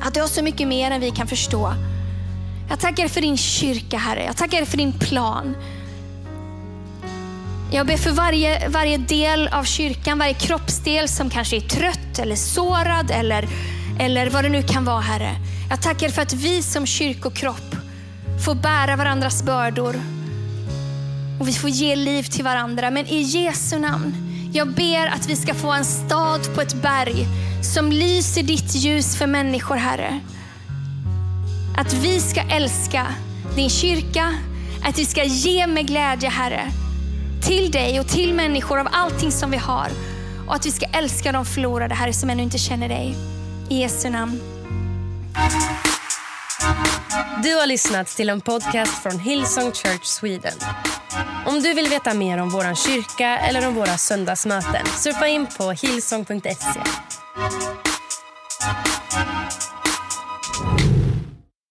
Att 0.01 0.13
du 0.13 0.21
har 0.21 0.27
så 0.27 0.43
mycket 0.43 0.67
mer 0.67 0.91
än 0.91 1.01
vi 1.01 1.11
kan 1.11 1.27
förstå. 1.27 1.73
Jag 2.69 2.79
tackar 2.79 3.07
för 3.07 3.21
din 3.21 3.37
kyrka, 3.37 3.97
Herre. 3.97 4.23
Jag 4.23 4.37
tackar 4.37 4.65
för 4.65 4.77
din 4.77 4.93
plan. 4.93 5.55
Jag 7.73 7.87
ber 7.87 7.97
för 7.97 8.11
varje, 8.11 8.69
varje 8.69 8.97
del 8.97 9.47
av 9.47 9.63
kyrkan, 9.63 10.19
varje 10.19 10.33
kroppsdel 10.33 11.09
som 11.09 11.29
kanske 11.29 11.55
är 11.55 11.61
trött 11.61 12.19
eller 12.19 12.35
sårad 12.35 13.11
eller, 13.11 13.47
eller 13.99 14.29
vad 14.29 14.43
det 14.43 14.49
nu 14.49 14.63
kan 14.63 14.85
vara, 14.85 14.99
Herre. 14.99 15.35
Jag 15.69 15.81
tackar 15.81 16.09
för 16.09 16.21
att 16.21 16.33
vi 16.33 16.63
som 16.63 16.85
kyrkokropp 16.85 17.75
får 18.45 18.55
bära 18.55 18.95
varandras 18.95 19.43
bördor 19.43 19.95
och 21.39 21.47
vi 21.47 21.53
får 21.53 21.69
ge 21.69 21.95
liv 21.95 22.23
till 22.23 22.43
varandra. 22.43 22.91
Men 22.91 23.07
i 23.07 23.21
Jesu 23.21 23.79
namn, 23.79 24.15
jag 24.53 24.73
ber 24.73 25.07
att 25.07 25.29
vi 25.29 25.35
ska 25.35 25.53
få 25.53 25.71
en 25.71 25.85
stad 25.85 26.55
på 26.55 26.61
ett 26.61 26.73
berg 26.73 27.27
som 27.63 27.91
lyser 27.91 28.43
ditt 28.43 28.75
ljus 28.75 29.17
för 29.17 29.27
människor, 29.27 29.75
Herre. 29.75 30.19
Att 31.77 31.93
vi 31.93 32.19
ska 32.19 32.41
älska 32.41 33.07
din 33.55 33.69
kyrka, 33.69 34.33
att 34.83 34.99
vi 34.99 35.05
ska 35.05 35.23
ge 35.23 35.67
med 35.67 35.87
glädje, 35.87 36.29
Herre, 36.29 36.71
till 37.41 37.71
dig 37.71 37.99
och 37.99 38.07
till 38.07 38.33
människor 38.33 38.79
av 38.79 38.87
allting 38.91 39.31
som 39.31 39.51
vi 39.51 39.57
har. 39.57 39.87
Och 40.47 40.55
att 40.55 40.65
vi 40.65 40.71
ska 40.71 40.85
älska 40.85 41.31
de 41.31 41.45
förlorade, 41.45 41.95
Herre, 41.95 42.13
som 42.13 42.29
ännu 42.29 42.43
inte 42.43 42.57
känner 42.57 42.89
dig. 42.89 43.15
I 43.69 43.79
Jesu 43.81 44.09
namn. 44.09 44.41
Du 47.43 47.55
har 47.55 47.65
lyssnat 47.65 48.07
till 48.07 48.29
en 48.29 48.41
podcast 48.41 49.03
från 49.03 49.19
Hillsong 49.19 49.71
Church 49.71 50.05
Sweden. 50.05 50.53
Om 51.45 51.61
du 51.61 51.73
vill 51.73 51.87
veta 51.89 52.13
mer 52.13 52.37
om 52.37 52.49
vår 52.49 52.75
kyrka 52.75 53.37
eller 53.37 53.67
om 53.67 53.73
våra 53.73 53.97
söndagsmöten 53.97 54.85
surfa 54.85 55.27
in 55.27 55.47
på 55.57 55.71
hillsong.se. 55.71 56.79